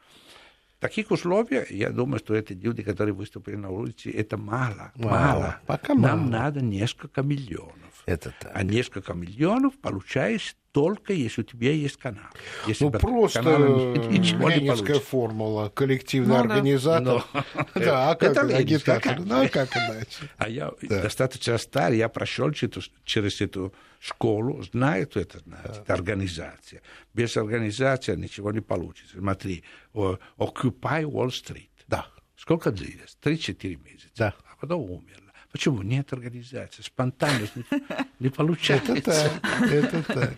В 0.78 0.82
таких 0.82 1.12
условиях, 1.12 1.72
я 1.72 1.90
думаю, 1.90 2.20
что 2.20 2.36
эти 2.36 2.54
люди, 2.54 2.84
которые 2.84 3.14
выступили 3.14 3.56
на 3.56 3.70
улице, 3.70 4.12
это 4.12 4.38
мало. 4.38 4.92
Мало. 4.96 5.12
мало. 5.12 5.60
Пока 5.66 5.94
Нам 5.94 6.20
мало. 6.20 6.30
надо 6.30 6.62
несколько 6.62 7.24
миллионов. 7.24 7.95
Это 8.06 8.34
так. 8.40 8.52
А 8.54 8.64
несколько 8.64 9.14
миллионов 9.14 9.78
получаешь 9.80 10.56
только 10.76 11.14
если 11.14 11.40
у 11.42 11.44
тебя 11.46 11.72
есть 11.72 11.96
канал. 11.96 12.28
Если 12.68 12.84
ну, 12.84 12.92
просто 12.92 13.40
ленинская 13.40 15.00
формула, 15.00 15.70
коллективный 15.70 16.36
ну, 16.36 16.42
организатор. 16.42 17.24
Да, 17.34 17.46
но... 17.54 17.66
да 17.76 18.12
а 18.12 18.16
как 18.16 18.32
это 18.32 18.58
агитатор? 18.58 19.20
Ну, 19.22 19.46
а 19.46 19.48
как 19.48 19.70
иначе? 19.76 20.30
А 20.38 20.50
я 20.50 20.74
да. 20.82 21.04
достаточно 21.04 21.58
старый, 21.58 21.98
я 21.98 22.10
прошел 22.10 22.52
через 22.52 23.40
эту 23.40 23.74
школу, 24.00 24.62
знаю, 24.64 25.08
что 25.10 25.22
это 25.22 25.40
значит, 25.40 25.86
да. 25.88 25.94
организация. 25.94 26.82
Без 27.14 27.38
организации 27.38 28.16
ничего 28.18 28.52
не 28.52 28.60
получится. 28.60 29.18
Смотри, 29.18 29.64
Occupy 29.94 31.04
Wall 31.04 31.30
Street. 31.30 31.70
Да. 31.88 32.08
Сколько 32.36 32.72
длилось? 32.72 33.18
3-4 33.24 33.82
месяца. 33.82 34.10
Да. 34.18 34.36
А 34.52 34.58
потом 34.60 34.82
умер. 34.82 35.25
Почему? 35.56 35.84
Нет 35.84 36.12
организации. 36.12 36.82
Спонтанность 36.82 37.54
не, 38.20 38.28
получается. 38.28 38.92
Это 38.92 39.32
так. 39.42 39.72
Это 39.72 40.04
так. 40.04 40.34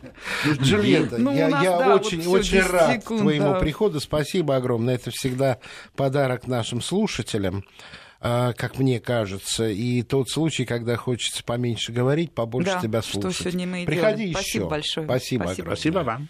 Джульетта, 0.61 1.17
ну, 1.17 1.35
я, 1.35 1.47
я 1.47 1.79
да, 1.79 1.95
очень, 1.95 2.21
вот 2.21 2.41
очень 2.41 2.61
рад 2.61 3.01
секунд, 3.01 3.21
твоему 3.21 3.53
да. 3.53 3.59
приходу. 3.59 3.99
Спасибо 3.99 4.55
огромное. 4.57 4.93
Это 4.93 5.09
всегда 5.09 5.57
подарок 5.95 6.45
нашим 6.45 6.81
слушателям 6.83 7.65
а, 8.19 8.53
как 8.53 8.77
мне 8.77 8.99
кажется, 8.99 9.67
и 9.67 10.03
тот 10.03 10.29
случай, 10.29 10.65
когда 10.65 10.95
хочется 10.97 11.43
поменьше 11.43 11.91
говорить, 11.91 12.31
побольше 12.31 12.73
да, 12.73 12.81
тебя 12.81 13.01
слушать. 13.01 13.33
Что 13.33 13.43
сегодня 13.43 13.65
мы 13.65 13.83
и 13.83 13.85
Приходи 13.87 14.17
делаем. 14.17 14.29
еще. 14.29 14.39
Спасибо 14.39 14.67
большое. 14.67 15.05
Спасибо, 15.07 15.43
Спасибо. 15.45 15.65
Спасибо 15.65 15.99
вам. 15.99 16.27